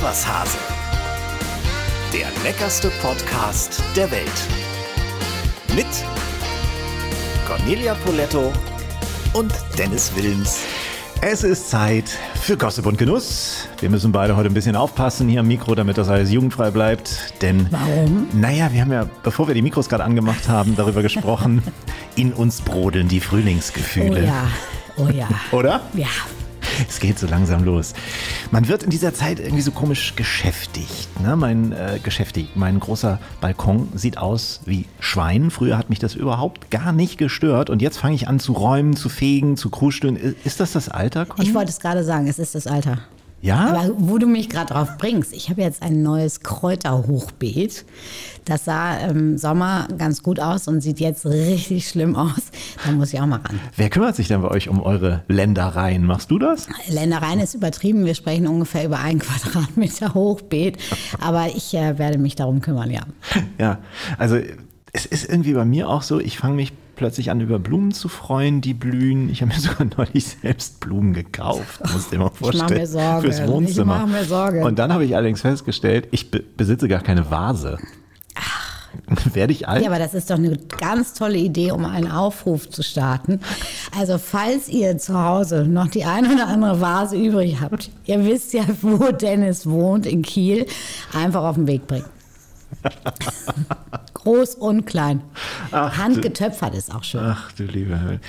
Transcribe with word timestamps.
Was 0.00 0.26
Hase. 0.26 0.56
Der 2.12 2.26
leckerste 2.44 2.90
Podcast 3.02 3.82
der 3.96 4.10
Welt. 4.10 4.30
Mit 5.74 5.86
Cornelia 7.46 7.94
Poletto 8.04 8.52
und 9.34 9.52
Dennis 9.78 10.12
Wilms. 10.14 10.60
Es 11.20 11.42
ist 11.42 11.68
Zeit 11.68 12.16
für 12.40 12.56
Gossip 12.56 12.86
und 12.86 12.96
Genuss. 12.96 13.68
Wir 13.80 13.90
müssen 13.90 14.12
beide 14.12 14.36
heute 14.36 14.48
ein 14.48 14.54
bisschen 14.54 14.76
aufpassen 14.76 15.28
hier 15.28 15.40
am 15.40 15.48
Mikro, 15.48 15.74
damit 15.74 15.98
das 15.98 16.08
alles 16.08 16.30
jugendfrei 16.30 16.70
bleibt. 16.70 17.34
Denn, 17.42 17.66
Warum? 17.70 18.28
naja, 18.32 18.72
wir 18.72 18.82
haben 18.82 18.92
ja, 18.92 19.06
bevor 19.24 19.48
wir 19.48 19.54
die 19.54 19.62
Mikros 19.62 19.88
gerade 19.88 20.04
angemacht 20.04 20.48
haben, 20.48 20.76
darüber 20.76 21.02
gesprochen, 21.02 21.62
in 22.16 22.32
uns 22.32 22.60
brodeln 22.60 23.08
die 23.08 23.18
Oh 23.18 23.24
Frühlingsgefühle. 23.24 24.26
ja, 24.26 24.46
oh 24.96 25.08
ja. 25.08 25.28
Oder? 25.50 25.80
Ja, 25.94 26.06
Es 26.88 27.00
geht 27.00 27.18
so 27.18 27.26
langsam 27.26 27.64
los. 27.64 27.94
Man 28.50 28.68
wird 28.68 28.82
in 28.82 28.90
dieser 28.90 29.14
Zeit 29.14 29.40
irgendwie 29.40 29.62
so 29.62 29.70
komisch 29.70 30.14
geschäftigt. 30.16 31.20
Ne? 31.20 31.36
Mein 31.36 31.72
äh, 31.72 31.98
geschäftigt, 32.02 32.56
mein 32.56 32.80
großer 32.80 33.18
Balkon 33.40 33.88
sieht 33.94 34.18
aus 34.18 34.60
wie 34.64 34.86
Schwein. 35.00 35.50
Früher 35.50 35.76
hat 35.76 35.90
mich 35.90 35.98
das 35.98 36.14
überhaupt 36.14 36.70
gar 36.70 36.92
nicht 36.92 37.18
gestört 37.18 37.70
und 37.70 37.82
jetzt 37.82 37.98
fange 37.98 38.14
ich 38.14 38.28
an 38.28 38.40
zu 38.40 38.52
räumen, 38.52 38.96
zu 38.96 39.08
fegen, 39.08 39.56
zu 39.56 39.70
kruscheln. 39.70 40.16
Ist 40.44 40.60
das 40.60 40.72
das 40.72 40.88
Alter? 40.88 41.26
Conny? 41.26 41.48
ich 41.48 41.54
wollte 41.54 41.70
es 41.70 41.80
gerade 41.80 42.04
sagen, 42.04 42.26
es 42.26 42.38
ist 42.38 42.54
das 42.54 42.66
Alter. 42.66 42.98
Ja. 43.40 43.68
Aber 43.68 43.90
wo 43.96 44.18
du 44.18 44.26
mich 44.26 44.48
gerade 44.48 44.72
drauf 44.72 44.98
bringst, 44.98 45.32
ich 45.32 45.50
habe 45.50 45.62
jetzt 45.62 45.82
ein 45.82 46.02
neues 46.02 46.40
Kräuterhochbeet. 46.40 47.84
Das 48.44 48.64
sah 48.64 48.96
im 48.98 49.36
Sommer 49.36 49.88
ganz 49.98 50.22
gut 50.22 50.40
aus 50.40 50.68
und 50.68 50.80
sieht 50.80 51.00
jetzt 51.00 51.26
richtig 51.26 51.88
schlimm 51.88 52.16
aus. 52.16 52.50
Da 52.84 52.92
muss 52.92 53.12
ich 53.12 53.20
auch 53.20 53.26
mal 53.26 53.40
ran. 53.40 53.60
Wer 53.76 53.90
kümmert 53.90 54.16
sich 54.16 54.28
denn 54.28 54.42
bei 54.42 54.48
euch 54.48 54.68
um 54.68 54.80
eure 54.82 55.22
Ländereien? 55.28 56.04
Machst 56.04 56.30
du 56.30 56.38
das? 56.38 56.66
Ländereien 56.88 57.40
ist 57.40 57.54
übertrieben. 57.54 58.04
Wir 58.06 58.14
sprechen 58.14 58.46
ungefähr 58.46 58.84
über 58.84 58.98
ein 58.98 59.18
Quadratmeter 59.20 60.14
Hochbeet. 60.14 60.78
Aber 61.20 61.46
ich 61.46 61.74
äh, 61.74 61.98
werde 61.98 62.18
mich 62.18 62.36
darum 62.36 62.60
kümmern, 62.60 62.90
ja. 62.90 63.02
Ja, 63.58 63.78
also 64.16 64.38
es 64.92 65.06
ist 65.06 65.28
irgendwie 65.28 65.52
bei 65.52 65.64
mir 65.64 65.88
auch 65.88 66.02
so, 66.02 66.18
ich 66.18 66.38
fange 66.38 66.54
mich 66.54 66.72
plötzlich 66.98 67.30
an, 67.30 67.40
über 67.40 67.58
Blumen 67.58 67.92
zu 67.92 68.08
freuen, 68.08 68.60
die 68.60 68.74
blühen. 68.74 69.30
Ich 69.30 69.40
habe 69.40 69.54
mir 69.54 69.60
sogar 69.60 69.86
neulich 69.96 70.26
selbst 70.42 70.80
Blumen 70.80 71.14
gekauft, 71.14 71.80
musst 71.92 72.12
dir 72.12 72.18
mal 72.18 72.30
vorstellen. 72.30 72.80
mir 72.80 72.86
Sorgen. 72.86 73.22
Fürs 73.22 73.38
Ich 73.40 73.46
Wohnzimmer. 73.46 74.00
mach 74.00 74.06
mir 74.06 74.24
Sorgen. 74.24 74.62
Und 74.64 74.78
dann 74.78 74.92
habe 74.92 75.04
ich 75.04 75.16
allerdings 75.16 75.40
festgestellt, 75.40 76.08
ich 76.10 76.30
be 76.30 76.42
besitze 76.56 76.88
gar 76.88 77.00
keine 77.00 77.30
Vase. 77.30 77.78
Werde 79.32 79.52
ich 79.52 79.68
alt? 79.68 79.82
Ja, 79.82 79.88
aber 79.90 79.98
das 79.98 80.14
ist 80.14 80.30
doch 80.30 80.36
eine 80.36 80.56
ganz 80.80 81.12
tolle 81.14 81.38
Idee, 81.38 81.70
um 81.72 81.84
einen 81.84 82.10
Aufruf 82.10 82.68
zu 82.68 82.82
starten. 82.82 83.40
Also 83.98 84.18
falls 84.18 84.68
ihr 84.68 84.98
zu 84.98 85.18
Hause 85.18 85.64
noch 85.64 85.88
die 85.88 86.04
ein 86.04 86.30
oder 86.32 86.48
andere 86.48 86.80
Vase 86.80 87.16
übrig 87.16 87.60
habt, 87.60 87.90
ihr 88.06 88.24
wisst 88.24 88.54
ja, 88.54 88.64
wo 88.82 89.12
Dennis 89.12 89.66
wohnt, 89.66 90.04
in 90.06 90.22
Kiel, 90.22 90.66
einfach 91.12 91.44
auf 91.44 91.56
den 91.56 91.66
Weg 91.66 91.86
bringen. 91.86 92.06
Groß 94.22 94.56
und 94.56 94.84
klein. 94.86 95.22
Handgetöpfert 95.72 96.74
ist 96.74 96.94
auch 96.94 97.04
schön. 97.04 97.20
Ach 97.22 97.52
du 97.52 97.64
liebe 97.64 98.00
Hölle. 98.00 98.20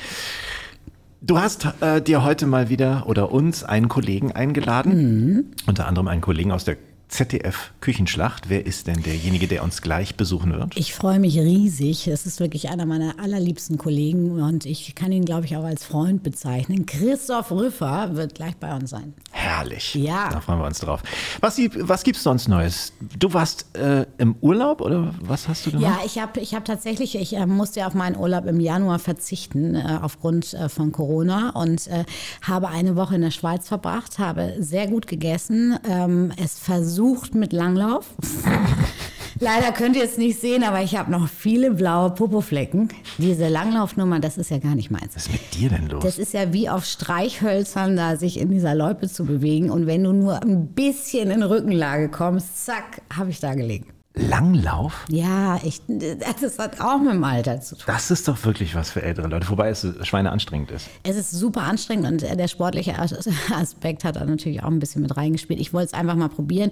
Du 1.21 1.37
hast 1.39 1.67
äh, 1.81 2.01
dir 2.01 2.23
heute 2.23 2.47
mal 2.47 2.69
wieder 2.69 3.03
oder 3.07 3.31
uns 3.31 3.63
einen 3.63 3.89
Kollegen 3.89 4.31
eingeladen, 4.31 4.93
Mhm. 4.93 5.45
unter 5.67 5.85
anderem 5.87 6.07
einen 6.07 6.21
Kollegen 6.21 6.51
aus 6.51 6.63
der 6.63 6.77
ZDF 7.09 7.71
Küchenschlacht. 7.81 8.49
Wer 8.49 8.65
ist 8.67 8.85
denn 8.87 9.01
derjenige, 9.01 9.47
der 9.47 9.63
uns 9.63 9.81
gleich 9.81 10.15
besuchen 10.15 10.53
wird? 10.53 10.77
Ich 10.77 10.93
freue 10.93 11.19
mich 11.19 11.37
riesig. 11.39 12.07
Es 12.07 12.25
ist 12.27 12.39
wirklich 12.39 12.69
einer 12.69 12.85
meiner 12.85 13.19
allerliebsten 13.19 13.77
Kollegen 13.79 14.39
und 14.41 14.65
ich 14.65 14.93
kann 14.93 15.11
ihn, 15.11 15.25
glaube 15.25 15.45
ich, 15.45 15.57
auch 15.57 15.63
als 15.63 15.83
Freund 15.83 16.21
bezeichnen. 16.21 16.85
Christoph 16.85 17.51
Rüffer 17.51 18.15
wird 18.15 18.35
gleich 18.35 18.55
bei 18.57 18.75
uns 18.75 18.91
sein. 18.91 19.13
Herrlich. 19.31 19.95
Ja. 19.95 20.29
Da 20.31 20.39
freuen 20.39 20.59
wir 20.59 20.67
uns 20.67 20.79
drauf. 20.79 21.01
Was, 21.41 21.55
gibt- 21.55 21.77
was 21.89 22.03
gibt's 22.03 22.21
sonst 22.21 22.47
Neues? 22.47 22.93
Du 23.17 23.33
warst 23.33 23.65
äh, 23.75 24.05
im 24.19 24.35
Urlaub 24.41 24.79
oder 24.81 25.13
was 25.19 25.47
hast 25.47 25.65
du 25.65 25.71
gemacht? 25.71 25.97
Ja, 25.99 26.05
ich 26.05 26.19
habe 26.19 26.39
ich 26.39 26.53
hab 26.53 26.63
tatsächlich, 26.65 27.15
ich 27.15 27.35
äh, 27.35 27.45
musste 27.47 27.79
ja 27.79 27.87
auf 27.87 27.95
meinen 27.95 28.17
Urlaub 28.17 28.45
im 28.45 28.59
Januar 28.59 28.99
verzichten 28.99 29.73
äh, 29.75 29.97
aufgrund 30.01 30.53
äh, 30.53 30.69
von 30.69 30.91
Corona 30.91 31.49
und 31.51 31.87
äh, 31.87 32.05
habe 32.43 32.67
eine 32.69 32.95
Woche 32.95 33.15
in 33.15 33.21
der 33.21 33.31
Schweiz 33.31 33.67
verbracht, 33.67 34.19
habe 34.19 34.55
sehr 34.59 34.85
gut 34.87 35.07
gegessen, 35.07 35.77
ähm, 35.89 36.31
es 36.37 36.59
versucht 36.59 36.98
mit 37.35 37.53
Langlauf. 37.53 38.05
Leider 39.41 39.71
könnt 39.71 39.95
ihr 39.95 40.03
es 40.03 40.17
nicht 40.17 40.41
sehen, 40.41 40.63
aber 40.63 40.81
ich 40.81 40.97
habe 40.97 41.09
noch 41.11 41.29
viele 41.29 41.71
blaue 41.71 42.09
Popoflecken. 42.11 42.89
Diese 43.17 43.47
Langlaufnummer, 43.47 44.19
das 44.19 44.37
ist 44.37 44.51
ja 44.51 44.57
gar 44.57 44.75
nicht 44.75 44.91
meins. 44.91 45.15
Was 45.15 45.27
ist 45.27 45.31
mit 45.31 45.53
dir 45.53 45.69
denn 45.69 45.87
los? 45.87 46.03
Das 46.03 46.17
ist 46.17 46.33
ja 46.33 46.51
wie 46.51 46.67
auf 46.67 46.83
Streichhölzern, 46.83 47.95
da 47.95 48.17
sich 48.17 48.37
in 48.37 48.49
dieser 48.49 48.75
Loipe 48.75 49.07
zu 49.07 49.23
bewegen. 49.23 49.69
Und 49.69 49.87
wenn 49.87 50.03
du 50.03 50.11
nur 50.11 50.43
ein 50.43 50.67
bisschen 50.67 51.31
in 51.31 51.41
Rückenlage 51.41 52.09
kommst, 52.09 52.65
zack, 52.65 53.01
habe 53.15 53.29
ich 53.29 53.39
da 53.39 53.53
gelegen. 53.53 53.87
Langlauf? 54.27 55.05
Ja, 55.09 55.59
ich, 55.63 55.81
das 55.87 56.57
hat 56.59 56.81
auch 56.81 56.99
mit 56.99 57.13
dem 57.13 57.23
Alter 57.23 57.61
zu 57.61 57.75
tun. 57.75 57.83
Das 57.87 58.11
ist 58.11 58.27
doch 58.27 58.43
wirklich 58.45 58.75
was 58.75 58.91
für 58.91 59.01
ältere 59.01 59.27
Leute, 59.27 59.49
wobei 59.49 59.69
es 59.69 59.85
Schweine 60.03 60.31
anstrengend 60.31 60.71
ist. 60.71 60.87
Es 61.03 61.15
ist 61.15 61.31
super 61.31 61.61
anstrengend 61.63 62.07
und 62.07 62.23
äh, 62.23 62.35
der 62.35 62.47
sportliche 62.47 62.97
As- 62.99 63.27
Aspekt 63.53 64.03
hat 64.03 64.15
da 64.17 64.25
natürlich 64.25 64.61
auch 64.63 64.67
ein 64.67 64.79
bisschen 64.79 65.01
mit 65.01 65.15
reingespielt. 65.15 65.59
Ich 65.59 65.73
wollte 65.73 65.87
es 65.87 65.93
einfach 65.93 66.15
mal 66.15 66.29
probieren. 66.29 66.71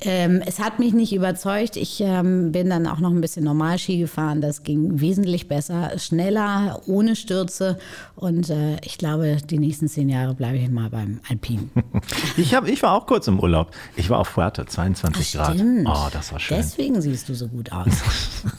Ähm, 0.00 0.42
es 0.46 0.58
hat 0.58 0.78
mich 0.78 0.92
nicht 0.94 1.12
überzeugt. 1.12 1.76
Ich 1.76 2.00
ähm, 2.00 2.52
bin 2.52 2.70
dann 2.70 2.86
auch 2.86 2.98
noch 3.00 3.10
ein 3.10 3.20
bisschen 3.20 3.44
normal 3.44 3.78
Ski 3.78 3.98
gefahren. 3.98 4.40
Das 4.40 4.62
ging 4.62 5.00
wesentlich 5.00 5.48
besser, 5.48 5.98
schneller, 5.98 6.80
ohne 6.86 7.16
Stürze. 7.16 7.78
Und 8.16 8.50
äh, 8.50 8.76
ich 8.84 8.98
glaube, 8.98 9.38
die 9.44 9.58
nächsten 9.58 9.88
zehn 9.88 10.08
Jahre 10.08 10.34
bleibe 10.34 10.56
ich 10.58 10.68
mal 10.70 10.90
beim 10.90 11.20
Alpin. 11.28 11.70
Ich, 12.36 12.54
hab, 12.54 12.66
ich 12.66 12.82
war 12.82 12.94
auch 12.94 13.06
kurz 13.06 13.26
im 13.28 13.38
Urlaub. 13.40 13.70
Ich 13.96 14.08
war 14.08 14.18
auf 14.18 14.28
Fuerte, 14.28 14.64
22 14.64 15.32
Grad. 15.32 15.54
Stimmt. 15.54 15.86
Oh, 15.88 16.06
das 16.12 16.32
war 16.32 16.38
schön. 16.40 16.58
Deswegen 16.70 17.02
siehst 17.02 17.28
du 17.28 17.34
so 17.34 17.48
gut 17.48 17.72
aus. 17.72 17.88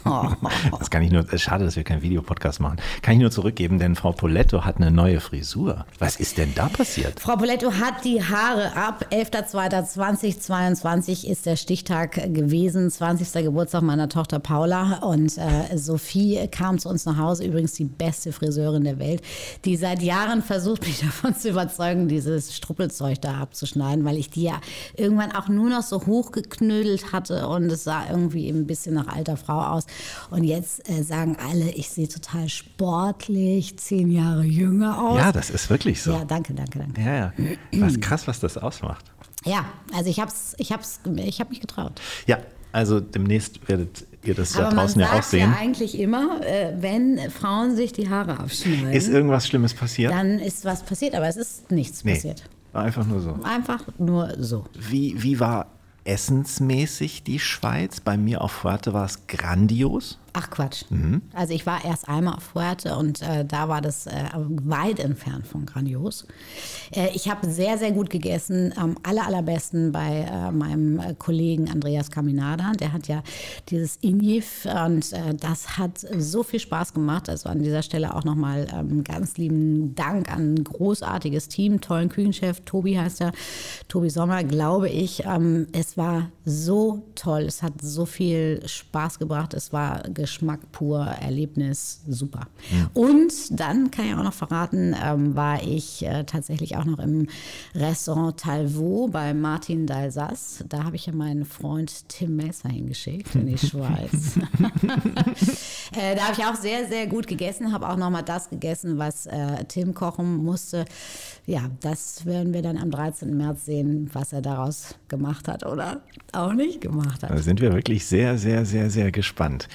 Das 0.77 0.89
kann 0.89 1.03
ich 1.03 1.11
nur, 1.11 1.31
ist 1.31 1.41
schade, 1.41 1.63
dass 1.63 1.75
wir 1.75 1.83
keinen 1.83 2.01
Videopodcast 2.01 2.59
machen. 2.59 2.77
Kann 3.01 3.13
ich 3.13 3.19
nur 3.19 3.31
zurückgeben, 3.31 3.79
denn 3.79 3.95
Frau 3.95 4.11
Poletto 4.11 4.65
hat 4.65 4.77
eine 4.77 4.91
neue 4.91 5.19
Frisur. 5.19 5.85
Was 5.99 6.17
ist 6.17 6.37
denn 6.37 6.53
da 6.55 6.69
passiert? 6.69 7.19
Frau 7.19 7.35
Poletto 7.35 7.71
hat 7.73 8.03
die 8.03 8.23
Haare 8.23 8.75
ab. 8.75 9.05
11.02.2022 9.11 11.27
ist 11.27 11.45
der 11.45 11.55
Stichtag 11.55 12.33
gewesen, 12.33 12.89
20. 12.89 13.43
Geburtstag 13.43 13.83
meiner 13.83 14.09
Tochter 14.09 14.39
Paula. 14.39 14.99
Und 14.99 15.37
äh, 15.37 15.77
Sophie 15.77 16.47
kam 16.51 16.79
zu 16.79 16.89
uns 16.89 17.05
nach 17.05 17.17
Hause, 17.17 17.45
übrigens 17.45 17.73
die 17.73 17.85
beste 17.85 18.31
Friseurin 18.31 18.83
der 18.83 18.99
Welt, 18.99 19.21
die 19.65 19.77
seit 19.77 20.01
Jahren 20.01 20.41
versucht, 20.41 20.85
mich 20.85 20.99
davon 21.01 21.35
zu 21.35 21.49
überzeugen, 21.49 22.07
dieses 22.07 22.55
Struppelzeug 22.55 23.21
da 23.21 23.39
abzuschneiden, 23.39 24.03
weil 24.03 24.17
ich 24.17 24.29
die 24.29 24.43
ja 24.43 24.59
irgendwann 24.95 25.31
auch 25.31 25.47
nur 25.47 25.69
noch 25.69 25.83
so 25.83 26.05
hochgeknödelt 26.05 27.13
hatte 27.13 27.47
und 27.47 27.71
es 27.71 27.83
sah 27.91 28.09
irgendwie 28.09 28.49
ein 28.49 28.65
bisschen 28.65 28.95
nach 28.95 29.07
alter 29.07 29.35
Frau 29.37 29.59
aus. 29.61 29.85
Und 30.29 30.43
jetzt 30.45 30.89
äh, 30.89 31.03
sagen 31.03 31.35
alle, 31.49 31.71
ich 31.71 31.89
sehe 31.89 32.07
total 32.07 32.47
sportlich, 32.47 33.77
zehn 33.77 34.09
Jahre 34.11 34.43
jünger 34.43 35.01
aus. 35.01 35.17
Ja, 35.17 35.31
das 35.31 35.49
ist 35.49 35.69
wirklich 35.69 36.01
so. 36.01 36.11
Ja, 36.13 36.23
danke, 36.25 36.53
danke, 36.53 36.79
danke. 36.79 37.01
Ja, 37.01 37.15
ja. 37.15 37.33
Was 37.73 37.99
krass, 37.99 38.27
was 38.27 38.39
das 38.39 38.57
ausmacht. 38.57 39.05
Ja, 39.43 39.65
also 39.93 40.09
ich 40.09 40.19
hab's, 40.19 40.55
ich 40.57 40.71
hab's, 40.71 41.01
ich 41.17 41.41
hab 41.41 41.49
mich 41.49 41.59
getraut. 41.59 41.99
Ja, 42.27 42.37
also 42.71 42.99
demnächst 43.01 43.67
werdet 43.67 44.05
ihr 44.23 44.35
das 44.35 44.53
da 44.53 44.59
Aber 44.59 44.75
man 44.75 44.85
draußen 44.85 45.01
ja 45.01 45.07
auch 45.09 45.13
sagt 45.15 45.25
sehen. 45.25 45.51
ja 45.51 45.57
eigentlich 45.57 45.99
immer, 45.99 46.39
äh, 46.45 46.73
wenn 46.79 47.19
Frauen 47.29 47.75
sich 47.75 47.91
die 47.91 48.07
Haare 48.09 48.39
abschneiden, 48.39 48.91
Ist 48.91 49.09
irgendwas 49.09 49.47
Schlimmes 49.47 49.73
passiert? 49.73 50.13
dann 50.13 50.39
ist 50.39 50.63
was 50.63 50.83
passiert, 50.83 51.15
aber 51.15 51.27
es 51.27 51.35
ist 51.35 51.71
nichts 51.71 52.05
nee, 52.05 52.13
passiert. 52.13 52.43
einfach 52.71 53.05
nur 53.05 53.19
so. 53.19 53.37
Einfach 53.43 53.83
nur 53.97 54.35
so. 54.39 54.65
Wie, 54.79 55.21
wie 55.21 55.39
war 55.39 55.67
essensmäßig 56.05 57.23
die 57.23 57.39
Schweiz? 57.39 57.99
Bei 57.99 58.17
mir 58.17 58.41
auf 58.41 58.51
Fuerte 58.51 58.93
war 58.93 59.05
es 59.05 59.27
grandios. 59.27 60.20
Ach 60.33 60.49
Quatsch. 60.49 60.85
Mhm. 60.89 61.21
Also 61.33 61.53
ich 61.53 61.65
war 61.65 61.83
erst 61.83 62.07
einmal 62.07 62.35
auf 62.35 62.43
Fuerte 62.43 62.95
und 62.95 63.21
äh, 63.21 63.43
da 63.43 63.67
war 63.67 63.81
das 63.81 64.07
äh, 64.07 64.23
weit 64.33 64.99
entfernt 64.99 65.45
von 65.45 65.65
grandios. 65.65 66.25
Äh, 66.91 67.09
ich 67.13 67.29
habe 67.29 67.49
sehr, 67.49 67.77
sehr 67.77 67.91
gut 67.91 68.09
gegessen, 68.09 68.73
am 68.77 68.95
aller, 69.03 69.27
allerbesten 69.27 69.91
bei 69.91 70.25
äh, 70.31 70.51
meinem 70.51 70.99
äh, 70.99 71.15
Kollegen 71.15 71.69
Andreas 71.69 72.11
Caminada. 72.11 72.71
Der 72.79 72.93
hat 72.93 73.09
ja 73.09 73.23
dieses 73.69 73.97
Injif 73.97 74.65
und 74.65 75.11
äh, 75.11 75.35
das 75.35 75.77
hat 75.77 75.99
so 75.99 76.43
viel 76.43 76.61
Spaß 76.61 76.93
gemacht. 76.93 77.27
Also 77.27 77.49
an 77.49 77.61
dieser 77.61 77.81
Stelle 77.81 78.15
auch 78.15 78.23
nochmal 78.23 78.67
ähm, 78.73 79.03
ganz 79.03 79.35
lieben 79.37 79.95
Dank 79.95 80.31
an 80.31 80.53
ein 80.53 80.63
großartiges 80.63 81.49
Team, 81.49 81.81
tollen 81.81 82.07
Küchenchef, 82.07 82.61
Tobi 82.61 82.97
heißt 82.97 83.19
er, 83.19 83.33
Tobi 83.89 84.09
Sommer, 84.09 84.45
glaube 84.45 84.87
ich. 84.87 85.25
Ähm, 85.25 85.67
es 85.73 85.97
war 85.97 86.29
so 86.45 87.03
toll, 87.15 87.41
es 87.41 87.61
hat 87.61 87.73
so 87.81 88.05
viel 88.05 88.61
Spaß 88.65 89.19
gebracht, 89.19 89.53
es 89.53 89.73
war 89.73 90.03
Geschmack 90.21 90.71
pur, 90.71 90.99
Erlebnis, 90.99 92.01
super. 92.07 92.41
Und 92.93 93.59
dann 93.59 93.89
kann 93.89 94.05
ich 94.05 94.13
auch 94.13 94.23
noch 94.23 94.33
verraten, 94.33 94.95
ähm, 95.03 95.35
war 95.35 95.63
ich 95.63 96.05
äh, 96.05 96.25
tatsächlich 96.25 96.77
auch 96.77 96.85
noch 96.85 96.99
im 96.99 97.27
Restaurant 97.73 98.37
Talvaux 98.37 99.11
bei 99.11 99.33
Martin 99.33 99.87
Dalsas. 99.87 100.63
Da 100.69 100.83
habe 100.83 100.95
ich 100.95 101.07
ja 101.07 101.13
meinen 101.13 101.43
Freund 101.43 102.07
Tim 102.07 102.35
Messer 102.35 102.69
hingeschickt 102.69 103.33
in 103.33 103.47
die 103.47 103.57
Schweiz. 103.57 104.37
äh, 105.97 106.15
da 106.15 106.27
habe 106.27 106.35
ich 106.37 106.45
auch 106.45 106.55
sehr, 106.55 106.87
sehr 106.87 107.07
gut 107.07 107.25
gegessen, 107.25 107.73
habe 107.73 107.89
auch 107.89 107.97
noch 107.97 108.11
mal 108.11 108.21
das 108.21 108.47
gegessen, 108.51 108.99
was 108.99 109.25
äh, 109.25 109.65
Tim 109.67 109.95
kochen 109.95 110.37
musste. 110.43 110.85
Ja, 111.45 111.69
das 111.81 112.25
werden 112.25 112.53
wir 112.53 112.61
dann 112.61 112.77
am 112.77 112.91
13. 112.91 113.35
März 113.35 113.65
sehen, 113.65 114.09
was 114.13 114.31
er 114.31 114.41
daraus 114.41 114.95
gemacht 115.07 115.47
hat 115.47 115.65
oder 115.65 116.01
auch 116.33 116.53
nicht 116.53 116.81
gemacht 116.81 117.23
hat. 117.23 117.31
Da 117.31 117.37
sind 117.37 117.61
wir 117.61 117.73
wirklich 117.73 118.05
sehr, 118.05 118.37
sehr, 118.37 118.65
sehr, 118.65 118.89
sehr 118.89 119.11
gespannt. 119.11 119.67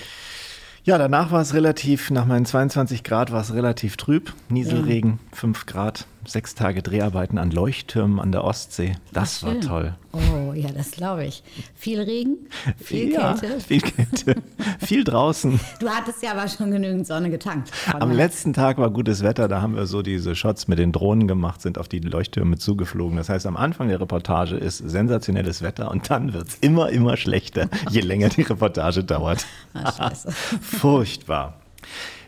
Ja, 0.85 0.99
danach 0.99 1.33
war 1.33 1.41
es 1.41 1.53
relativ, 1.53 2.13
nach 2.13 2.27
meinen 2.27 2.47
22 2.47 3.03
Grad 3.03 3.33
war 3.33 3.41
es 3.41 3.53
relativ 3.53 3.97
trüb. 3.97 4.33
Nieselregen, 4.49 5.19
5 5.33 5.67
Grad, 5.67 6.07
sechs 6.27 6.55
Tage 6.55 6.83
Dreharbeiten 6.83 7.39
an 7.39 7.51
Leuchttürmen 7.51 8.21
an 8.21 8.33
der 8.33 8.45
Ostsee. 8.45 8.97
Das 9.13 9.43
Ach, 9.43 9.49
war 9.49 9.61
toll. 9.61 9.95
Oh, 10.13 10.53
ja, 10.55 10.69
das 10.71 10.93
glaube 10.93 11.27
ich. 11.27 11.43
Viel 11.75 12.01
Regen, 12.01 12.37
viel 12.79 13.13
ja, 13.13 13.35
Kälte. 13.35 13.61
Viel 13.61 13.81
Kälte. 13.83 14.43
viel 14.81 15.05
draußen. 15.05 15.61
Du 15.79 15.89
hattest 15.89 16.23
ja 16.23 16.33
aber 16.33 16.49
schon 16.49 16.71
genügend 16.71 17.07
Sonne 17.07 17.31
getankt. 17.31 17.71
Am 17.93 18.01
daher- 18.01 18.15
letzten 18.15 18.53
Tag 18.55 18.79
war 18.79 18.91
gutes 18.91 19.23
Wetter, 19.23 19.47
da 19.49 19.61
haben 19.61 19.77
wir 19.77 19.87
so 19.87 20.03
diese 20.03 20.35
Shots 20.35 20.69
mit 20.69 20.79
den 20.79 20.93
Drohnen 20.93 21.29
gemacht, 21.29 21.61
sind 21.61 21.79
auf 21.79 21.89
die 21.89 21.99
Leuchttürme 22.01 22.57
zugeflogen. 22.57 23.17
Das 23.17 23.29
heißt, 23.29 23.47
am 23.47 23.57
Anfang 23.57 23.89
der 23.89 24.01
Reportage 24.01 24.57
ist 24.57 24.79
sensationelles 24.79 25.61
Wetter 25.63 25.91
und 25.91 26.09
dann 26.09 26.33
wird 26.33 26.49
es 26.49 26.55
immer, 26.63 26.89
immer 26.91 27.17
schlechter, 27.17 27.69
je 27.91 28.01
länger 28.01 28.31
die 28.31 28.43
Reportage 28.43 29.05
dauert. 29.05 29.45
Scheiße. 29.75 30.33
Furchtbar. 30.33 31.55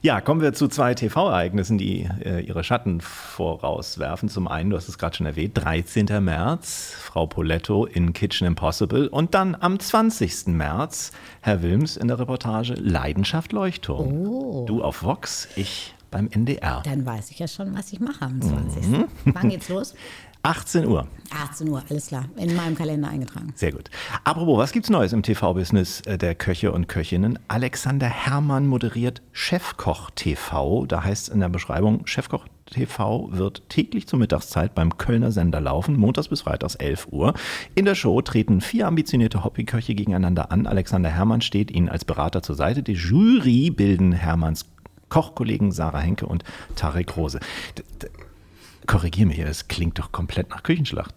Ja, 0.01 0.21
kommen 0.21 0.41
wir 0.41 0.53
zu 0.53 0.69
zwei 0.69 0.95
TV-Ereignissen, 0.95 1.77
die 1.79 2.09
äh, 2.25 2.41
ihre 2.41 2.63
Schatten 2.63 3.01
vorauswerfen. 3.01 4.29
Zum 4.29 4.47
einen, 4.47 4.71
du 4.71 4.77
hast 4.77 4.89
es 4.89 4.99
gerade 4.99 5.17
schon 5.17 5.27
erwähnt, 5.27 5.59
13. 5.59 6.07
März, 6.23 6.95
Frau 6.97 7.27
Poletto 7.27 7.85
in 7.85 8.13
Kitchen 8.13 8.47
Impossible 8.47 9.09
und 9.09 9.35
dann 9.35 9.57
am 9.59 9.81
20. 9.81 10.49
März, 10.49 11.13
Herr 11.41 11.63
Wilms 11.63 11.97
in 11.97 12.09
der 12.09 12.19
Reportage 12.19 12.75
Leidenschaft 12.75 13.53
Leuchtturm. 13.53 14.67
Du 14.67 14.83
auf 14.83 15.03
Vox, 15.03 15.49
ich 15.57 15.95
beim 16.11 16.29
NDR. 16.29 16.83
Dann 16.85 17.05
weiß 17.05 17.31
ich 17.31 17.39
ja 17.39 17.49
schon, 17.49 17.77
was 17.77 17.93
ich 17.93 18.01
mache 18.01 18.25
am 18.25 18.41
20. 18.41 18.87
Mhm. 18.87 19.05
Wann 19.27 19.49
geht's 19.51 19.69
los? 19.69 19.95
18 20.43 20.87
Uhr. 20.87 21.07
18 21.31 21.69
Uhr, 21.69 21.83
alles 21.91 22.07
klar. 22.07 22.25
In 22.37 22.55
meinem 22.57 22.75
Kalender 22.75 23.09
eingetragen. 23.09 23.53
Sehr 23.55 23.73
gut. 23.73 23.91
Apropos, 24.25 24.57
was 24.59 24.73
gibt's 24.73 24.89
Neues 24.89 25.13
im 25.13 25.23
TV-Business 25.23 26.01
äh, 26.03 26.17
der 26.17 26.35
Köche 26.35 26.73
und 26.73 26.89
Köchinnen? 26.89 27.39
Alexander 27.49 28.07
Herrmann 28.07 28.67
moderiert 28.67 29.21
Chefkoch 29.33 30.11
TV. 30.15 30.87
Da 30.87 31.05
heißt 31.05 31.29
es 31.29 31.35
in 31.35 31.41
der 31.41 31.49
Beschreibung, 31.49 32.07
Chefkoch 32.07 32.47
TV 32.67 33.29
wird 33.33 33.69
täglich 33.69 34.07
zur 34.07 34.19
Mittagszeit 34.19 34.75
beim 34.75 34.97
Kölner 34.97 35.33
Sender 35.33 35.61
laufen, 35.61 35.97
montags 35.97 36.29
bis 36.29 36.43
freitags 36.43 36.75
11 36.77 37.09
Uhr. 37.11 37.35
In 37.75 37.85
der 37.85 37.95
Show 37.95 38.21
treten 38.23 38.61
vier 38.61 38.87
ambitionierte 38.87 39.45
Hobbyköche 39.45 39.95
gegeneinander 39.95 40.53
an. 40.53 40.67
Alexander 40.67 41.11
Herrmann 41.11 41.41
steht 41.41 41.71
ihnen 41.71 41.89
als 41.89 42.05
Berater 42.05 42.43
zur 42.43 42.57
Seite. 42.57 42.83
Die 42.83 42.93
Jury 42.93 43.71
bilden 43.71 44.13
Herrmanns 44.13 44.67
Kochkollegen 45.09 45.73
Sarah 45.73 46.01
Henke 46.01 46.27
und 46.27 46.45
Tarek 46.77 47.17
Rose. 47.17 47.41
D 47.77 48.09
d- 48.89 48.93
Korrigier 48.93 49.27
mich, 49.27 49.39
es 49.39 49.69
klingt 49.69 49.99
doch 49.99 50.13
komplett 50.13 50.51
nach 50.51 50.63
Küchenschlacht. 50.63 51.15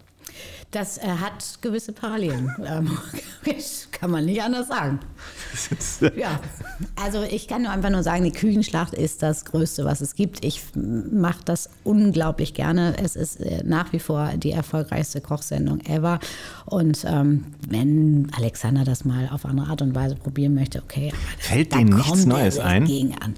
Das 0.72 0.98
äh, 0.98 1.02
hat 1.06 1.58
gewisse 1.60 1.92
Parallelen. 1.92 2.50
Ähm, 2.64 2.96
kann 3.92 4.10
man 4.10 4.24
nicht 4.24 4.42
anders 4.42 4.68
sagen. 4.68 4.98
Ja, 6.16 6.40
also 7.00 7.22
ich 7.22 7.46
kann 7.46 7.62
nur 7.62 7.70
einfach 7.70 7.90
nur 7.90 8.02
sagen, 8.02 8.24
die 8.24 8.32
Küchenschlacht 8.32 8.94
ist 8.94 9.22
das 9.22 9.44
Größte, 9.44 9.84
was 9.84 10.00
es 10.00 10.14
gibt. 10.14 10.44
Ich 10.44 10.62
mache 10.74 11.40
das 11.44 11.68
unglaublich 11.84 12.54
gerne. 12.54 12.96
Es 13.02 13.14
ist 13.16 13.40
äh, 13.40 13.62
nach 13.64 13.92
wie 13.92 13.98
vor 13.98 14.30
die 14.36 14.50
erfolgreichste 14.52 15.20
Kochsendung 15.20 15.80
ever. 15.80 16.18
Und 16.66 17.04
ähm, 17.06 17.46
wenn 17.68 18.28
Alexander 18.36 18.84
das 18.84 19.04
mal 19.04 19.28
auf 19.32 19.44
andere 19.44 19.68
Art 19.68 19.82
und 19.82 19.94
Weise 19.94 20.16
probieren 20.16 20.54
möchte, 20.54 20.82
okay. 20.82 21.12
Fällt 21.38 21.74
dem 21.74 21.88
nichts 21.90 22.24
Neues 22.24 22.58
ein? 22.58 22.84
An. 23.20 23.34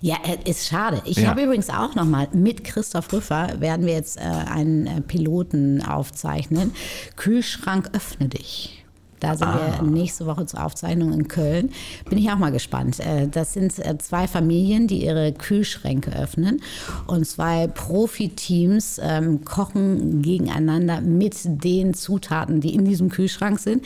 Ja, 0.00 0.16
äh, 0.24 0.50
ist 0.50 0.66
schade. 0.66 1.02
Ich 1.04 1.18
Ja. 1.18 1.28
habe 1.30 1.42
übrigens 1.42 1.68
auch 1.70 1.94
noch 1.94 2.06
mal 2.06 2.28
mit 2.32 2.64
Christoph 2.64 3.12
Rüffer 3.12 3.60
werden 3.60 3.86
wir 3.86 3.92
jetzt 3.94 4.16
äh, 4.16 4.20
einen 4.22 4.86
äh, 4.86 5.00
Piloten 5.02 5.82
aufzeichnen. 5.84 6.72
Kühlschrank 7.16 7.90
öffne 7.94 8.28
dich. 8.28 8.74
Da 9.20 9.34
sind 9.34 9.48
Ah. 9.48 9.78
wir 9.80 9.82
nächste 9.90 10.26
Woche 10.26 10.46
zur 10.46 10.64
Aufzeichnung 10.64 11.12
in 11.12 11.26
Köln. 11.26 11.70
Bin 12.08 12.18
ich 12.18 12.30
auch 12.30 12.38
mal 12.38 12.52
gespannt. 12.52 13.00
Äh, 13.00 13.26
Das 13.26 13.52
sind 13.52 13.76
äh, 13.80 13.98
zwei 13.98 14.28
Familien, 14.28 14.86
die 14.86 15.04
ihre 15.04 15.32
Kühlschränke 15.32 16.12
öffnen. 16.16 16.62
Und 17.08 17.26
zwei 17.26 17.66
Profiteams 17.66 19.00
ähm, 19.02 19.44
kochen 19.44 20.22
gegeneinander 20.22 21.00
mit 21.00 21.34
den 21.44 21.94
Zutaten, 21.94 22.60
die 22.60 22.74
in 22.74 22.84
diesem 22.84 23.08
Kühlschrank 23.08 23.58
sind. 23.58 23.84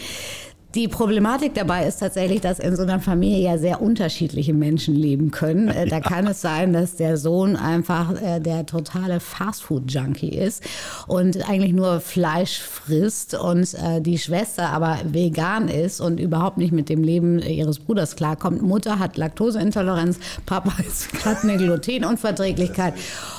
Die 0.74 0.88
Problematik 0.88 1.52
dabei 1.52 1.86
ist 1.86 1.98
tatsächlich, 2.00 2.40
dass 2.40 2.58
in 2.58 2.74
so 2.76 2.82
einer 2.82 2.98
Familie 2.98 3.42
ja 3.42 3.58
sehr 3.58 3.82
unterschiedliche 3.82 4.54
Menschen 4.54 4.94
leben 4.94 5.30
können. 5.30 5.68
Äh, 5.68 5.86
Da 5.86 6.00
kann 6.00 6.26
es 6.26 6.40
sein, 6.40 6.72
dass 6.72 6.96
der 6.96 7.18
Sohn 7.18 7.56
einfach 7.56 8.14
äh, 8.22 8.40
der 8.40 8.64
totale 8.64 9.20
Fastfood-Junkie 9.20 10.30
ist 10.30 10.62
und 11.06 11.46
eigentlich 11.46 11.74
nur 11.74 12.00
Fleisch 12.00 12.58
frisst 12.58 13.34
und 13.34 13.74
äh, 13.74 14.00
die 14.00 14.16
Schwester 14.16 14.70
aber 14.70 14.98
vegan 15.04 15.68
ist 15.68 16.00
und 16.00 16.18
überhaupt 16.18 16.56
nicht 16.56 16.72
mit 16.72 16.88
dem 16.88 17.04
Leben 17.04 17.38
ihres 17.40 17.78
Bruders 17.78 18.16
klarkommt. 18.16 18.62
Mutter 18.62 18.98
hat 18.98 19.18
Laktoseintoleranz, 19.18 20.18
Papa 20.46 20.72
hat 21.24 21.42
eine 21.42 21.58
Glutenunverträglichkeit 21.58 22.94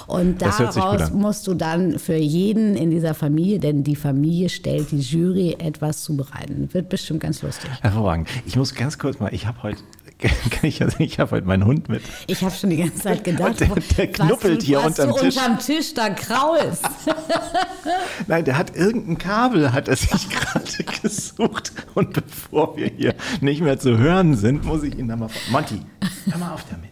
und 0.05 0.39
daraus 0.39 1.11
musst 1.11 1.47
du 1.47 1.55
dann 1.55 1.97
für 1.97 2.15
jeden 2.15 2.75
in 2.75 2.91
dieser 2.91 3.15
Familie, 3.15 3.57
denn 3.57 3.83
die 3.83 3.95
Familie 3.95 4.49
stellt 4.49 4.91
die 4.91 4.99
Jury 4.99 5.55
etwas 5.57 6.03
zubereiten. 6.03 6.69
Wird 6.73 6.89
bestimmt 6.89 7.22
ganz 7.23 7.41
lustig. 7.41 7.71
Hervorragend. 7.81 8.29
Ich 8.45 8.55
muss 8.55 8.75
ganz 8.75 8.99
kurz 8.99 9.19
mal, 9.19 9.33
ich 9.33 9.47
habe 9.47 9.63
heute, 9.63 9.81
kann 10.19 10.63
ich, 10.69 10.81
also 10.83 10.97
ich 10.99 11.19
habe 11.19 11.31
heute 11.31 11.47
meinen 11.47 11.65
Hund 11.65 11.89
mit. 11.89 12.03
Ich 12.27 12.43
habe 12.43 12.53
schon 12.53 12.69
die 12.69 12.77
ganze 12.77 12.97
Zeit 12.99 13.23
gedacht, 13.23 13.59
der- 13.59 13.69
der 13.69 14.07
was 14.09 14.13
knuppelt 14.13 14.61
du, 14.61 14.65
hier 14.65 14.77
was 14.77 14.99
unterm 14.99 15.09
du 15.15 15.19
Tisch. 15.21 15.37
unterm 15.37 15.57
Tisch 15.59 15.93
da 15.95 16.09
kraulst. 16.11 16.83
Nein, 18.27 18.45
der 18.45 18.57
hat 18.57 18.75
irgendein 18.75 19.17
Kabel, 19.17 19.73
hat 19.73 19.87
er 19.87 19.95
sich 19.95 20.29
gerade 20.29 20.83
gesucht. 21.01 21.71
Und 21.95 22.13
bevor 22.13 22.77
wir 22.77 22.87
hier 22.87 23.15
nicht 23.41 23.61
mehr 23.61 23.79
zu 23.79 23.97
hören 23.97 24.35
sind, 24.35 24.63
muss 24.65 24.83
ich 24.83 24.97
ihn 24.97 25.07
da 25.07 25.15
mal. 25.15 25.29
Monty, 25.49 25.81
hör 26.29 26.37
mal 26.37 26.53
auf 26.53 26.65
damit. 26.69 26.89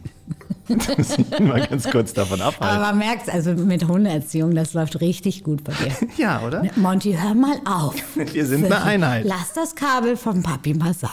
mal 1.39 1.67
ganz 1.67 1.89
kurz 1.89 2.13
davon 2.13 2.41
Aber 2.41 2.55
abhalten. 2.55 2.81
man 2.81 2.97
merkt, 2.97 3.29
also 3.29 3.53
mit 3.53 3.87
Hundeerziehung, 3.87 4.53
das 4.55 4.73
läuft 4.73 4.99
richtig 5.01 5.43
gut 5.43 5.63
bei 5.63 5.73
dir. 5.73 5.91
Ja, 6.17 6.41
oder? 6.41 6.63
Monty, 6.75 7.13
hör 7.13 7.33
mal 7.33 7.57
auf. 7.65 7.95
Wir 8.33 8.45
sind 8.45 8.65
eine 8.65 8.81
Einheit. 8.81 9.25
Lass 9.25 9.53
das 9.53 9.75
Kabel 9.75 10.17
vom 10.17 10.43
Papi 10.43 10.73
mal 10.73 10.93
sein. 10.93 11.09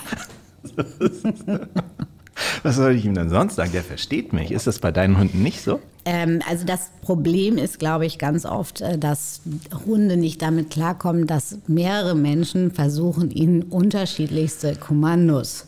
Was 2.62 2.76
soll 2.76 2.94
ich 2.94 3.04
ihm 3.04 3.14
denn 3.14 3.30
sonst 3.30 3.56
sagen? 3.56 3.72
Der 3.72 3.82
versteht 3.82 4.32
mich. 4.32 4.50
Ist 4.50 4.66
das 4.66 4.78
bei 4.78 4.92
deinen 4.92 5.18
Hunden 5.18 5.42
nicht 5.42 5.62
so? 5.62 5.80
Ähm, 6.04 6.40
also 6.48 6.64
das 6.64 6.90
Problem 7.02 7.58
ist, 7.58 7.78
glaube 7.78 8.06
ich, 8.06 8.18
ganz 8.18 8.44
oft, 8.44 8.80
äh, 8.80 8.98
dass 8.98 9.40
Hunde 9.86 10.16
nicht 10.16 10.40
damit 10.42 10.70
klarkommen, 10.70 11.26
dass 11.26 11.58
mehrere 11.66 12.14
Menschen 12.14 12.70
versuchen, 12.70 13.30
ihnen 13.30 13.62
unterschiedlichste 13.62 14.76
Kommandos 14.76 15.66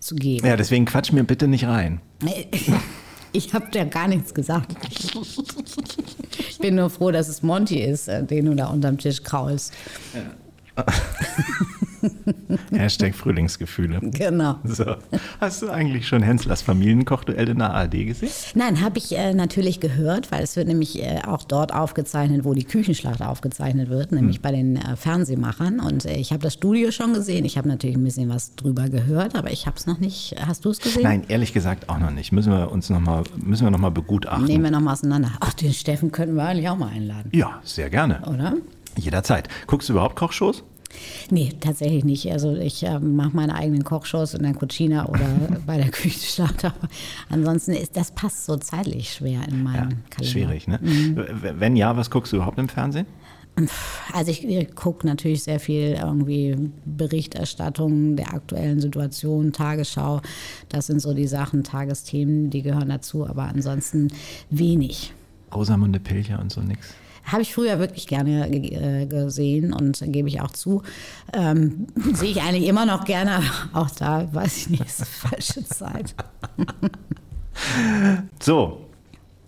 zu 0.00 0.14
geben. 0.14 0.46
Ja, 0.46 0.56
deswegen 0.56 0.84
quatsch 0.84 1.12
mir 1.12 1.24
bitte 1.24 1.48
nicht 1.48 1.66
rein. 1.66 2.00
Ich 3.32 3.52
habe 3.54 3.66
ja 3.74 3.84
gar 3.84 4.08
nichts 4.08 4.34
gesagt. 4.34 4.76
Ich 6.38 6.58
bin 6.58 6.74
nur 6.74 6.90
froh, 6.90 7.10
dass 7.10 7.28
es 7.28 7.42
Monty 7.42 7.80
ist, 7.82 8.08
äh, 8.08 8.24
den 8.24 8.46
du 8.46 8.54
da 8.54 8.66
unterm 8.66 8.98
Tisch 8.98 9.22
kraulst. 9.22 9.72
Hashtag 12.72 13.14
Frühlingsgefühle. 13.14 14.00
Genau. 14.02 14.56
So. 14.64 14.96
Hast 15.40 15.62
du 15.62 15.70
eigentlich 15.70 16.06
schon 16.08 16.22
Henslers 16.22 16.62
Familienkochduell 16.62 17.48
in 17.48 17.58
der 17.58 17.72
ARD 17.74 17.92
gesehen? 18.06 18.30
Nein, 18.54 18.80
habe 18.80 18.98
ich 18.98 19.16
äh, 19.16 19.34
natürlich 19.34 19.80
gehört, 19.80 20.30
weil 20.32 20.42
es 20.42 20.56
wird 20.56 20.68
nämlich 20.68 21.02
äh, 21.02 21.20
auch 21.26 21.44
dort 21.44 21.72
aufgezeichnet, 21.74 22.44
wo 22.44 22.54
die 22.54 22.64
Küchenschlacht 22.64 23.22
aufgezeichnet 23.22 23.88
wird, 23.88 24.12
nämlich 24.12 24.36
Hm. 24.36 24.42
bei 24.42 24.52
den 24.52 24.76
äh, 24.76 24.96
Fernsehmachern. 24.96 25.80
Und 25.80 26.04
äh, 26.04 26.14
ich 26.16 26.32
habe 26.32 26.42
das 26.42 26.54
Studio 26.54 26.90
schon 26.90 27.14
gesehen. 27.14 27.44
Ich 27.44 27.58
habe 27.58 27.68
natürlich 27.68 27.96
ein 27.96 28.04
bisschen 28.04 28.28
was 28.28 28.54
drüber 28.56 28.88
gehört, 28.88 29.34
aber 29.34 29.50
ich 29.50 29.66
habe 29.66 29.76
es 29.76 29.86
noch 29.86 29.98
nicht. 29.98 30.34
Hast 30.46 30.64
du 30.64 30.70
es 30.70 30.78
gesehen? 30.80 31.02
Nein, 31.02 31.24
ehrlich 31.28 31.52
gesagt 31.52 31.88
auch 31.88 31.98
noch 31.98 32.10
nicht. 32.10 32.32
Müssen 32.32 32.52
wir 32.52 32.70
uns 32.72 32.90
noch 32.90 33.00
mal, 33.00 33.22
müssen 33.36 33.64
wir 33.66 33.70
noch 33.70 33.78
mal 33.78 33.90
begutachten. 33.90 34.44
Nehmen 34.46 34.64
wir 34.64 34.70
nochmal 34.70 34.94
auseinander. 34.94 35.32
Ach, 35.40 35.52
den 35.54 35.72
Steffen 35.72 36.12
könnten 36.12 36.36
wir 36.36 36.44
eigentlich 36.44 36.68
auch 36.68 36.76
mal 36.76 36.88
einladen, 36.88 37.30
Ja, 37.34 37.60
sehr 37.64 37.90
gerne. 37.90 38.22
oder? 38.26 38.54
Jederzeit. 38.98 39.48
Guckst 39.66 39.88
du 39.88 39.94
überhaupt 39.94 40.16
Kochshows? 40.16 40.62
Nee, 41.30 41.52
tatsächlich 41.60 42.04
nicht. 42.04 42.30
Also 42.30 42.54
ich 42.54 42.82
äh, 42.84 42.98
mache 42.98 43.34
meine 43.34 43.54
eigenen 43.54 43.84
Kochshows 43.84 44.34
in 44.34 44.42
der 44.42 44.54
Cucina 44.54 45.06
oder 45.08 45.26
bei 45.66 45.76
der 45.78 45.90
Küchenschlacht. 45.90 46.64
Aber 46.64 46.74
ansonsten 47.30 47.72
ist 47.72 47.96
das 47.96 48.10
passt 48.10 48.44
so 48.44 48.56
zeitlich 48.56 49.12
schwer 49.12 49.40
in 49.48 49.62
meinen 49.62 50.04
Kalender. 50.10 50.24
Schwierig, 50.32 50.68
ne? 50.68 50.78
W- 50.82 51.52
Wenn 51.58 51.76
ja, 51.76 51.96
was 51.96 52.10
guckst 52.10 52.32
du 52.32 52.36
überhaupt 52.36 52.58
im 52.58 52.68
Fernsehen? 52.68 53.06
Also 54.14 54.30
ich 54.30 54.74
gucke 54.74 55.06
natürlich 55.06 55.42
sehr 55.42 55.60
viel 55.60 55.98
irgendwie 56.00 56.56
Berichterstattung 57.22 58.16
der 58.16 58.32
aktuellen 58.32 58.80
Situation, 58.80 59.52
Tagesschau. 59.52 60.22
Das 60.70 60.86
sind 60.86 61.00
so 61.00 61.12
die 61.14 61.26
Sachen, 61.26 61.62
Tagesthemen, 61.62 62.48
die 62.50 62.62
gehören 62.62 62.88
dazu, 62.88 63.26
aber 63.26 63.44
ansonsten 63.44 64.08
wenig. 64.48 65.12
Rosamunde 65.54 66.00
Pilcher 66.00 66.40
und 66.40 66.50
so 66.50 66.62
nix. 66.62 66.94
Habe 67.24 67.42
ich 67.42 67.54
früher 67.54 67.78
wirklich 67.78 68.06
gerne 68.06 68.48
äh, 68.48 69.06
gesehen 69.06 69.72
und 69.72 70.02
gebe 70.06 70.28
ich 70.28 70.40
auch 70.40 70.50
zu. 70.50 70.82
Ähm, 71.32 71.86
Sehe 72.14 72.30
ich 72.30 72.42
eigentlich 72.42 72.66
immer 72.66 72.86
noch 72.86 73.04
gerne, 73.04 73.36
aber 73.36 73.46
auch 73.84 73.90
da 73.90 74.28
weiß 74.32 74.56
ich 74.58 74.70
nicht, 74.70 74.86
ist 74.86 75.00
die 75.00 75.28
falsche 75.28 75.64
Zeit. 75.64 76.14
so, 78.40 78.86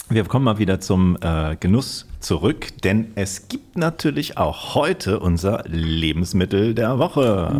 wir 0.08 0.24
kommen 0.24 0.44
mal 0.44 0.58
wieder 0.58 0.80
zum 0.80 1.16
äh, 1.20 1.56
Genuss 1.56 2.06
zurück, 2.20 2.68
denn 2.82 3.12
es 3.14 3.48
gibt 3.48 3.76
natürlich 3.76 4.36
auch 4.38 4.74
heute 4.74 5.18
unser 5.18 5.64
Lebensmittel 5.66 6.74
der 6.74 6.98
Woche. 6.98 7.50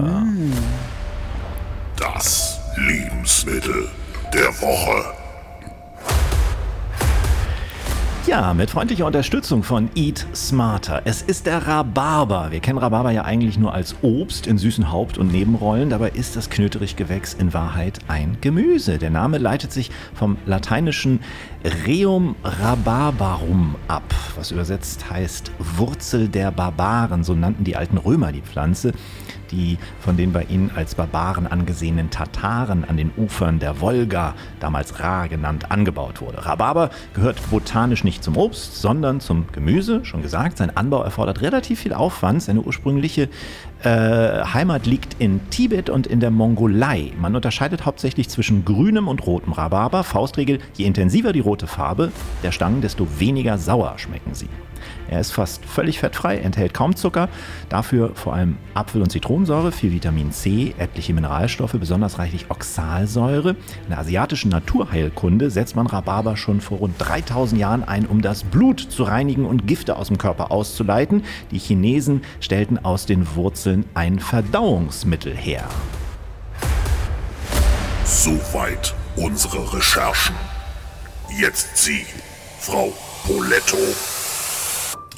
Das 1.97 2.61
Lebensmittel 2.77 3.89
der 4.33 4.49
Woche. 4.61 5.24
Ja, 8.27 8.55
mit 8.55 8.71
freundlicher 8.71 9.05
Unterstützung 9.05 9.63
von 9.63 9.91
Eat 9.95 10.27
Smarter. 10.35 11.03
Es 11.05 11.21
ist 11.21 11.45
der 11.45 11.67
Rhabarber. 11.67 12.53
Wir 12.53 12.61
kennen 12.61 12.79
Rhabarber 12.79 13.11
ja 13.11 13.23
eigentlich 13.23 13.59
nur 13.59 13.75
als 13.75 13.97
Obst 14.01 14.47
in 14.47 14.57
süßen 14.57 14.91
Haupt- 14.91 15.19
und 15.19 15.31
Nebenrollen. 15.31 15.91
Dabei 15.91 16.09
ist 16.09 16.35
das 16.35 16.49
Knöterichgewächs 16.49 17.35
in 17.35 17.53
Wahrheit 17.53 17.99
ein 18.09 18.39
Gemüse. 18.41 18.97
Der 18.97 19.11
Name 19.11 19.37
leitet 19.37 19.73
sich 19.73 19.91
vom 20.15 20.39
lateinischen 20.47 21.21
Reum 21.87 22.35
rhabarbarum 22.43 23.75
ab, 23.89 24.15
was 24.37 24.53
übersetzt 24.53 25.11
heißt 25.11 25.53
Wurzel 25.59 26.29
der 26.29 26.51
Barbaren. 26.51 27.25
So 27.25 27.35
nannten 27.35 27.65
die 27.65 27.77
alten 27.77 27.99
Römer 27.99 28.33
die 28.33 28.41
Pflanze 28.41 28.95
die 29.51 29.79
von 30.01 30.17
den 30.17 30.33
bei 30.33 30.45
ihnen 30.45 30.71
als 30.75 30.95
Barbaren 30.95 31.47
angesehenen 31.47 32.11
Tataren 32.11 32.85
an 32.85 32.97
den 32.97 33.11
Ufern 33.17 33.59
der 33.59 33.81
Wolga, 33.81 34.35
damals 34.61 35.01
Ra 35.01 35.27
genannt, 35.27 35.71
angebaut 35.71 36.21
wurde. 36.21 36.45
Rhabarber 36.45 36.91
gehört 37.15 37.39
botanisch 37.51 38.05
nicht 38.05 38.25
zum 38.25 38.37
Obst, 38.37 38.81
sondern 38.81 39.21
zum 39.21 39.47
Gemüse, 39.53 40.05
schon 40.05 40.23
gesagt. 40.23 40.59
Sein 40.59 40.77
Anbau 40.77 41.03
erfordert 41.03 41.41
relativ 41.43 41.81
viel 41.81 41.93
Aufwand. 41.93 42.43
Seine 42.43 42.61
ursprüngliche 42.61 43.29
äh, 43.83 43.89
Heimat 43.89 44.87
liegt 44.87 45.17
in 45.21 45.41
Tibet 45.51 45.91
und 45.91 46.07
in 46.07 46.21
der 46.21 46.31
Mongolei. 46.31 47.13
Man 47.21 47.37
unterscheidet 47.37 47.85
hauptsächlich 47.85 48.29
zwischen 48.29 48.65
grünem 48.65 49.09
und 49.09 49.27
rotem 49.27 49.53
Rhabarber. 49.53 50.05
Faustregel, 50.05 50.59
je 50.75 50.87
intensiver 50.87 51.33
die 51.33 51.41
rote 51.41 51.67
Farbe 51.67 52.11
der 52.43 52.53
Stangen, 52.53 52.81
desto 52.81 53.07
weniger 53.19 53.59
sauer 53.59 53.95
schmecken 53.99 54.35
sie. 54.35 54.49
Er 55.09 55.21
ist 55.21 55.33
fast 55.33 55.65
völlig 55.65 55.99
fettfrei, 55.99 56.39
enthält 56.39 56.75
kaum 56.75 56.97
Zucker, 56.97 57.29
dafür 57.69 58.13
vor 58.15 58.35
allem 58.35 58.57
Apfel- 58.75 59.03
und 59.03 59.11
Zitronensäure, 59.11 59.73
viel 59.73 59.93
Vitamin 59.93 60.33
C, 60.33 60.75
etliche 60.79 61.13
Mineralstoffe, 61.13 61.77
besonders 61.79 62.19
reichlich 62.19 62.51
Oxalsäure. 62.51 63.51
In 63.51 63.91
der 63.91 63.99
asiatischen 63.99 64.51
Naturheilkunde 64.51 65.51
setzt 65.51 65.77
man 65.77 65.87
Rhabarber 65.87 66.37
schon 66.37 66.61
vor 66.61 66.79
rund 66.79 66.95
3000 66.99 67.61
Jahren 67.61 67.85
ein, 67.85 68.07
um 68.07 68.23
das 68.23 68.45
Blut 68.45 68.81
zu 68.81 69.03
reinigen 69.05 69.47
und 69.47 69.67
Gifte 69.67 69.97
aus 69.97 70.09
dem 70.09 70.19
Körper 70.19 70.51
auszuleiten. 70.51 71.25
Die 71.51 71.59
Chinesen 71.59 72.23
stellten 72.41 72.85
aus 72.85 73.07
den 73.07 73.35
Wurzeln 73.35 73.85
ein 73.95 74.19
Verdauungsmittel 74.19 75.35
her. 75.35 75.65
Soweit 78.05 78.95
unsere 79.17 79.73
Recherchen. 79.73 80.35
Jetzt 81.39 81.77
Sie, 81.79 82.07
Frau 82.61 82.93
Poletto. 83.27 83.79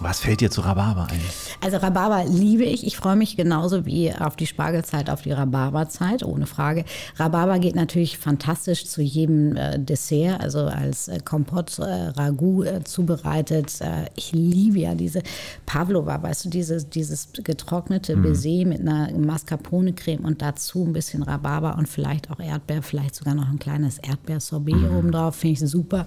Was 0.01 0.21
fällt 0.21 0.41
dir 0.41 0.51
zu 0.51 0.61
Rhabarber 0.61 1.09
ein? 1.11 1.21
Also 1.63 1.79
Rhabarber 1.79 2.25
liebe 2.29 2.65
ich. 2.65 2.87
Ich 2.87 2.97
freue 2.97 3.17
mich 3.17 3.37
genauso 3.37 3.87
wie 3.87 4.13
auf 4.13 4.37
die 4.37 4.47
Spargelzeit, 4.47 5.09
auf 5.09 5.23
die 5.23 5.33
Rhabarberzeit, 5.33 6.23
ohne 6.23 6.47
Frage. 6.47 6.85
Rhabarber 7.17 7.59
geht 7.59 7.75
natürlich 7.75 8.19
fantastisch 8.19 8.87
zu 8.87 9.01
jedem 9.01 9.57
äh, 9.57 9.79
Dessert, 9.79 10.41
also 10.41 10.61
als 10.61 11.09
äh, 11.09 11.21
Kompott, 11.25 11.79
äh, 11.79 11.83
Ragout 11.83 12.65
äh, 12.65 12.85
zubereitet. 12.85 13.81
Äh, 13.81 14.11
ich 14.17 14.33
liebe 14.33 14.81
ja 14.81 14.95
diese 14.95 15.23
Pavlova, 15.65 16.23
weißt 16.23 16.45
du, 16.45 16.49
dieses, 16.51 16.91
dieses 16.91 17.29
getrocknete 17.33 18.17
Baiser 18.17 18.67
mit 18.67 18.81
einer 18.81 19.11
Mascarpone-Creme 19.13 20.25
und 20.25 20.43
dazu 20.43 20.85
ein 20.85 20.93
bisschen 20.93 21.23
Rhabarber 21.23 21.77
und 21.79 21.89
vielleicht 21.89 22.31
auch 22.31 22.39
Erdbeer, 22.39 22.83
vielleicht 22.83 23.15
sogar 23.15 23.35
noch 23.35 23.49
ein 23.49 23.59
kleines 23.59 23.99
Erdbeersorbet 23.99 24.91
oben 24.97 25.11
drauf, 25.11 25.37
finde 25.37 25.65
ich 25.65 25.71
super. 25.71 26.07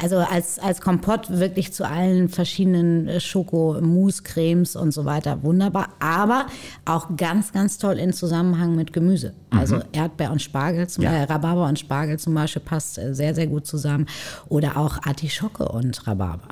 Also 0.00 0.18
als, 0.18 0.58
als 0.58 0.80
Kompott 0.80 1.30
wirklich 1.30 1.72
zu 1.72 1.88
allen 1.88 2.28
verschiedenen 2.28 3.08
äh, 3.08 3.20
Schoko, 3.30 3.78
Mousse, 3.80 4.22
Cremes 4.22 4.76
und 4.76 4.92
so 4.92 5.04
weiter. 5.04 5.42
Wunderbar. 5.42 5.90
Aber 6.00 6.46
auch 6.84 7.16
ganz, 7.16 7.52
ganz 7.52 7.78
toll 7.78 7.98
in 7.98 8.12
Zusammenhang 8.12 8.74
mit 8.76 8.92
Gemüse. 8.92 9.32
Also 9.50 9.80
Erdbeer 9.92 10.30
und 10.32 10.42
Spargel, 10.42 10.88
zum, 10.88 11.04
Ja. 11.04 11.12
äh, 11.12 11.22
Rhabarber 11.24 11.66
und 11.66 11.78
Spargel 11.78 12.18
zum 12.18 12.34
Beispiel 12.34 12.62
passt 12.62 12.98
äh, 12.98 13.14
sehr, 13.14 13.34
sehr 13.34 13.46
gut 13.46 13.66
zusammen. 13.66 14.06
Oder 14.48 14.76
auch 14.76 14.98
Artischocke 15.04 15.68
und 15.68 16.06
Rhabarber. 16.06 16.48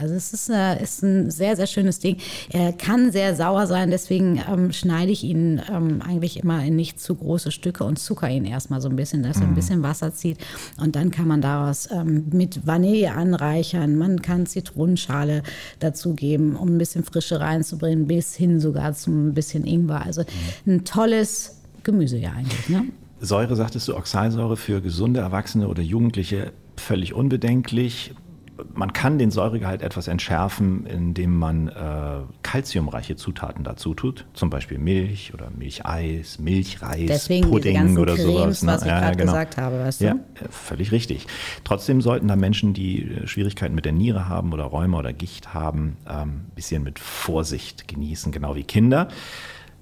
Also 0.00 0.14
es 0.14 0.32
ist, 0.32 0.50
äh, 0.50 0.82
ist 0.82 1.02
ein 1.02 1.30
sehr, 1.30 1.56
sehr 1.56 1.66
schönes 1.66 1.98
Ding. 2.00 2.16
Er 2.50 2.72
kann 2.72 3.12
sehr 3.12 3.34
sauer 3.36 3.66
sein, 3.66 3.90
deswegen 3.90 4.40
ähm, 4.50 4.72
schneide 4.72 5.12
ich 5.12 5.24
ihn 5.24 5.60
ähm, 5.70 6.02
eigentlich 6.02 6.38
immer 6.42 6.64
in 6.64 6.76
nicht 6.76 7.00
zu 7.00 7.14
große 7.14 7.50
Stücke 7.50 7.84
und 7.84 7.98
zucker 7.98 8.28
ihn 8.28 8.44
erstmal 8.44 8.80
so 8.80 8.88
ein 8.88 8.96
bisschen, 8.96 9.22
dass 9.22 9.36
er 9.38 9.44
ein 9.46 9.54
bisschen 9.54 9.82
Wasser 9.82 10.12
zieht. 10.12 10.38
Und 10.80 10.96
dann 10.96 11.10
kann 11.10 11.26
man 11.28 11.40
daraus 11.40 11.88
ähm, 11.92 12.26
mit 12.32 12.66
Vanille 12.66 13.12
anreichern. 13.12 13.96
Man 13.96 14.22
kann 14.22 14.46
Zitronenschale 14.46 15.42
dazugeben, 16.04 16.56
um 16.56 16.68
ein 16.68 16.78
bisschen 16.78 17.04
Frische 17.04 17.40
reinzubringen, 17.40 18.06
bis 18.06 18.34
hin 18.34 18.60
sogar 18.60 18.92
zum 18.94 19.34
bisschen 19.34 19.66
Ingwer. 19.66 20.04
Also 20.04 20.24
ein 20.66 20.84
tolles 20.84 21.62
Gemüse 21.82 22.18
ja 22.18 22.32
eigentlich. 22.32 22.68
Ne? 22.68 22.84
Säure, 23.20 23.56
sagtest 23.56 23.88
du, 23.88 23.96
Oxalsäure 23.96 24.56
für 24.56 24.80
gesunde 24.80 25.20
Erwachsene 25.20 25.68
oder 25.68 25.82
Jugendliche 25.82 26.52
völlig 26.76 27.14
unbedenklich. 27.14 28.12
Man 28.76 28.92
kann 28.92 29.18
den 29.18 29.30
Säuregehalt 29.30 29.82
etwas 29.82 30.08
entschärfen, 30.08 30.84
indem 30.86 31.38
man 31.38 31.68
äh, 31.68 32.20
kalziumreiche 32.42 33.16
Zutaten 33.16 33.62
dazu 33.64 33.94
tut, 33.94 34.26
zum 34.34 34.50
Beispiel 34.50 34.78
Milch 34.78 35.32
oder 35.32 35.50
Milcheis, 35.56 36.38
Milchreis, 36.38 37.06
Deswegen 37.06 37.48
Pudding 37.50 37.96
oder 37.98 38.14
Cremes, 38.14 38.60
sowas. 38.60 38.62
ne? 38.62 38.72
was 38.72 38.82
ich 38.82 38.88
gerade 38.88 39.16
gesagt 39.16 39.56
habe, 39.56 39.78
weißt 39.78 40.00
du? 40.00 40.04
Ja, 40.06 40.12
äh, 40.12 40.48
völlig 40.50 40.92
richtig. 40.92 41.26
Trotzdem 41.62 42.00
sollten 42.00 42.28
da 42.28 42.36
Menschen, 42.36 42.74
die 42.74 43.02
äh, 43.02 43.26
Schwierigkeiten 43.26 43.74
mit 43.74 43.84
der 43.84 43.92
Niere 43.92 44.28
haben 44.28 44.52
oder 44.52 44.64
Rheuma 44.64 44.98
oder 44.98 45.12
Gicht 45.12 45.54
haben, 45.54 45.96
ein 46.04 46.46
bisschen 46.54 46.82
mit 46.82 46.98
Vorsicht 46.98 47.88
genießen, 47.88 48.32
genau 48.32 48.54
wie 48.56 48.64
Kinder. 48.64 49.08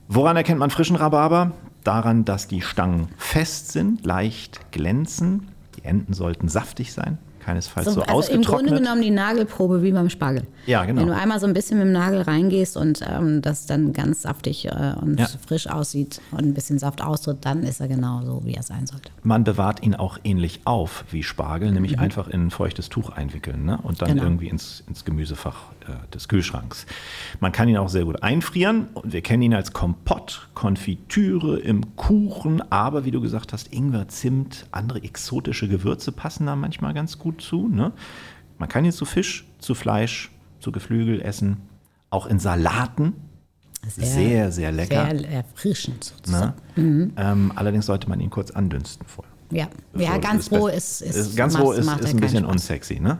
Woran 0.08 0.36
erkennt 0.36 0.58
man 0.58 0.70
frischen 0.70 0.96
Rhabarber? 0.96 1.52
Daran, 1.84 2.24
dass 2.24 2.46
die 2.46 2.60
Stangen 2.60 3.08
fest 3.16 3.72
sind, 3.72 4.04
leicht 4.04 4.70
glänzen. 4.70 5.48
Die 5.76 5.84
Enden 5.84 6.12
sollten 6.12 6.48
saftig 6.48 6.92
sein, 6.92 7.18
keinesfalls 7.44 7.86
so, 7.86 7.92
So, 7.92 8.00
also 8.02 8.12
im 8.32 8.38
ausgetrocknet. 8.40 8.68
Grunde 8.68 8.82
genommen 8.82 9.02
die 9.02 9.10
Nagelprobe 9.10 9.82
wie 9.82 9.92
beim 9.92 10.08
Spargel. 10.10 10.44
Ja, 10.66 10.84
genau. 10.84 11.00
Wenn 11.02 11.08
du 11.08 11.14
einmal 11.14 11.40
so 11.40 11.46
ein 11.46 11.52
bisschen 11.54 11.78
mit 11.78 11.86
dem 11.86 11.92
Nagel 11.92 12.22
reingehst 12.22 12.76
und 12.76 13.00
ähm, 13.06 13.42
das 13.42 13.66
dann 13.66 13.92
ganz 13.92 14.22
saftig 14.22 14.66
äh, 14.66 14.94
und 15.00 15.18
Ja. 15.18 15.26
frisch 15.46 15.66
aussieht 15.66 16.20
und 16.30 16.40
ein 16.40 16.54
bisschen 16.54 16.78
Saft 16.78 17.02
austritt, 17.02 17.38
dann 17.42 17.62
ist 17.64 17.80
er 17.80 17.88
genau 17.88 18.22
so, 18.24 18.42
wie 18.44 18.54
er 18.54 18.62
sein 18.62 18.86
sollte. 18.86 19.10
Man 19.22 19.44
bewahrt 19.44 19.82
ihn 19.82 19.94
auch 19.94 20.18
ähnlich 20.24 20.60
auf 20.64 21.04
wie 21.10 21.22
Spargel, 21.22 21.72
nämlich 21.72 21.98
einfach 21.98 22.28
in 22.28 22.46
ein 22.46 22.50
feuchtes 22.50 22.88
Tuch 22.88 23.10
einwickeln 23.10 23.64
ne? 23.64 23.78
und 23.82 24.00
dann 24.00 24.10
Mhm. 24.10 24.12
Genau. 24.14 24.24
irgendwie 24.24 24.48
ins, 24.48 24.84
ins 24.88 25.04
Gemüsefach 25.04 25.56
äh, 25.88 26.12
des 26.14 26.28
Kühlschranks. 26.28 26.86
Man 27.40 27.50
kann 27.52 27.68
ihn 27.68 27.76
auch 27.78 27.88
sehr 27.88 28.04
gut 28.04 28.22
einfrieren 28.22 28.88
und 28.94 29.12
wir 29.12 29.20
kennen 29.22 29.42
ihn 29.42 29.54
als 29.54 29.72
Kompott, 29.72 30.48
Konfitüre 30.54 31.58
im 31.58 31.96
Kuchen, 31.96 32.62
aber 32.70 33.04
wie 33.04 33.10
du 33.10 33.20
gesagt 33.20 33.52
hast, 33.52 33.72
Ingwer, 33.72 34.08
Zimt, 34.08 34.66
andere 34.72 35.02
exotische 35.02 35.68
Gewürze 35.68 36.12
passen 36.12 36.46
da 36.46 36.56
manchmal 36.56 36.92
ganz 36.92 37.18
gut 37.18 37.31
zu. 37.38 37.68
Ne? 37.68 37.92
Man 38.58 38.68
kann 38.68 38.84
ihn 38.84 38.92
zu 38.92 39.04
Fisch, 39.04 39.46
zu 39.58 39.74
Fleisch, 39.74 40.30
zu 40.60 40.72
Geflügel 40.72 41.20
essen, 41.22 41.58
auch 42.10 42.26
in 42.26 42.38
Salaten. 42.38 43.14
Sehr, 43.88 44.52
sehr 44.52 44.70
lecker. 44.70 45.08
Sehr 45.10 45.28
erfrischend 45.28 46.14
Ne? 46.28 46.54
sozusagen. 46.76 47.12
Ähm, 47.16 47.52
allerdings 47.56 47.86
sollte 47.86 48.08
man 48.08 48.20
ihn 48.20 48.30
kurz 48.30 48.50
andünsten 48.52 49.06
vorher. 49.08 49.32
Ja, 49.50 49.68
ja 49.96 50.18
ganz 50.18 50.50
roh 50.52 50.66
Best- 50.66 51.02
ist, 51.02 51.16
ist, 51.16 51.36
ganz 51.36 51.58
roh 51.58 51.72
ist, 51.72 51.80
ist 51.80 51.88
ein 51.88 51.98
bisschen 52.20 52.20
Spaß. 52.20 52.42
Mhm. 52.42 52.46
unsexy, 52.48 53.00
ne? 53.00 53.18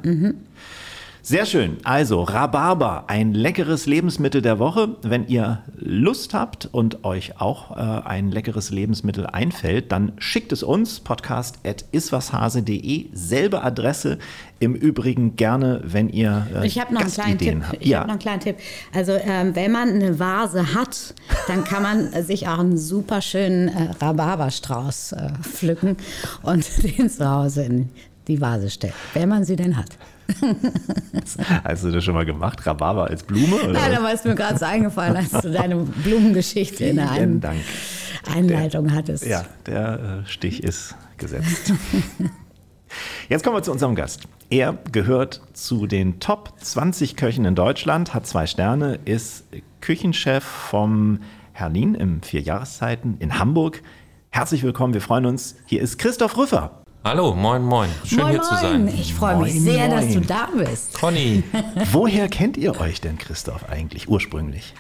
Sehr 1.25 1.47
schön. 1.47 1.77
Also 1.85 2.25
Rhabarber, 2.25 3.05
ein 3.07 3.33
leckeres 3.33 3.87
Lebensmittel 3.87 4.43
der 4.43 4.59
Woche. 4.59 4.97
Wenn 5.03 5.29
ihr 5.29 5.63
Lust 5.77 6.35
habt 6.35 6.69
und 6.73 7.05
euch 7.05 7.41
auch 7.41 7.77
äh, 7.77 8.03
ein 8.05 8.33
leckeres 8.33 8.71
Lebensmittel 8.71 9.29
einfällt, 9.29 9.93
dann 9.93 10.15
schickt 10.19 10.51
es 10.51 10.65
uns 10.65 10.99
podcast@iswashase.de, 10.99 13.07
selbe 13.13 13.63
Adresse. 13.63 14.19
Im 14.59 14.75
Übrigen 14.75 15.37
gerne, 15.37 15.81
wenn 15.85 16.09
ihr 16.09 16.49
äh, 16.57 16.67
Ich 16.67 16.81
habe 16.81 16.93
noch 16.93 17.03
einen 17.03 17.13
kleinen 17.13 17.39
Tipp. 17.39 17.63
habt. 17.69 17.77
Ich 17.81 17.87
Ja. 17.89 17.99
habe 18.01 18.09
noch 18.09 18.15
einen 18.15 18.21
kleinen 18.21 18.41
Tipp. 18.41 18.57
Also 18.93 19.13
ähm, 19.13 19.55
wenn 19.55 19.71
man 19.71 19.91
eine 19.91 20.19
Vase 20.19 20.75
hat, 20.75 21.15
dann 21.47 21.63
kann 21.63 21.85
man 21.85 22.11
sich 22.25 22.49
auch 22.49 22.59
einen 22.59 22.77
super 22.77 23.23
schönen 23.23 23.69
äh, 23.69 23.91
Rhabarberstrauß 24.01 25.13
äh, 25.13 25.31
pflücken 25.43 25.99
und 26.43 26.67
den 26.99 27.09
zu 27.09 27.31
Hause 27.31 27.63
in 27.63 27.91
die 28.27 28.41
Vase 28.41 28.71
stellen, 28.71 28.93
wenn 29.15 29.29
man 29.29 29.45
sie 29.45 29.55
denn 29.57 29.77
hat. 29.77 29.91
Hast 31.65 31.85
du 31.85 31.91
das 31.91 32.05
schon 32.05 32.15
mal 32.15 32.25
gemacht? 32.25 32.67
Rhabarber 32.67 33.09
als 33.09 33.23
Blume? 33.23 33.57
Oder? 33.57 33.73
Nein, 33.73 33.97
aber 33.97 34.13
ist 34.13 34.25
mir 34.25 34.35
gerade 34.35 34.59
so 34.59 34.65
eingefallen, 34.65 35.17
als 35.17 35.31
du 35.31 35.51
deine 35.51 35.77
Blumengeschichte 35.77 36.85
in 36.85 36.97
der 36.97 37.11
Ein 37.11 37.41
Dank. 37.41 37.61
Einleitung 38.35 38.95
hattest. 38.95 39.27
Ja, 39.27 39.45
der 39.67 40.23
äh, 40.25 40.29
Stich 40.29 40.63
ist 40.63 40.95
gesetzt. 41.19 41.73
Jetzt 43.29 43.43
kommen 43.43 43.57
wir 43.57 43.63
zu 43.63 43.73
unserem 43.73 43.95
Gast. 43.95 44.29
Er 44.51 44.77
gehört 44.93 45.41
zu 45.55 45.87
den 45.87 46.21
Top 46.21 46.53
20 46.61 47.17
Köchen 47.17 47.45
in 47.45 47.55
Deutschland, 47.55 48.13
hat 48.13 48.27
zwei 48.27 48.47
Sterne, 48.47 48.99
ist 49.05 49.45
Küchenchef 49.81 50.45
vom 50.45 51.21
Herlin 51.53 51.95
im 51.95 52.23
Vier 52.23 52.43
Jahreszeiten 52.43 53.17
in 53.19 53.39
Hamburg. 53.39 53.83
Herzlich 54.31 54.63
willkommen, 54.63 54.95
wir 54.95 55.01
freuen 55.01 55.27
uns. 55.27 55.57
Hier 55.67 55.81
ist 55.81 55.99
Christoph 55.99 56.37
Rüffer. 56.37 56.82
Hallo, 57.05 57.35
moin, 57.35 57.63
moin. 57.65 57.89
Schön 58.05 58.19
moin, 58.21 58.31
hier 58.31 58.43
zu 58.43 58.55
sein. 58.55 58.85
moin. 58.85 58.95
Ich 58.95 59.13
freue 59.13 59.37
mich 59.37 59.55
Moin, 59.55 59.63
sehr, 59.65 59.89
dass 59.89 60.05
moin. 60.05 60.15
du 60.15 60.21
da 60.21 60.49
bist. 60.57 60.95
Conny, 60.95 61.43
Woher 61.91 62.29
kennt 62.29 62.57
ihr 62.57 62.79
euch 62.81 63.01
denn, 63.01 63.19
Christoph, 63.19 63.69
eigentlich 63.69 64.09
ursprünglich? 64.09 64.73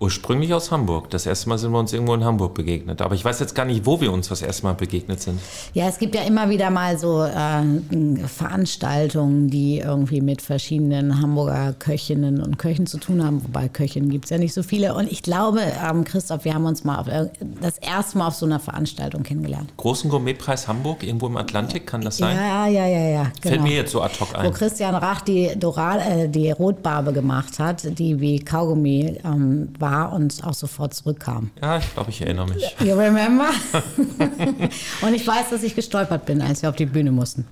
Ursprünglich 0.00 0.52
aus 0.54 0.70
Hamburg. 0.70 1.10
Das 1.10 1.26
erste 1.26 1.48
Mal 1.50 1.58
sind 1.58 1.72
wir 1.72 1.78
uns 1.78 1.92
irgendwo 1.92 2.14
in 2.14 2.24
Hamburg 2.24 2.54
begegnet. 2.54 3.02
Aber 3.02 3.14
ich 3.14 3.24
weiß 3.24 3.38
jetzt 3.38 3.54
gar 3.54 3.66
nicht, 3.66 3.84
wo 3.84 4.00
wir 4.00 4.10
uns 4.12 4.28
das 4.28 4.40
erste 4.42 4.64
Mal 4.64 4.72
begegnet 4.72 5.20
sind. 5.20 5.38
Ja, 5.74 5.86
es 5.88 5.98
gibt 5.98 6.14
ja 6.14 6.22
immer 6.22 6.48
wieder 6.48 6.70
mal 6.70 6.98
so 6.98 7.22
äh, 7.22 8.26
Veranstaltungen, 8.26 9.48
die 9.48 9.78
irgendwie 9.78 10.22
mit 10.22 10.40
verschiedenen 10.42 11.20
Hamburger 11.20 11.74
Köchinnen 11.78 12.40
und 12.42 12.58
Köchen 12.58 12.86
zu 12.86 12.98
tun 12.98 13.22
haben. 13.24 13.42
Wobei 13.44 13.68
Köchinnen 13.68 14.08
gibt 14.10 14.24
es 14.24 14.30
ja 14.30 14.38
nicht 14.38 14.54
so 14.54 14.62
viele. 14.62 14.94
Und 14.94 15.12
ich 15.12 15.22
glaube, 15.22 15.60
ähm, 15.60 16.04
Christoph, 16.04 16.44
wir 16.46 16.54
haben 16.54 16.64
uns 16.64 16.82
mal 16.84 16.98
auf, 16.98 17.06
ir- 17.06 17.30
das 17.60 17.76
erste 17.78 18.16
Mal 18.18 18.28
auf 18.28 18.34
so 18.34 18.46
einer 18.46 18.58
Veranstaltung 18.58 19.22
kennengelernt. 19.22 19.70
Großen 19.76 20.08
Gourmetpreis 20.08 20.66
Hamburg, 20.66 21.02
irgendwo 21.02 21.26
im 21.26 21.36
Atlantik, 21.36 21.86
kann 21.86 22.00
das 22.00 22.16
sein? 22.16 22.36
Ja, 22.36 22.66
ja, 22.66 22.86
ja, 22.86 23.08
ja. 23.08 23.22
Genau. 23.24 23.32
Fällt 23.42 23.62
mir 23.62 23.74
jetzt 23.76 23.92
so 23.92 24.00
ad 24.00 24.14
hoc 24.18 24.32
Wo 24.32 24.38
ein. 24.38 24.52
Christian 24.54 24.94
Rach 24.94 25.20
die, 25.20 25.50
Doral, 25.58 26.00
äh, 26.00 26.28
die 26.28 26.50
Rotbarbe 26.50 27.12
gemacht 27.12 27.58
hat, 27.58 27.98
die 27.98 28.18
wie 28.18 28.38
Kaugummi 28.38 29.18
ähm, 29.24 29.68
war 29.78 29.89
und 29.90 30.42
auch 30.44 30.54
sofort 30.54 30.94
zurückkam. 30.94 31.50
Ja, 31.60 31.78
ich 31.78 31.92
glaube, 31.92 32.10
ich 32.10 32.22
erinnere 32.22 32.48
mich. 32.48 32.76
You 32.80 32.94
remember? 32.94 33.50
und 35.02 35.14
ich 35.14 35.26
weiß, 35.26 35.50
dass 35.50 35.62
ich 35.62 35.74
gestolpert 35.74 36.26
bin, 36.26 36.40
als 36.42 36.62
wir 36.62 36.68
auf 36.68 36.76
die 36.76 36.86
Bühne 36.86 37.12
mussten. 37.12 37.46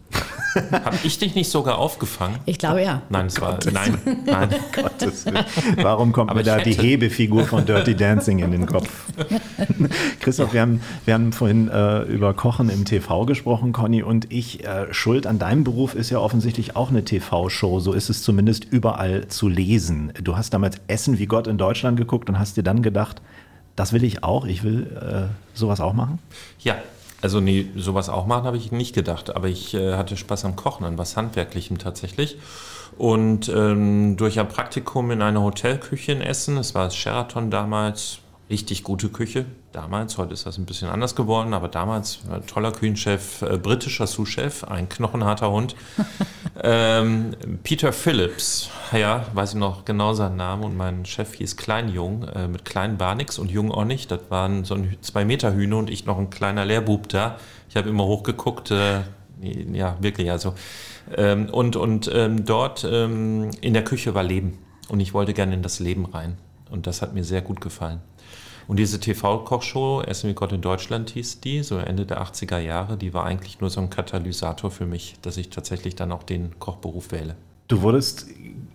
Habe 0.55 0.99
ich 1.05 1.19
dich 1.19 1.35
nicht 1.35 1.51
sogar 1.51 1.79
aufgefangen? 1.79 2.39
Ich 2.47 2.59
glaube 2.59 2.83
ja. 2.83 3.03
Nein, 3.09 3.27
es 3.27 3.41
war. 3.41 3.59
Nein, 3.73 3.99
nein. 4.25 4.55
Gottes 4.75 5.27
Willen. 5.27 5.45
Warum 5.77 6.13
kommt 6.13 6.31
Aber 6.31 6.41
mir 6.41 6.45
da 6.45 6.59
die 6.59 6.73
Hebefigur 6.73 7.45
von 7.45 7.67
Dirty 7.67 7.95
Dancing 7.95 8.39
in 8.39 8.53
den 8.53 8.67
Kopf? 8.67 8.89
Christoph, 10.21 10.53
wir 10.53 10.61
haben, 10.61 10.81
wir 11.05 11.15
haben 11.15 11.33
vorhin 11.33 11.69
äh, 11.69 12.03
über 12.03 12.35
Kochen 12.35 12.71
im 12.71 12.85
TV 12.85 13.27
gesprochen, 13.27 13.73
Conny 13.73 14.03
und 14.03 14.33
ich. 14.33 14.65
Äh, 14.65 14.93
Schuld 14.93 15.27
an 15.27 15.39
deinem 15.39 15.65
Beruf 15.65 15.95
ist 15.95 16.11
ja 16.11 16.19
offensichtlich 16.19 16.77
auch 16.77 16.91
eine 16.91 17.05
TV-Show. 17.05 17.81
So 17.81 17.93
ist 17.93 18.09
es 18.09 18.23
zumindest 18.23 18.65
überall 18.65 19.29
zu 19.29 19.49
lesen. 19.49 20.13
Du 20.23 20.37
hast 20.37 20.55
damals 20.55 20.81
Essen 20.89 21.19
wie 21.19 21.27
Gott 21.27 21.47
in 21.47 21.59
Deutschland 21.59 21.97
geguckt 21.97 22.29
und 22.29 22.39
hast 22.39 22.57
dir 22.57 22.63
dann 22.63 22.83
gedacht, 22.83 23.21
das 23.77 23.93
will 23.93 24.03
ich 24.03 24.25
auch, 24.25 24.45
ich 24.45 24.65
will 24.65 24.87
äh, 25.01 25.57
sowas 25.57 25.81
auch 25.81 25.93
machen? 25.93 26.19
Ja, 26.59 26.77
also 27.21 27.41
nee, 27.41 27.67
sowas 27.77 28.09
auch 28.09 28.27
machen 28.27 28.45
habe 28.45 28.57
ich 28.57 28.71
nicht 28.71 28.95
gedacht, 28.95 29.35
aber 29.35 29.49
ich 29.49 29.75
äh, 29.75 29.95
hatte 29.95 30.17
Spaß 30.17 30.45
am 30.45 30.57
Kochen, 30.57 30.85
an 30.85 30.99
was 30.99 31.17
Handwerklichem 31.17 31.79
tatsächlich. 31.79 32.39
Und 32.97 33.49
ähm, 33.49 34.17
durch 34.17 34.41
ein 34.41 34.49
Praktikum 34.49 35.11
in 35.11 35.23
einer 35.23 35.43
Hotelküche 35.43 36.13
in 36.13 36.21
Essen, 36.21 36.57
das 36.57 36.75
war 36.75 36.85
das 36.85 36.97
Sheraton 36.97 37.51
damals, 37.51 38.19
richtig 38.51 38.83
gute 38.83 39.09
Küche 39.11 39.45
damals, 39.73 40.17
heute 40.17 40.33
ist 40.33 40.47
das 40.47 40.57
ein 40.59 40.65
bisschen 40.65 40.89
anders 40.89 41.15
geworden, 41.15 41.53
aber 41.53 41.69
damals 41.69 42.21
äh, 42.33 42.41
toller 42.41 42.73
Küchenchef, 42.73 43.43
äh, 43.43 43.59
britischer 43.59 44.07
Sous-Chef, 44.07 44.65
ein 44.65 44.89
knochenharter 44.89 45.51
Hund. 45.51 45.77
ähm, 46.63 47.37
Peter 47.63 47.93
Phillips, 47.93 48.71
ja, 48.93 49.27
weiß 49.35 49.51
ich 49.51 49.59
noch 49.59 49.85
genau 49.85 50.15
seinen 50.15 50.37
Namen 50.37 50.65
und 50.65 50.77
mein 50.77 51.05
Chef 51.05 51.35
hieß 51.35 51.57
Kleinjung, 51.57 52.25
äh, 52.25 52.49
mit 52.49 52.65
kleinen 52.65 52.97
Barnix 52.97 53.39
und 53.39 53.51
Jung 53.51 53.71
auch 53.71 53.85
nicht. 53.85 54.11
Das 54.11 54.21
waren 54.31 54.65
so 54.65 54.75
ein 54.75 54.97
zwei 55.03 55.25
Meter 55.25 55.55
Hühner 55.55 55.77
und 55.77 55.91
ich 55.91 56.07
noch 56.07 56.19
ein 56.19 56.31
kleiner 56.31 56.65
Lehrbub 56.65 57.09
da. 57.09 57.37
Ich 57.69 57.77
habe 57.77 57.91
immer 57.91 58.05
hochgeguckt, 58.05 58.71
äh, 58.71 59.01
ja, 59.73 59.97
wirklich, 60.01 60.31
also. 60.31 60.55
Ähm, 61.17 61.49
und 61.51 61.77
und 61.77 62.11
ähm, 62.13 62.45
dort 62.45 62.87
ähm, 62.91 63.51
in 63.61 63.73
der 63.73 63.85
Küche 63.85 64.15
war 64.15 64.23
Leben 64.23 64.59
und 64.89 65.01
ich 65.01 65.15
wollte 65.15 65.33
gerne 65.33 65.55
in 65.55 65.63
das 65.63 65.81
Leben 65.81 66.07
rein 66.07 66.37
und 66.71 66.87
das 66.87 67.03
hat 67.03 67.15
mir 67.15 67.25
sehr 67.25 67.43
gut 67.43 67.61
gefallen. 67.61 68.01
Und 68.69 68.77
diese 68.77 69.01
TV-Kochshow, 69.01 70.03
Essen 70.03 70.29
wie 70.29 70.35
Gott 70.35 70.53
in 70.53 70.61
Deutschland 70.61 71.09
hieß 71.09 71.41
die, 71.41 71.63
so 71.63 71.79
Ende 71.79 72.05
der 72.05 72.23
80er 72.23 72.59
Jahre, 72.59 72.99
die 72.99 73.15
war 73.15 73.25
eigentlich 73.25 73.61
nur 73.61 73.71
so 73.71 73.81
ein 73.81 73.89
Katalysator 73.89 74.71
für 74.71 74.85
mich, 74.85 75.17
dass 75.23 75.39
ich 75.39 75.49
tatsächlich 75.49 75.97
dann 75.97 76.13
auch 76.13 76.23
den 76.23 76.59
Kochberuf 76.59 77.11
wähle. 77.11 77.35
Du 77.69 77.83
wurdest 77.83 78.27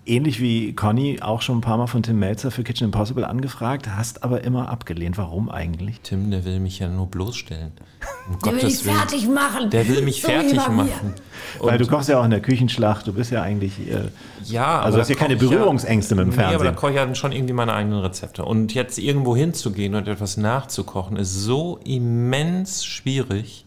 ähnlich 0.06 0.42
wie 0.42 0.74
Conny 0.74 1.20
auch 1.22 1.42
schon 1.42 1.58
ein 1.60 1.62
paar 1.62 1.78
Mal 1.78 1.88
von 1.88 2.04
Tim 2.04 2.20
Melzer 2.20 2.52
für 2.52 2.64
Kitchen 2.64 2.86
Impossible 2.86 3.24
angefragt, 3.26 3.88
hast 3.88 4.24
aber 4.24 4.44
immer 4.44 4.70
abgelehnt. 4.70 5.18
Warum 5.18 5.50
eigentlich? 5.50 6.02
Tim, 6.02 6.30
der 6.30 6.44
will 6.46 6.60
mich 6.60 6.80
ja 6.80 6.90
nur 6.90 7.08
bloßstellen. 7.08 7.72
Um 8.30 8.38
Der 8.44 8.54
will 8.54 8.62
Willen. 8.64 8.72
fertig 8.98 9.28
machen. 9.30 9.70
Der 9.70 9.88
will 9.88 10.02
mich 10.02 10.22
So 10.22 10.28
fertig 10.28 10.56
machen. 10.68 11.14
Weil 11.60 11.78
du 11.78 11.88
kochst 11.88 12.10
ja 12.10 12.20
auch 12.20 12.26
in 12.26 12.32
der 12.32 12.42
Küchenschlacht, 12.42 13.08
du 13.08 13.14
bist 13.14 13.32
ja 13.32 13.42
eigentlich. 13.42 13.80
Äh, 13.80 14.10
Ja, 14.44 14.82
Also 14.82 14.98
du 14.98 15.02
hast 15.02 15.10
ja 15.10 15.16
keine 15.16 15.38
Berührungsängste 15.38 16.16
mit 16.16 16.26
dem 16.28 16.30
Nee, 16.36 16.44
aber 16.44 16.52
da 16.52 16.58
Fernsehen. 16.60 16.76
koche 16.76 16.92
ich 16.92 16.98
ja 16.98 17.16
schon 17.16 17.32
irgendwie 17.32 17.54
meine 17.54 17.74
eigenen 17.74 18.00
Rezepte. 18.00 18.44
Und 18.46 18.74
jetzt 18.74 19.00
irgendwo 19.00 19.36
hinzugehen 19.36 19.96
und 19.96 20.08
etwas 20.08 20.38
nachzukochen, 20.38 21.18
ist 21.18 21.34
so 21.34 21.80
immens 21.84 22.86
schwierig. 22.86 23.66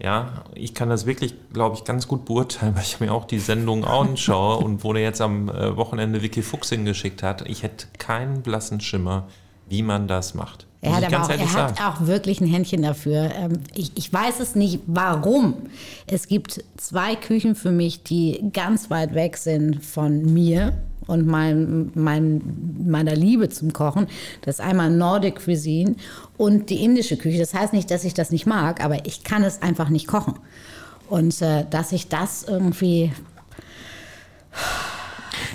Ja, 0.00 0.44
ich 0.54 0.74
kann 0.74 0.88
das 0.88 1.06
wirklich, 1.06 1.34
glaube 1.52 1.76
ich, 1.76 1.84
ganz 1.84 2.06
gut 2.06 2.24
beurteilen, 2.24 2.74
weil 2.76 2.82
ich 2.82 3.00
mir 3.00 3.12
auch 3.12 3.24
die 3.24 3.38
Sendung 3.38 3.84
anschaue 3.84 4.58
und 4.58 4.84
wo 4.84 4.92
der 4.92 5.02
jetzt 5.02 5.20
am 5.20 5.48
äh, 5.48 5.76
Wochenende 5.76 6.22
Vicky 6.22 6.42
Fuchs 6.42 6.70
hingeschickt 6.70 7.22
hat. 7.22 7.48
Ich 7.48 7.62
hätte 7.62 7.86
keinen 7.98 8.42
blassen 8.42 8.80
Schimmer, 8.80 9.26
wie 9.68 9.82
man 9.82 10.08
das 10.08 10.34
macht. 10.34 10.66
Er 10.80 10.94
hat 10.94 11.12
aber 11.12 11.24
auch, 11.24 11.28
er 11.28 11.52
hat 11.52 11.80
auch 11.80 12.06
wirklich 12.06 12.40
ein 12.40 12.46
Händchen 12.46 12.82
dafür. 12.82 13.30
Ähm, 13.34 13.54
Ich, 13.74 13.90
ich 13.96 14.12
weiß 14.12 14.38
es 14.38 14.54
nicht, 14.54 14.80
warum. 14.86 15.54
Es 16.06 16.28
gibt 16.28 16.64
zwei 16.76 17.16
Küchen 17.16 17.56
für 17.56 17.72
mich, 17.72 18.04
die 18.04 18.50
ganz 18.52 18.88
weit 18.88 19.14
weg 19.14 19.36
sind 19.36 19.84
von 19.84 20.32
mir 20.32 20.74
und 21.08 21.26
mein, 21.26 21.90
mein, 21.94 22.40
meiner 22.86 23.16
Liebe 23.16 23.48
zum 23.48 23.72
Kochen. 23.72 24.06
Das 24.42 24.56
ist 24.56 24.60
einmal 24.60 24.90
Nordic 24.90 25.44
Cuisine 25.44 25.96
und 26.36 26.70
die 26.70 26.84
indische 26.84 27.16
Küche. 27.16 27.38
Das 27.38 27.54
heißt 27.54 27.72
nicht, 27.72 27.90
dass 27.90 28.04
ich 28.04 28.14
das 28.14 28.30
nicht 28.30 28.46
mag, 28.46 28.84
aber 28.84 29.04
ich 29.06 29.24
kann 29.24 29.42
es 29.42 29.62
einfach 29.62 29.88
nicht 29.88 30.06
kochen. 30.06 30.34
Und 31.08 31.40
äh, 31.42 31.64
dass 31.70 31.92
ich 31.92 32.08
das 32.08 32.44
irgendwie. 32.44 33.10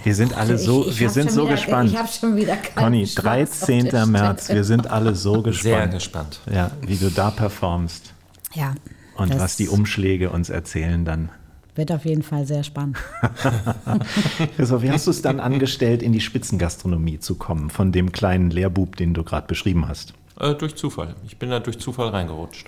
wir 0.04 0.16
sind 0.16 0.36
alle 0.36 0.58
so, 0.58 0.82
ich, 0.88 0.94
ich 0.94 1.00
wir 1.02 1.10
sind 1.12 1.32
so 1.32 1.44
wieder, 1.44 1.52
gespannt. 1.52 1.92
Ich 1.92 1.98
habe 1.98 2.10
schon 2.10 2.36
wieder 2.36 2.56
keinen 2.58 2.84
Conny, 2.86 3.08
Schwarz 3.08 3.62
auf 3.62 3.68
13. 3.68 3.86
der 3.90 4.06
März, 4.08 4.50
wir 4.50 4.64
sind 4.64 4.88
alle 4.90 5.14
so 5.14 5.36
Sehr 5.36 5.88
gespannt. 5.88 5.92
gespannt. 5.94 6.40
Ja, 6.52 6.72
wie 6.82 6.98
du 6.98 7.12
da 7.12 7.30
performst 7.30 8.12
Ja. 8.56 8.74
und 9.18 9.40
was 9.40 9.56
die 9.56 9.70
Umschläge 9.70 10.32
uns 10.32 10.50
erzählen 10.50 11.06
dann. 11.06 11.30
Wird 11.76 11.92
auf 11.92 12.06
jeden 12.06 12.22
Fall 12.22 12.46
sehr 12.46 12.64
spannend. 12.64 12.98
Christoph, 14.56 14.82
wie 14.84 14.92
hast 14.92 15.08
du 15.08 15.12
es 15.12 15.22
dann 15.24 15.40
angestellt, 15.40 16.04
in 16.04 16.12
die 16.12 16.22
Spitzengastronomie 16.22 17.20
zu 17.20 17.36
kommen, 17.36 17.72
von 17.72 17.92
dem 17.92 18.12
kleinen 18.12 18.52
Lehrbub, 18.52 18.96
den 18.96 19.14
du 19.14 19.24
gerade 19.24 19.48
beschrieben 19.48 19.88
hast? 19.88 20.14
Äh, 20.40 20.54
durch 20.54 20.76
Zufall. 20.76 21.16
Ich 21.26 21.38
bin 21.38 21.50
da 21.50 21.60
durch 21.60 21.80
Zufall 21.80 22.10
reingerutscht. 22.10 22.68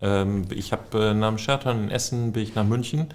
Ähm, 0.00 0.44
ich 0.50 0.72
habe 0.72 1.10
äh, 1.10 1.14
nach 1.14 1.28
dem 1.28 1.38
Sheraton 1.38 1.84
in 1.84 1.90
Essen 1.90 2.32
bin 2.32 2.42
ich 2.42 2.54
nach 2.54 2.64
München 2.64 3.08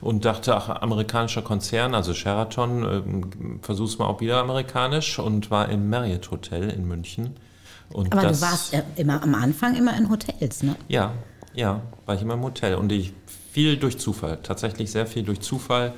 und 0.00 0.24
dachte, 0.24 0.56
ach, 0.56 0.68
amerikanischer 0.80 1.42
Konzern, 1.42 1.94
also 1.94 2.14
Sheraton, 2.14 2.84
ähm, 2.84 3.60
versuch's 3.62 3.98
mal 3.98 4.06
auch 4.06 4.20
wieder 4.20 4.38
amerikanisch 4.38 5.18
und 5.18 5.50
war 5.50 5.68
im 5.68 5.90
Marriott 5.90 6.30
Hotel 6.30 6.70
in 6.70 6.86
München. 6.86 7.36
Und 7.92 8.12
Aber 8.12 8.22
das, 8.22 8.40
du 8.40 8.46
warst 8.46 8.72
ja 8.72 8.82
immer 8.96 9.22
am 9.22 9.34
Anfang 9.34 9.74
immer 9.74 9.96
in 9.96 10.08
Hotels, 10.08 10.62
ne? 10.62 10.76
Ja, 10.88 11.12
ja, 11.54 11.82
war 12.06 12.14
ich 12.14 12.22
immer 12.22 12.34
im 12.34 12.42
Hotel 12.42 12.76
und 12.76 12.92
ich 12.92 13.12
viel 13.52 13.76
durch 13.76 13.98
Zufall, 13.98 14.38
tatsächlich 14.42 14.90
sehr 14.90 15.06
viel 15.06 15.22
durch 15.22 15.40
Zufall. 15.40 15.92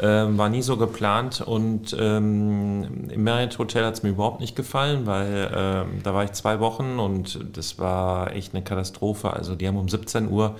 Ähm, 0.00 0.38
war 0.38 0.48
nie 0.48 0.62
so 0.62 0.76
geplant 0.76 1.40
und 1.40 1.96
ähm, 1.96 3.08
im 3.10 3.22
Marriott 3.22 3.58
Hotel 3.58 3.84
hat 3.84 3.94
es 3.94 4.02
mir 4.02 4.08
überhaupt 4.08 4.40
nicht 4.40 4.56
gefallen, 4.56 5.06
weil 5.06 5.52
ähm, 5.54 6.00
da 6.02 6.12
war 6.12 6.24
ich 6.24 6.32
zwei 6.32 6.58
Wochen 6.58 6.98
und 6.98 7.38
das 7.56 7.78
war 7.78 8.32
echt 8.32 8.54
eine 8.54 8.64
Katastrophe. 8.64 9.32
Also 9.32 9.54
die 9.54 9.68
haben 9.68 9.76
um 9.76 9.88
17 9.88 10.28
Uhr 10.28 10.56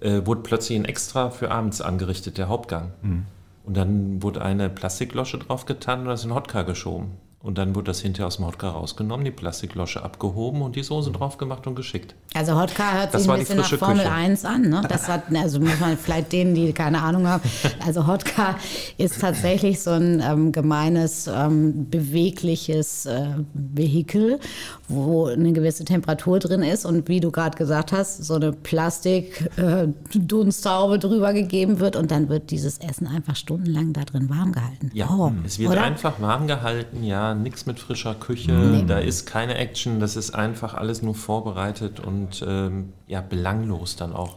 äh, 0.00 0.20
wurde 0.26 0.42
plötzlich 0.42 0.78
ein 0.78 0.84
Extra 0.84 1.30
für 1.30 1.50
abends 1.50 1.80
angerichtet, 1.80 2.36
der 2.36 2.48
Hauptgang. 2.48 2.92
Und 3.64 3.76
dann 3.76 4.22
wurde 4.22 4.42
eine 4.42 4.68
Plastiklosche 4.68 5.38
drauf 5.38 5.66
getan 5.66 6.00
und 6.00 6.06
da 6.06 6.12
ist 6.12 6.24
ein 6.24 6.34
Hotka 6.34 6.62
geschoben. 6.62 7.12
Und 7.40 7.56
dann 7.56 7.76
wurde 7.76 7.84
das 7.86 8.00
hinterher 8.00 8.26
aus 8.26 8.38
dem 8.38 8.46
Hotka 8.46 8.68
rausgenommen, 8.68 9.24
die 9.24 9.30
Plastiklosche 9.30 10.02
abgehoben 10.02 10.60
und 10.60 10.74
die 10.74 10.82
Soße 10.82 11.12
drauf 11.12 11.38
gemacht 11.38 11.68
und 11.68 11.76
geschickt. 11.76 12.16
Also 12.34 12.60
Hotka 12.60 12.94
hört 12.94 13.14
Das 13.14 13.22
sich 13.22 13.30
ein 13.30 13.38
bisschen 13.38 13.58
nach 13.58 13.72
Formel 13.72 13.98
Küche. 13.98 14.10
1 14.12 14.44
an. 14.44 14.62
Ne? 14.62 14.82
Das 14.88 15.06
hat, 15.08 15.22
also 15.34 15.60
muss 15.60 15.78
man 15.78 15.96
vielleicht 15.96 16.32
denen, 16.32 16.56
die 16.56 16.72
keine 16.72 17.00
Ahnung 17.00 17.28
haben. 17.28 17.40
Also 17.86 18.08
Hotka 18.08 18.56
ist 18.96 19.20
tatsächlich 19.20 19.80
so 19.80 19.92
ein 19.92 20.20
ähm, 20.20 20.50
gemeines, 20.50 21.28
ähm, 21.28 21.88
bewegliches 21.88 23.06
äh, 23.06 23.28
Vehikel, 23.54 24.40
wo 24.88 25.26
eine 25.26 25.52
gewisse 25.52 25.84
Temperatur 25.84 26.40
drin 26.40 26.64
ist 26.64 26.84
und 26.84 27.08
wie 27.08 27.20
du 27.20 27.30
gerade 27.30 27.56
gesagt 27.56 27.92
hast, 27.92 28.24
so 28.24 28.34
eine 28.34 28.50
Plastik-Dunsthaube 28.52 30.98
drüber 30.98 31.32
gegeben 31.32 31.78
wird 31.78 31.94
und 31.94 32.10
dann 32.10 32.28
wird 32.28 32.50
dieses 32.50 32.78
Essen 32.78 33.06
einfach 33.06 33.36
stundenlang 33.36 33.92
da 33.92 34.02
drin 34.04 34.28
warm 34.28 34.50
gehalten. 34.52 34.90
Ja, 34.92 35.06
Oh, 35.10 35.30
es 35.44 35.58
wird 35.60 35.70
oder? 35.70 35.82
einfach 35.82 36.20
warm 36.20 36.46
gehalten, 36.48 37.02
ja, 37.02 37.27
nichts 37.34 37.66
mit 37.66 37.78
frischer 37.78 38.14
Küche, 38.14 38.84
da 38.86 38.98
ist 38.98 39.26
keine 39.26 39.56
Action, 39.56 40.00
das 40.00 40.16
ist 40.16 40.30
einfach 40.34 40.74
alles 40.74 41.02
nur 41.02 41.14
vorbereitet 41.14 42.00
und 42.00 42.44
ähm, 42.46 42.92
ja, 43.06 43.20
belanglos 43.20 43.96
dann 43.96 44.12
auch. 44.12 44.36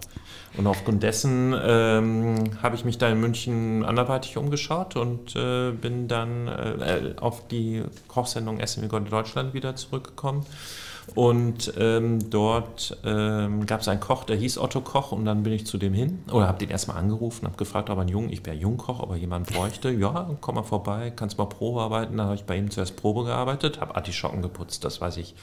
Und 0.58 0.68
aufgrund 0.68 1.02
dessen 1.04 1.56
ähm, 1.64 2.36
habe 2.62 2.76
ich 2.76 2.84
mich 2.84 2.98
da 2.98 3.10
in 3.10 3.22
München 3.22 3.86
anderweitig 3.86 4.38
umgeschaut 4.38 4.98
und 4.98 5.36
äh, 5.36 5.72
bin 5.72 6.10
dann 6.10 6.48
äh, 6.48 7.14
auf 7.22 7.48
die 7.48 7.84
Kochsendung 8.10 8.60
Essen 8.60 8.84
wie 8.84 8.88
Gott 8.88 9.06
in 9.06 9.12
Deutschland 9.12 9.54
wieder 9.54 9.76
zurückgekommen. 9.76 10.46
Und 11.14 11.74
ähm, 11.78 12.30
dort 12.30 12.98
ähm, 13.04 13.66
gab 13.66 13.82
es 13.82 13.88
einen 13.90 14.00
Koch, 14.00 14.24
der 14.24 14.38
hieß 14.38 14.58
Otto 14.58 14.80
Koch 14.80 15.12
und 15.12 15.26
dann 15.26 15.44
bin 15.44 15.52
ich 15.52 15.68
zu 15.68 15.78
dem 15.78 15.94
hin 15.94 16.24
oder 16.32 16.48
habe 16.48 16.60
den 16.60 16.70
erstmal 16.70 16.98
angerufen, 16.98 17.46
habe 17.46 17.58
gefragt, 17.58 17.90
ob 17.90 17.98
er 17.98 18.04
ein 18.04 18.08
Jung, 18.08 18.30
ich 18.30 18.46
wäre 18.46 18.56
Jungkoch, 18.56 19.02
ob 19.02 19.12
er 19.12 19.18
jemanden 19.18 19.54
bräuchte. 19.54 19.92
Ja, 19.92 20.30
komm 20.40 20.56
mal 20.56 20.64
vorbei, 20.64 21.12
kannst 21.14 21.38
mal 21.38 21.46
Probe 21.46 21.82
arbeiten. 21.82 22.16
Dann 22.16 22.28
habe 22.28 22.36
ich 22.36 22.46
bei 22.46 22.56
ihm 22.56 22.72
zuerst 22.72 22.96
Probe 22.96 23.26
gearbeitet, 23.26 23.82
habe 23.82 23.96
Artischocken 23.96 24.42
geputzt, 24.42 24.86
das 24.86 25.02
weiß 25.02 25.18
ich 25.18 25.36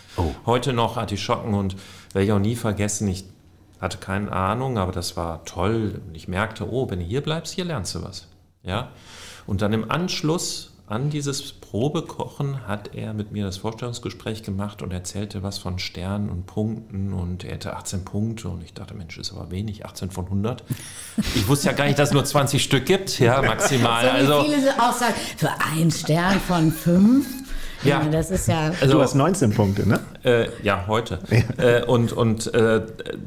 heute 0.47 0.73
noch, 0.73 0.97
Artischocken 0.97 1.53
und 1.53 1.77
werde 2.13 2.25
ich 2.25 2.33
auch 2.33 2.39
nie 2.39 2.57
vergessen. 2.57 3.07
Ich 3.09 3.25
hatte 3.81 3.99
keine 3.99 4.33
Ahnung, 4.33 4.79
aber 4.79 4.93
das 4.93 5.17
war 5.17 5.45
toll. 5.45 6.01
Und 6.07 6.15
ich 6.15 6.29
merkte, 6.29 6.71
oh, 6.71 6.91
wenn 6.91 6.99
du 6.99 7.05
hier 7.05 7.21
bleibst, 7.21 7.55
hier 7.55 7.65
lernst 7.65 7.95
du 7.95 8.03
was. 8.03 8.27
Ja? 8.63 8.91
Und 9.47 9.63
dann 9.63 9.73
im 9.73 9.91
Anschluss 9.91 10.78
an 10.89 11.11
dieses 11.11 11.53
Probekochen 11.53 12.67
hat 12.67 12.95
er 12.95 13.13
mit 13.13 13.31
mir 13.31 13.45
das 13.45 13.59
Vorstellungsgespräch 13.59 14.43
gemacht 14.43 14.81
und 14.83 14.93
erzählte 14.93 15.43
was 15.43 15.59
von 15.59 15.79
Sternen 15.79 16.31
und 16.31 16.47
Punkten 16.47 17.13
und 17.13 17.45
er 17.45 17.53
hätte 17.53 17.77
18 17.77 18.05
Punkte 18.05 18.49
und 18.49 18.63
ich 18.63 18.73
dachte, 18.73 18.95
Mensch, 18.95 19.19
ist 19.19 19.33
aber 19.33 19.51
wenig, 19.51 19.85
18 19.85 20.11
von 20.11 20.25
100. 20.25 20.65
Ich 21.35 21.47
wusste 21.47 21.67
ja 21.67 21.73
gar 21.75 21.85
nicht, 21.85 21.99
dass 21.99 22.09
es 22.09 22.15
nur 22.15 22.25
20 22.25 22.63
Stück 22.63 22.87
gibt, 22.87 23.19
ja, 23.19 23.43
maximal. 23.43 24.03
So 24.05 24.11
wie 24.11 24.33
Also, 24.33 24.45
viele 24.45 24.83
auch 24.83 24.93
sagen, 24.93 25.15
für 25.37 25.51
einen 25.73 25.91
Stern 25.91 26.41
von 26.41 26.73
fünf. 26.73 27.27
Ja. 27.85 28.03
das 28.11 28.31
ist 28.31 28.49
ja. 28.49 28.73
also 28.81 28.95
Du 28.97 29.03
hast 29.03 29.15
19 29.15 29.53
Punkte, 29.53 29.89
ne? 29.89 30.01
Äh, 30.25 30.49
ja, 30.63 30.85
heute. 30.87 31.19
Äh, 31.59 31.85
und 31.85 32.13
und 32.13 32.53
äh, 32.55 32.83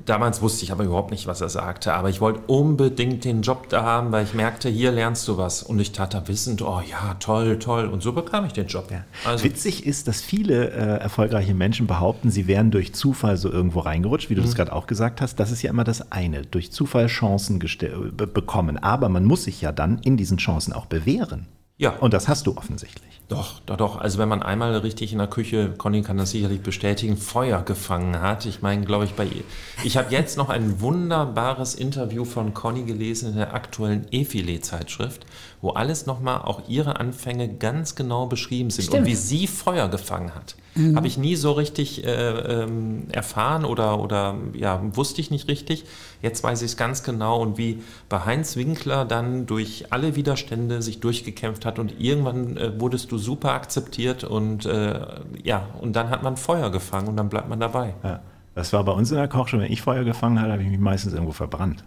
damals 0.05 0.41
wusste 0.41 0.63
ich 0.63 0.71
aber 0.71 0.83
überhaupt 0.83 1.11
nicht, 1.11 1.27
was 1.27 1.41
er 1.41 1.49
sagte. 1.49 1.93
Aber 1.93 2.09
ich 2.09 2.21
wollte 2.21 2.41
unbedingt 2.47 3.23
den 3.25 3.41
Job 3.41 3.69
da 3.69 3.83
haben, 3.83 4.11
weil 4.11 4.23
ich 4.25 4.33
merkte, 4.33 4.69
hier 4.69 4.91
lernst 4.91 5.27
du 5.27 5.37
was. 5.37 5.63
Und 5.63 5.79
ich 5.79 5.91
tat 5.91 6.13
da 6.13 6.27
wissend, 6.27 6.61
oh 6.61 6.81
ja, 6.89 7.15
toll, 7.19 7.59
toll. 7.59 7.85
Und 7.85 8.01
so 8.03 8.13
bekam 8.13 8.45
ich 8.45 8.53
den 8.53 8.67
Job. 8.67 8.89
Also, 9.25 9.43
Witzig 9.43 9.85
ist, 9.85 10.07
dass 10.07 10.21
viele 10.21 10.69
äh, 10.71 10.97
erfolgreiche 10.99 11.53
Menschen 11.53 11.87
behaupten, 11.87 12.29
sie 12.29 12.47
wären 12.47 12.71
durch 12.71 12.93
Zufall 12.93 13.37
so 13.37 13.49
irgendwo 13.49 13.79
reingerutscht, 13.79 14.29
wie 14.29 14.35
du 14.35 14.41
Mhm. 14.41 14.45
das 14.45 14.55
gerade 14.55 14.73
auch 14.73 14.87
gesagt 14.87 15.21
hast. 15.21 15.39
Das 15.39 15.51
ist 15.51 15.61
ja 15.61 15.69
immer 15.69 15.83
das 15.83 16.11
eine, 16.11 16.41
durch 16.41 16.71
Zufall 16.71 17.07
Chancen 17.07 17.59
be 17.59 18.27
bekommen. 18.27 18.77
Aber 18.77 19.07
man 19.09 19.23
muss 19.23 19.43
sich 19.43 19.61
ja 19.61 19.71
dann 19.71 19.99
in 19.99 20.17
diesen 20.17 20.37
Chancen 20.37 20.73
auch 20.73 20.87
bewähren. 20.87 21.47
Ja. 21.77 21.91
Und 21.99 22.13
das 22.13 22.27
hast 22.27 22.47
du 22.47 22.57
offensichtlich. 22.57 23.20
Doch, 23.31 23.61
doch, 23.65 23.77
doch. 23.77 24.01
Also 24.01 24.17
wenn 24.17 24.27
man 24.27 24.43
einmal 24.43 24.75
richtig 24.77 25.13
in 25.13 25.19
der 25.19 25.27
Küche, 25.27 25.73
Conny 25.77 26.01
kann 26.01 26.17
das 26.17 26.31
sicherlich 26.31 26.59
bestätigen, 26.59 27.15
Feuer 27.15 27.61
gefangen 27.61 28.21
hat. 28.21 28.45
Ich 28.45 28.61
meine, 28.61 28.85
glaube 28.85 29.05
ich, 29.05 29.13
bei 29.13 29.23
ihr. 29.23 29.43
Ich 29.85 29.95
habe 29.95 30.11
jetzt 30.11 30.37
noch 30.37 30.49
ein 30.49 30.81
wunderbares 30.81 31.73
Interview 31.73 32.25
von 32.25 32.53
Conny 32.53 32.83
gelesen 32.83 33.29
in 33.29 33.37
der 33.37 33.53
aktuellen 33.53 34.05
E-Filet-Zeitschrift, 34.11 35.25
wo 35.61 35.69
alles 35.69 36.05
nochmal 36.05 36.41
auch 36.41 36.67
ihre 36.67 36.99
Anfänge 36.99 37.47
ganz 37.47 37.95
genau 37.95 38.25
beschrieben 38.25 38.69
sind 38.69 38.89
und 38.89 38.95
Stimmt. 38.95 39.07
wie 39.07 39.15
sie 39.15 39.47
Feuer 39.47 39.87
gefangen 39.87 40.35
hat. 40.35 40.55
Habe 40.95 41.05
ich 41.05 41.17
nie 41.17 41.35
so 41.35 41.51
richtig 41.51 42.05
äh, 42.05 42.09
ähm, 42.09 43.07
erfahren 43.11 43.65
oder, 43.65 43.99
oder 43.99 44.37
ja, 44.53 44.81
wusste 44.95 45.19
ich 45.19 45.29
nicht 45.29 45.49
richtig. 45.49 45.83
Jetzt 46.21 46.45
weiß 46.45 46.61
ich 46.61 46.71
es 46.71 46.77
ganz 46.77 47.03
genau 47.03 47.41
und 47.41 47.57
wie 47.57 47.83
bei 48.07 48.23
Heinz 48.23 48.55
Winkler 48.55 49.03
dann 49.03 49.45
durch 49.47 49.87
alle 49.89 50.15
Widerstände 50.15 50.81
sich 50.81 51.01
durchgekämpft 51.01 51.65
hat 51.65 51.77
und 51.77 51.99
irgendwann 51.99 52.55
äh, 52.55 52.79
wurdest 52.79 53.11
du 53.11 53.17
super 53.21 53.53
akzeptiert 53.53 54.23
und 54.23 54.65
äh, 54.65 54.99
ja, 55.43 55.67
und 55.79 55.95
dann 55.95 56.09
hat 56.09 56.23
man 56.23 56.37
Feuer 56.37 56.71
gefangen 56.71 57.07
und 57.07 57.17
dann 57.17 57.29
bleibt 57.29 57.49
man 57.49 57.59
dabei. 57.59 57.93
Ja. 58.03 58.19
Das 58.53 58.73
war 58.73 58.83
bei 58.83 58.91
uns 58.91 59.11
in 59.11 59.17
der 59.17 59.27
Kochschule. 59.27 59.63
Wenn 59.63 59.71
ich 59.71 59.81
Feuer 59.81 60.03
gefangen 60.03 60.39
habe, 60.39 60.51
habe 60.51 60.63
ich 60.63 60.69
mich 60.69 60.79
meistens 60.79 61.13
irgendwo 61.13 61.31
verbrannt. 61.31 61.83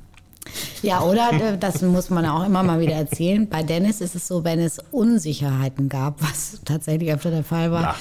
Ja, 0.82 1.02
oder 1.02 1.32
äh, 1.32 1.58
das 1.58 1.82
muss 1.82 2.10
man 2.10 2.26
auch 2.26 2.44
immer 2.44 2.62
mal 2.62 2.78
wieder 2.80 2.92
erzählen. 2.94 3.48
Bei 3.48 3.62
Dennis 3.62 4.00
ist 4.00 4.14
es 4.14 4.28
so, 4.28 4.44
wenn 4.44 4.60
es 4.60 4.78
Unsicherheiten 4.90 5.88
gab, 5.88 6.20
was 6.22 6.60
tatsächlich 6.64 7.12
öfter 7.12 7.30
der 7.30 7.44
Fall 7.44 7.70
war, 7.72 7.94
Ach, 7.96 7.98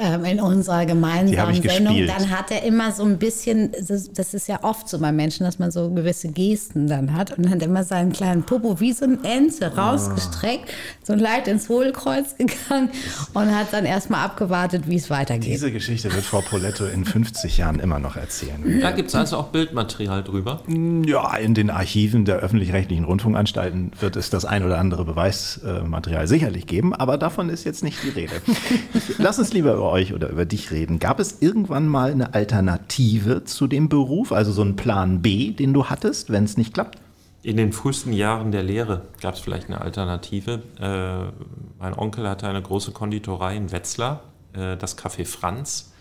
ähm, 0.00 0.24
in 0.24 0.40
unserer 0.40 0.86
gemeinsamen 0.86 1.62
Sendung, 1.62 1.94
gespielt. 1.94 2.10
dann 2.10 2.30
hat 2.30 2.50
er 2.50 2.62
immer 2.64 2.92
so 2.92 3.04
ein 3.04 3.18
bisschen, 3.18 3.72
das, 3.86 4.12
das 4.12 4.34
ist 4.34 4.48
ja 4.48 4.60
oft 4.62 4.88
so 4.88 4.98
bei 4.98 5.12
Menschen, 5.12 5.44
dass 5.44 5.58
man 5.58 5.70
so 5.70 5.90
gewisse 5.90 6.28
Gesten 6.28 6.86
dann 6.86 7.14
hat 7.14 7.36
und 7.36 7.44
dann 7.44 7.54
hat 7.54 7.62
immer 7.62 7.84
seinen 7.84 8.12
kleinen 8.12 8.42
Popo 8.44 8.80
wie 8.80 8.92
so 8.92 9.04
ein 9.04 9.22
Ente 9.24 9.76
rausgestreckt, 9.76 10.70
so 11.02 11.14
leicht 11.14 11.48
ins 11.48 11.68
Hohlkreuz 11.68 12.36
gegangen 12.36 12.90
und 13.34 13.54
hat 13.54 13.72
dann 13.72 13.84
erstmal 13.84 14.24
abgewartet, 14.24 14.84
wie 14.86 14.96
es 14.96 15.10
weitergeht. 15.10 15.52
Diese 15.52 15.70
Geschichte 15.70 16.12
wird 16.12 16.24
Frau 16.24 16.40
Poletto 16.40 16.86
in 16.86 17.04
50 17.04 17.58
Jahren 17.58 17.78
immer 17.78 17.98
noch 17.98 18.16
erzählen. 18.16 18.80
Da 18.80 18.90
gibt 18.92 19.08
es 19.10 19.14
also 19.14 19.36
auch 19.36 19.48
Bildmaterial 19.48 20.22
drüber. 20.22 20.60
Ja, 21.06 21.36
in 21.36 21.54
den 21.54 21.70
Archiven 21.82 22.24
der 22.24 22.36
öffentlich-rechtlichen 22.36 23.04
Rundfunkanstalten 23.04 23.90
wird 23.98 24.14
es 24.14 24.30
das 24.30 24.44
ein 24.44 24.64
oder 24.64 24.78
andere 24.78 25.04
Beweismaterial 25.04 26.28
sicherlich 26.28 26.68
geben, 26.68 26.94
aber 26.94 27.18
davon 27.18 27.48
ist 27.48 27.64
jetzt 27.64 27.82
nicht 27.82 28.04
die 28.04 28.10
Rede. 28.10 28.34
Lass 29.18 29.40
uns 29.40 29.52
lieber 29.52 29.74
über 29.74 29.90
euch 29.90 30.14
oder 30.14 30.28
über 30.28 30.44
dich 30.44 30.70
reden. 30.70 31.00
Gab 31.00 31.18
es 31.18 31.42
irgendwann 31.42 31.88
mal 31.88 32.12
eine 32.12 32.34
Alternative 32.34 33.42
zu 33.42 33.66
dem 33.66 33.88
Beruf, 33.88 34.30
also 34.30 34.52
so 34.52 34.62
einen 34.62 34.76
Plan 34.76 35.22
B, 35.22 35.50
den 35.50 35.74
du 35.74 35.86
hattest, 35.86 36.30
wenn 36.30 36.44
es 36.44 36.56
nicht 36.56 36.72
klappt? 36.72 37.00
In 37.42 37.56
den 37.56 37.72
frühesten 37.72 38.12
Jahren 38.12 38.52
der 38.52 38.62
Lehre 38.62 39.02
gab 39.20 39.34
es 39.34 39.40
vielleicht 39.40 39.66
eine 39.66 39.80
Alternative. 39.80 40.62
Äh, 40.78 41.32
mein 41.80 41.98
Onkel 41.98 42.28
hatte 42.28 42.46
eine 42.46 42.62
große 42.62 42.92
Konditorei 42.92 43.56
in 43.56 43.72
Wetzlar, 43.72 44.22
äh, 44.52 44.76
das 44.76 44.96
Café 44.96 45.26
Franz 45.26 45.92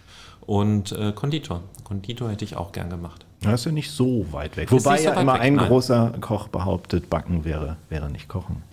und 0.42 0.92
äh, 0.92 1.12
Konditor. 1.12 1.64
Konditor 1.84 2.30
hätte 2.30 2.46
ich 2.46 2.56
auch 2.56 2.72
gern 2.72 2.92
gemacht. 2.92 3.26
Das 3.42 3.62
ist 3.62 3.66
ja 3.66 3.72
nicht 3.72 3.90
so 3.90 4.26
weit 4.32 4.56
weg. 4.56 4.72
Wobei 4.72 4.98
so 4.98 5.06
ja 5.06 5.20
immer 5.20 5.34
weg, 5.34 5.42
ein 5.42 5.56
nein. 5.56 5.68
großer 5.68 6.14
Koch 6.22 6.48
behauptet, 6.48 7.10
Backen 7.10 7.44
wäre, 7.44 7.78
wäre 7.90 8.10
nicht 8.10 8.28
Kochen. 8.28 8.64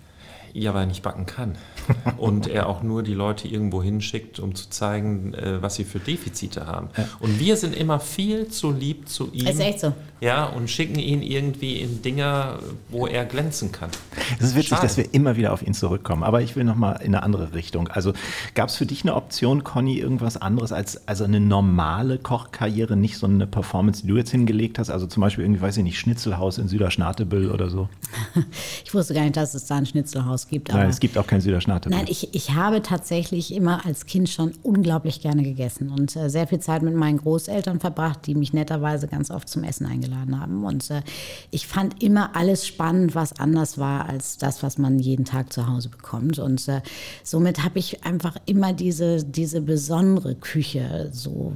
Ja, 0.53 0.73
weil 0.73 0.83
er 0.83 0.87
nicht 0.87 1.03
backen 1.03 1.25
kann. 1.25 1.55
Und 2.17 2.47
er 2.47 2.67
auch 2.67 2.83
nur 2.83 3.03
die 3.03 3.13
Leute 3.13 3.47
irgendwo 3.47 3.81
hinschickt, 3.81 4.39
um 4.39 4.55
zu 4.55 4.69
zeigen, 4.69 5.33
äh, 5.33 5.61
was 5.61 5.75
sie 5.75 5.83
für 5.83 5.99
Defizite 5.99 6.67
haben. 6.67 6.89
Und 7.19 7.39
wir 7.39 7.57
sind 7.57 7.75
immer 7.75 7.99
viel 7.99 8.47
zu 8.47 8.71
lieb 8.71 9.09
zu 9.09 9.31
ihm. 9.31 9.47
Ist 9.47 9.59
echt 9.59 9.79
so. 9.79 9.93
Ja, 10.21 10.45
und 10.45 10.69
schicken 10.69 10.99
ihn 10.99 11.21
irgendwie 11.21 11.79
in 11.79 12.01
Dinge, 12.01 12.59
wo 12.89 13.07
er 13.07 13.25
glänzen 13.25 13.71
kann. 13.71 13.89
Es 14.37 14.47
ist 14.47 14.55
witzig, 14.55 14.69
Schade. 14.69 14.81
dass 14.81 14.97
wir 14.97 15.13
immer 15.13 15.37
wieder 15.37 15.53
auf 15.53 15.65
ihn 15.65 15.73
zurückkommen. 15.73 16.23
Aber 16.23 16.41
ich 16.41 16.57
will 16.57 16.65
noch 16.65 16.75
mal 16.75 16.93
in 16.93 17.15
eine 17.15 17.23
andere 17.23 17.53
Richtung. 17.53 17.87
Also 17.87 18.13
gab 18.53 18.67
es 18.67 18.75
für 18.75 18.85
dich 18.85 19.03
eine 19.03 19.15
Option, 19.15 19.63
Conny, 19.63 19.97
irgendwas 19.97 20.35
anderes 20.35 20.73
als 20.73 21.07
also 21.07 21.23
eine 21.23 21.39
normale 21.39 22.17
Kochkarriere, 22.17 22.97
nicht 22.97 23.17
so 23.17 23.27
eine 23.27 23.47
Performance, 23.47 24.01
die 24.01 24.07
du 24.09 24.17
jetzt 24.17 24.31
hingelegt 24.31 24.77
hast? 24.77 24.89
Also 24.89 25.07
zum 25.07 25.21
Beispiel 25.21 25.45
irgendwie, 25.45 25.61
weiß 25.61 25.77
ich 25.77 25.83
nicht, 25.83 25.99
Schnitzelhaus 25.99 26.57
in 26.57 26.67
Süderschnatebüll 26.67 27.49
oder 27.51 27.69
so? 27.69 27.87
Ich 28.83 28.93
wusste 28.93 29.13
gar 29.13 29.21
nicht, 29.21 29.37
dass 29.37 29.53
es 29.53 29.65
da 29.65 29.75
ein 29.75 29.85
Schnitzelhaus 29.85 30.38
gibt. 30.47 30.69
Aber 30.69 30.79
Nein, 30.79 30.89
es 30.89 30.99
gibt 30.99 31.17
auch 31.17 31.27
kein 31.27 31.41
Süderschnatebüll. 31.41 31.97
Nein, 31.97 32.07
ich, 32.09 32.33
ich 32.33 32.53
habe 32.53 32.81
tatsächlich 32.81 33.53
immer 33.53 33.85
als 33.85 34.05
Kind 34.05 34.29
schon 34.29 34.53
unglaublich 34.63 35.21
gerne 35.21 35.43
gegessen 35.43 35.89
und 35.89 36.15
äh, 36.15 36.29
sehr 36.29 36.47
viel 36.47 36.59
Zeit 36.59 36.81
mit 36.81 36.95
meinen 36.95 37.17
Großeltern 37.17 37.79
verbracht, 37.79 38.25
die 38.27 38.35
mich 38.35 38.53
netterweise 38.53 39.07
ganz 39.07 39.31
oft 39.31 39.49
zum 39.49 39.63
Essen 39.63 39.85
eingeladen 39.85 40.39
haben. 40.39 40.63
Und 40.63 40.89
äh, 40.89 41.01
ich 41.51 41.67
fand 41.67 42.01
immer 42.03 42.35
alles 42.35 42.65
spannend, 42.65 43.15
was 43.15 43.39
anders 43.39 43.77
war 43.77 44.07
als 44.07 44.37
das, 44.37 44.63
was 44.63 44.77
man 44.77 44.99
jeden 44.99 45.25
Tag 45.25 45.51
zu 45.53 45.67
Hause 45.67 45.89
bekommt. 45.89 46.39
Und 46.39 46.67
äh, 46.67 46.81
somit 47.23 47.63
habe 47.63 47.79
ich 47.79 48.03
einfach 48.03 48.37
immer 48.45 48.73
diese, 48.73 49.23
diese 49.23 49.61
besondere 49.61 50.35
Küche 50.35 51.09
so 51.11 51.53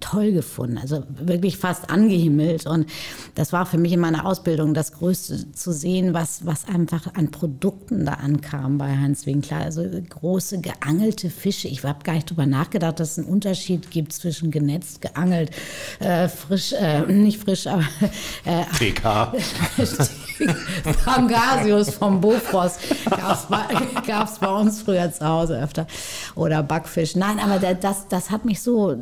toll 0.00 0.32
gefunden. 0.32 0.78
Also 0.78 1.04
wirklich 1.18 1.56
fast 1.56 1.90
angehimmelt. 1.90 2.66
Und 2.66 2.86
das 3.34 3.52
war 3.52 3.66
für 3.66 3.78
mich 3.78 3.92
in 3.92 4.00
meiner 4.00 4.26
Ausbildung 4.26 4.74
das 4.74 4.92
Größte 4.92 5.52
zu 5.52 5.72
sehen, 5.72 6.14
was, 6.14 6.46
was 6.46 6.66
einfach 6.68 7.14
an 7.14 7.30
Produkten 7.30 8.04
da 8.04 8.14
ankam 8.22 8.78
bei 8.78 8.96
Heinz 8.96 9.26
Winkler. 9.26 9.58
Also 9.58 9.84
große 10.08 10.60
geangelte 10.60 11.30
Fische. 11.30 11.68
Ich 11.68 11.82
habe 11.84 12.04
gar 12.04 12.14
nicht 12.14 12.30
drüber 12.30 12.46
nachgedacht, 12.46 13.00
dass 13.00 13.12
es 13.12 13.18
einen 13.18 13.28
Unterschied 13.28 13.90
gibt 13.90 14.12
zwischen 14.12 14.50
genetzt, 14.50 15.00
geangelt, 15.02 15.50
äh, 16.00 16.28
frisch, 16.28 16.72
äh, 16.72 17.02
nicht 17.06 17.40
frisch, 17.40 17.66
aber 17.66 17.84
äh, 18.44 18.64
PK. 18.78 19.32
Pangasius 21.04 21.90
vom 21.90 22.20
Bofrost 22.20 22.80
gab 23.10 24.28
es 24.28 24.38
bei 24.38 24.48
uns 24.48 24.82
früher 24.82 25.12
zu 25.12 25.26
Hause 25.26 25.60
öfter. 25.60 25.86
Oder 26.34 26.62
Backfisch. 26.62 27.16
Nein, 27.16 27.38
aber 27.38 27.58
das, 27.74 28.08
das 28.08 28.30
hat 28.30 28.44
mich 28.44 28.62
so 28.62 28.96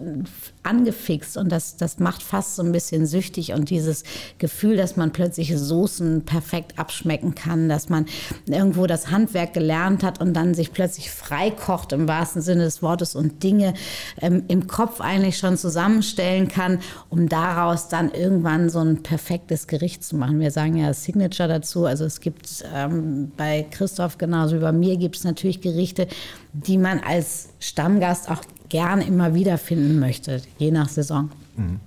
angefixt 0.63 1.37
und 1.37 1.51
das, 1.51 1.77
das 1.77 1.99
macht 1.99 2.23
fast 2.23 2.57
so 2.57 2.63
ein 2.63 2.73
bisschen 2.73 3.07
süchtig 3.07 3.53
und 3.53 3.71
dieses 3.71 4.05
Gefühl, 4.39 4.77
dass 4.77 4.97
man 4.97 5.13
plötzlich 5.13 5.57
Soßen 5.57 6.25
perfekt 6.25 6.79
abschmecken 6.79 7.35
kann, 7.35 7.69
dass 7.69 7.89
man 7.89 8.07
irgendwo 8.47 8.87
das 8.87 9.11
Handwerk 9.11 9.55
gelernt 9.55 10.03
hat 10.03 10.21
und 10.21 10.35
dann 10.35 10.55
sich 10.55 10.73
plötzlich 10.73 11.11
freikocht 11.11 11.93
im 11.93 12.09
wahrsten 12.09 12.43
Sinne 12.43 12.65
des 12.65 12.83
Wortes 12.83 13.15
und 13.15 13.43
Dinge 13.43 13.75
ähm, 14.21 14.45
im 14.49 14.67
Kopf 14.67 15.01
eigentlich 15.01 15.39
schon 15.39 15.57
zusammenstellen 15.57 16.49
kann, 16.49 16.81
um 17.09 17.29
daraus 17.29 17.89
dann 17.89 18.11
irgendwann 18.11 18.69
so 18.69 18.81
ein 18.81 19.03
perfektes 19.03 19.67
Gericht 19.67 20.05
zu 20.05 20.17
machen. 20.17 20.41
Wir 20.41 20.51
sagen 20.51 20.77
ja 20.77 20.93
Signature 20.93 21.20
dazu, 21.29 21.87
also 21.87 22.05
es 22.05 22.21
gibt 22.21 22.65
ähm, 22.75 23.33
bei 23.37 23.67
Christoph 23.71 24.19
genauso 24.19 24.57
wie 24.57 24.61
bei 24.61 24.73
mir 24.73 24.97
gibt 24.97 25.17
es 25.17 25.25
natürlich 25.25 25.61
Gerichte, 25.61 26.09
die 26.53 26.79
man 26.79 27.01
als 27.01 27.51
Stammgast 27.61 28.31
auch 28.31 28.43
gern 28.69 29.01
immer 29.01 29.35
wieder 29.35 29.59
finden 29.59 29.99
möchte, 29.99 30.41
je 30.59 30.71
nach 30.71 30.89
Saison. 30.89 31.31
Mhm. 31.57 31.81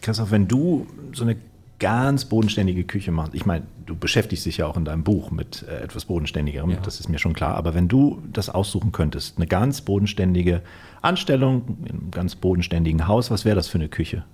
Christoph, 0.00 0.30
wenn 0.30 0.48
du 0.48 0.86
so 1.12 1.24
eine 1.24 1.36
ganz 1.78 2.24
bodenständige 2.24 2.84
Küche 2.84 3.12
machst, 3.12 3.34
ich 3.34 3.46
meine, 3.46 3.66
du 3.86 3.94
beschäftigst 3.94 4.46
dich 4.46 4.58
ja 4.58 4.66
auch 4.66 4.76
in 4.76 4.84
deinem 4.84 5.04
Buch 5.04 5.30
mit 5.30 5.64
äh, 5.68 5.82
etwas 5.82 6.06
Bodenständigerem, 6.06 6.70
ja. 6.70 6.78
das 6.82 7.00
ist 7.00 7.08
mir 7.08 7.18
schon 7.18 7.34
klar, 7.34 7.54
aber 7.54 7.74
wenn 7.74 7.88
du 7.88 8.22
das 8.32 8.48
aussuchen 8.48 8.92
könntest, 8.92 9.36
eine 9.36 9.46
ganz 9.46 9.80
bodenständige 9.80 10.62
Anstellung 11.02 11.78
in 11.84 12.00
einem 12.00 12.10
ganz 12.10 12.36
bodenständigen 12.36 13.06
Haus, 13.06 13.30
was 13.30 13.44
wäre 13.44 13.56
das 13.56 13.68
für 13.68 13.78
eine 13.78 13.88
Küche? 13.88 14.24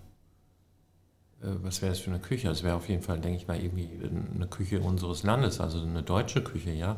Äh, 1.44 1.62
was 1.62 1.82
wäre 1.82 1.92
das 1.92 2.00
für 2.00 2.10
eine 2.10 2.20
Küche? 2.20 2.48
Es 2.48 2.62
wäre 2.62 2.76
auf 2.76 2.88
jeden 2.88 3.02
Fall, 3.02 3.20
denke 3.20 3.38
ich 3.38 3.46
mal, 3.46 3.58
irgendwie 3.58 3.88
eine 4.34 4.46
Küche 4.46 4.80
unseres 4.80 5.22
Landes, 5.22 5.60
also 5.60 5.80
eine 5.80 6.02
deutsche 6.02 6.42
Küche, 6.42 6.70
ja. 6.70 6.96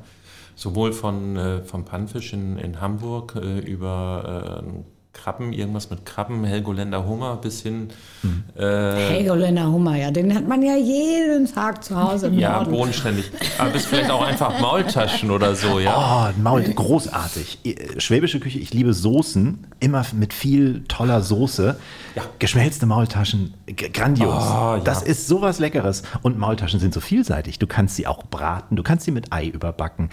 Sowohl 0.54 0.92
von, 0.92 1.36
äh, 1.36 1.62
vom 1.62 1.84
Pannfisch 1.84 2.32
in, 2.32 2.56
in 2.58 2.80
Hamburg 2.80 3.36
äh, 3.36 3.58
über 3.58 4.64
äh, 4.64 4.95
Krabben, 5.16 5.52
irgendwas 5.52 5.88
mit 5.90 6.04
Krabben, 6.04 6.44
Helgoländer 6.44 7.06
Hummer 7.06 7.36
bis 7.36 7.62
hin. 7.62 7.88
Mhm. 8.22 8.44
Äh, 8.56 8.62
Helgoländer 9.10 9.66
Hummer, 9.72 9.96
ja, 9.96 10.10
den 10.10 10.34
hat 10.34 10.46
man 10.46 10.62
ja 10.62 10.76
jeden 10.76 11.52
Tag 11.52 11.82
zu 11.82 11.96
Hause 12.00 12.26
im 12.26 12.38
Ja, 12.38 12.58
Norden. 12.58 12.70
bodenständig. 12.72 13.30
Aber 13.58 13.70
bis 13.70 13.86
vielleicht 13.86 14.10
auch 14.10 14.22
einfach 14.22 14.60
Maultaschen 14.60 15.30
oder 15.30 15.54
so, 15.54 15.78
ja. 15.80 16.32
Oh, 16.36 16.40
Maul, 16.42 16.62
großartig. 16.62 17.58
Schwäbische 17.98 18.38
Küche, 18.40 18.58
ich 18.58 18.72
liebe 18.74 18.92
Soßen, 18.92 19.66
immer 19.80 20.04
mit 20.12 20.32
viel 20.34 20.84
toller 20.88 21.22
Soße. 21.22 21.78
Ja. 22.14 22.22
Geschmelzte 22.38 22.86
Maultaschen, 22.86 23.54
grandios. 23.92 24.28
Oh, 24.34 24.76
ja. 24.76 24.80
Das 24.84 25.02
ist 25.02 25.26
sowas 25.28 25.58
Leckeres. 25.58 26.02
Und 26.22 26.38
Maultaschen 26.38 26.78
sind 26.78 26.92
so 26.94 27.00
vielseitig. 27.00 27.58
Du 27.58 27.66
kannst 27.66 27.96
sie 27.96 28.06
auch 28.06 28.22
braten, 28.24 28.76
du 28.76 28.82
kannst 28.82 29.04
sie 29.06 29.10
mit 29.12 29.32
Ei 29.32 29.46
überbacken. 29.46 30.10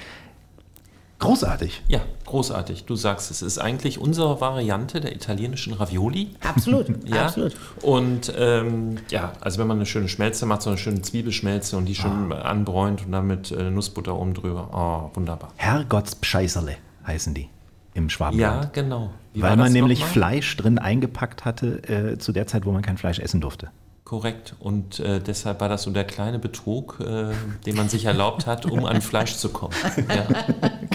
Großartig. 1.24 1.82
Ja, 1.88 2.02
großartig. 2.26 2.86
Du 2.86 2.96
sagst, 2.96 3.32
es 3.32 3.42
ist 3.42 3.58
eigentlich 3.58 3.98
unsere 3.98 4.42
Variante 4.42 5.00
der 5.00 5.16
italienischen 5.16 5.74
Ravioli. 5.74 6.30
Absolut, 6.42 6.88
ja. 7.08 7.26
absolut. 7.26 7.56
Und 7.82 8.34
ähm, 8.38 8.98
ja, 9.10 9.34
also 9.40 9.60
wenn 9.60 9.68
man 9.68 9.78
eine 9.78 9.86
schöne 9.86 10.10
Schmelze 10.10 10.46
macht, 10.46 10.62
so 10.62 10.70
eine 10.70 10.78
schöne 10.78 11.02
Zwiebelschmelze 11.02 11.78
und 11.78 11.86
die 11.86 11.96
schön 11.96 12.32
ah. 12.32 12.42
anbräunt 12.42 13.06
und 13.06 13.12
dann 13.12 13.28
mit 13.28 13.52
äh, 13.52 13.70
Nussbutter 13.70 14.16
oben 14.20 14.34
drüber. 14.34 14.70
Oh, 14.74 15.16
wunderbar. 15.16 15.54
Herrgottspscheißerle 15.56 16.76
heißen 17.08 17.34
die 17.34 17.50
im 17.94 18.10
Schwabenland. 18.10 18.64
Ja, 18.64 18.70
genau. 18.74 19.12
Wie 19.34 19.42
Weil 19.42 19.56
man 19.56 19.72
nämlich 19.72 20.04
Fleisch 20.04 20.58
drin 20.58 20.78
eingepackt 20.78 21.46
hatte 21.46 21.84
äh, 21.88 22.18
zu 22.18 22.32
der 22.32 22.48
Zeit, 22.48 22.66
wo 22.66 22.72
man 22.72 22.82
kein 22.82 22.98
Fleisch 22.98 23.20
essen 23.20 23.42
durfte. 23.42 23.70
Korrekt. 24.14 24.54
Und 24.60 25.00
äh, 25.00 25.20
deshalb 25.20 25.60
war 25.60 25.70
das 25.70 25.82
so 25.82 25.90
der 25.90 26.04
kleine 26.04 26.38
Betrug, 26.38 27.00
äh, 27.00 27.32
den 27.66 27.76
man 27.76 27.90
sich 27.90 28.06
erlaubt 28.06 28.46
hat, 28.46 28.68
um 28.68 28.86
an 28.86 29.02
Fleisch 29.02 29.38
zu 29.38 29.50
kommen. 29.50 29.74
Ja. 29.98 30.28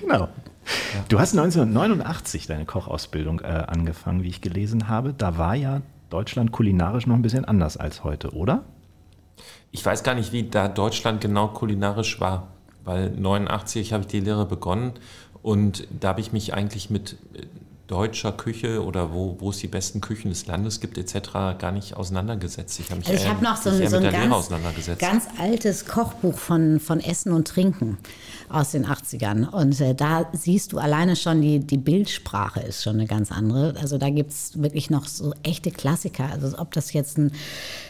Genau. 0.00 0.20
Ja. 0.20 0.28
Du 1.08 1.18
hast 1.18 1.36
1989 1.36 2.46
deine 2.46 2.64
Kochausbildung 2.64 3.40
äh, 3.40 3.46
angefangen, 3.46 4.22
wie 4.22 4.28
ich 4.28 4.40
gelesen 4.40 4.86
habe. 4.86 5.12
Da 5.12 5.36
war 5.36 5.56
ja 5.56 5.82
Deutschland 6.10 6.52
kulinarisch 6.52 7.08
noch 7.08 7.16
ein 7.16 7.22
bisschen 7.22 7.44
anders 7.44 7.76
als 7.76 8.04
heute, 8.04 8.30
oder? 8.36 8.62
Ich 9.72 9.84
weiß 9.84 10.04
gar 10.04 10.14
nicht, 10.14 10.30
wie 10.30 10.44
da 10.44 10.68
Deutschland 10.68 11.20
genau 11.20 11.48
kulinarisch 11.48 12.20
war, 12.20 12.46
weil 12.84 13.10
89 13.10 13.92
habe 13.92 14.02
ich 14.02 14.06
die 14.06 14.20
Lehre 14.20 14.46
begonnen 14.46 14.92
und 15.42 15.88
da 15.90 16.10
habe 16.10 16.20
ich 16.20 16.32
mich 16.32 16.54
eigentlich 16.54 16.88
mit 16.88 17.16
äh, 17.34 17.46
deutscher 17.88 18.32
Küche 18.32 18.84
oder 18.84 19.12
wo, 19.12 19.36
wo 19.40 19.50
es 19.50 19.58
die 19.58 19.66
besten 19.66 20.02
Küchen 20.02 20.28
des 20.28 20.46
Landes 20.46 20.80
gibt 20.80 20.98
etc. 20.98 21.30
gar 21.58 21.72
nicht 21.72 21.96
auseinandergesetzt. 21.96 22.78
Ich 22.80 22.90
habe 22.90 23.00
mich 23.00 23.08
also 23.08 23.24
ich 23.24 23.28
habe 23.28 23.42
noch 23.42 23.56
so, 23.56 23.70
ein, 23.70 23.88
so 23.88 23.96
ein 23.96 24.12
ganz, 24.12 24.50
ganz, 24.98 25.24
altes 25.38 25.86
Kochbuch 25.86 26.38
von, 26.38 26.80
von 26.80 27.00
Essen 27.00 27.32
und 27.32 27.48
Trinken 27.48 27.96
aus 28.50 28.72
den 28.72 28.86
80ern. 28.86 29.48
Und 29.48 29.80
äh, 29.80 29.94
da 29.94 30.28
siehst 30.32 30.72
du 30.72 30.78
alleine 30.78 31.16
schon, 31.16 31.40
die, 31.40 31.60
die 31.60 31.78
Bildsprache 31.78 32.60
ist 32.60 32.82
schon 32.82 32.96
eine 32.96 33.06
ganz 33.06 33.32
andere. 33.32 33.74
Also 33.80 33.96
da 33.96 34.10
gibt 34.10 34.32
es 34.32 34.60
wirklich 34.60 34.90
noch 34.90 35.06
so 35.06 35.32
echte 35.42 35.70
Klassiker. 35.70 36.30
Also 36.30 36.58
ob 36.58 36.72
das 36.72 36.92
jetzt 36.92 37.16
ein 37.18 37.32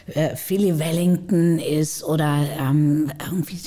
äh, 0.07 0.35
Philly 0.35 0.79
Wellington 0.79 1.59
ist 1.59 2.03
oder 2.03 2.45
ähm, 2.57 3.11
irgendwie, 3.25 3.59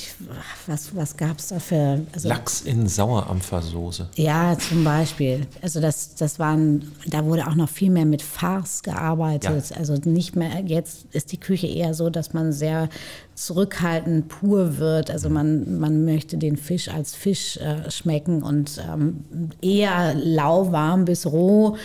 was, 0.65 0.95
was 0.95 1.15
gab 1.15 1.37
es 1.37 1.47
da 1.47 1.59
für... 1.59 2.01
Also, 2.11 2.29
Lachs 2.29 2.61
in 2.61 2.87
Sauerampfersoße. 2.87 4.09
Ja, 4.15 4.57
zum 4.57 4.83
Beispiel. 4.83 5.45
Also 5.61 5.79
das, 5.79 6.15
das 6.23 6.39
waren, 6.39 6.91
da 7.05 7.25
wurde 7.25 7.47
auch 7.47 7.55
noch 7.55 7.69
viel 7.69 7.91
mehr 7.91 8.05
mit 8.05 8.21
Farce 8.21 8.81
gearbeitet. 8.81 9.69
Ja. 9.69 9.77
Also 9.77 9.95
nicht 10.05 10.35
mehr, 10.35 10.61
jetzt 10.65 11.05
ist 11.11 11.31
die 11.33 11.39
Küche 11.39 11.67
eher 11.67 11.93
so, 11.93 12.09
dass 12.09 12.33
man 12.33 12.53
sehr 12.53 12.89
zurückhaltend 13.35 14.29
pur 14.29 14.77
wird. 14.77 15.11
Also 15.11 15.29
man, 15.29 15.79
man 15.79 16.05
möchte 16.05 16.37
den 16.37 16.55
Fisch 16.55 16.87
als 16.87 17.13
Fisch 17.13 17.57
äh, 17.57 17.91
schmecken 17.91 18.41
und 18.41 18.81
ähm, 18.89 19.25
eher 19.61 20.15
lauwarm 20.15 21.05
bis 21.05 21.25
roh. 21.25 21.75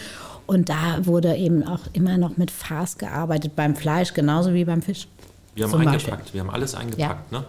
Und 0.46 0.68
da 0.68 1.05
wurde 1.05 1.37
eben 1.37 1.66
auch 1.66 1.81
immer 1.92 2.16
noch 2.16 2.37
mit 2.37 2.51
Farce 2.51 2.96
gearbeitet, 2.96 3.57
beim 3.57 3.74
Fleisch 3.74 4.14
genauso 4.14 4.55
wie 4.55 4.64
beim 4.64 4.83
Fisch. 4.83 5.09
Wir 5.57 5.64
haben 5.64 5.74
eingepackt, 5.74 6.07
Beispiel. 6.07 6.35
wir 6.35 6.40
haben 6.42 6.51
alles 6.51 6.74
eingepackt. 6.74 7.33
Ja. 7.33 7.40
Ne? 7.40 7.44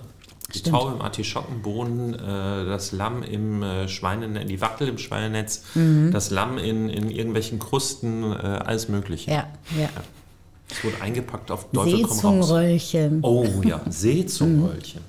Die 0.54 0.60
Stimmt. 0.60 0.76
Taube 0.76 0.94
im 0.94 1.02
Artischockenbohnen, 1.02 2.16
äh, 2.16 2.66
das 2.66 2.92
Lamm 2.92 3.22
im 3.24 3.62
äh, 3.62 3.88
Schweinenetz, 3.88 4.48
die 4.48 4.62
Wachtel 4.62 4.88
im 4.88 4.98
Schweinenetz, 4.98 5.64
mhm. 5.76 6.12
das 6.12 6.32
Lamm 6.32 6.58
in, 6.58 6.90
in 6.90 7.12
irgendwelchen 7.12 7.60
Krusten, 7.60 8.24
äh, 8.24 8.36
alles 8.36 8.90
Mögliche. 8.90 9.30
Ja, 9.30 9.48
ja. 9.78 9.90
Es 10.70 10.84
wurde 10.84 11.02
eingepackt 11.02 11.52
auf 11.52 11.72
Teufel 11.72 12.08
Seezungenröllchen. 12.08 13.20
Oh 13.22 13.46
ja, 13.64 13.82
Seezungenröllchen. 13.90 15.02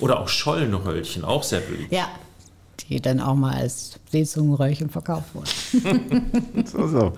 Oder 0.00 0.20
auch 0.20 0.28
Schollenröllchen, 0.28 1.24
auch 1.24 1.42
sehr 1.42 1.60
beliebt. 1.60 1.92
Ja, 1.92 2.08
die 2.88 3.00
dann 3.00 3.20
auch 3.20 3.34
mal 3.34 3.54
als 3.54 3.98
Seezungenröllchen 4.10 4.90
verkauft 4.90 5.34
wurden. 5.34 6.64
so, 6.66 6.88
so. 6.88 7.12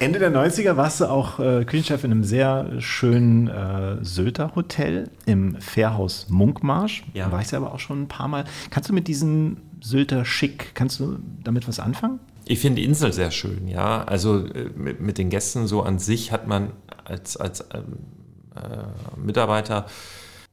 Ende 0.00 0.18
der 0.18 0.32
90er 0.32 0.78
warst 0.78 1.00
du 1.00 1.10
auch 1.10 1.38
äh, 1.40 1.66
Küchenchef 1.66 2.04
in 2.04 2.10
einem 2.10 2.24
sehr 2.24 2.80
schönen 2.80 3.48
äh, 3.48 4.02
Sylter 4.02 4.54
Hotel 4.54 5.10
im 5.26 5.60
Fährhaus 5.60 6.26
Munkmarsch. 6.30 7.04
Ja. 7.12 7.26
Da 7.26 7.32
war 7.32 7.42
ich 7.42 7.50
ja 7.50 7.58
aber 7.58 7.74
auch 7.74 7.80
schon 7.80 8.04
ein 8.04 8.08
paar 8.08 8.26
Mal. 8.26 8.44
Kannst 8.70 8.88
du 8.88 8.94
mit 8.94 9.08
diesem 9.08 9.58
Sylter 9.82 10.24
Schick, 10.24 10.74
kannst 10.74 11.00
du 11.00 11.18
damit 11.44 11.68
was 11.68 11.80
anfangen? 11.80 12.18
Ich 12.46 12.60
finde 12.60 12.80
die 12.80 12.86
Insel 12.86 13.12
sehr 13.12 13.30
schön, 13.30 13.68
ja. 13.68 14.02
Also 14.04 14.46
äh, 14.46 14.70
mit, 14.74 15.02
mit, 15.02 15.18
den 15.18 15.28
Gästen 15.28 15.66
so 15.66 15.82
an 15.82 15.98
sich 15.98 16.32
hat 16.32 16.46
man 16.46 16.70
als, 17.04 17.36
als 17.36 17.66
ähm, 17.74 17.98
äh, 18.56 19.20
Mitarbeiter 19.20 19.84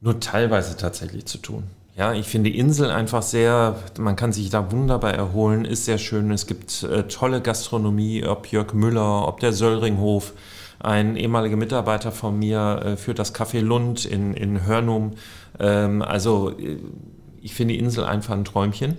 nur 0.02 0.20
teilweise 0.20 0.76
tatsächlich 0.76 1.24
zu 1.24 1.38
tun. 1.38 1.64
Ja, 1.98 2.12
ich 2.12 2.26
finde 2.26 2.52
die 2.52 2.58
Insel 2.58 2.92
einfach 2.92 3.22
sehr, 3.22 3.74
man 3.98 4.14
kann 4.14 4.32
sich 4.32 4.50
da 4.50 4.70
wunderbar 4.70 5.14
erholen, 5.14 5.64
ist 5.64 5.84
sehr 5.84 5.98
schön. 5.98 6.30
Es 6.30 6.46
gibt 6.46 6.84
äh, 6.84 7.08
tolle 7.08 7.40
Gastronomie, 7.40 8.24
ob 8.24 8.46
Jörg 8.52 8.72
Müller, 8.72 9.26
ob 9.26 9.40
der 9.40 9.52
Söllringhof. 9.52 10.32
Ein 10.78 11.16
ehemaliger 11.16 11.56
Mitarbeiter 11.56 12.12
von 12.12 12.38
mir 12.38 12.82
äh, 12.84 12.96
führt 12.96 13.18
das 13.18 13.34
Café 13.34 13.60
Lund 13.60 14.04
in, 14.04 14.34
in 14.34 14.64
Hörnum. 14.64 15.14
Ähm, 15.58 16.00
also 16.02 16.56
äh, 16.56 16.78
ich 17.42 17.54
finde 17.54 17.74
die 17.74 17.80
Insel 17.80 18.04
einfach 18.04 18.34
ein 18.34 18.44
Träumchen. 18.44 18.98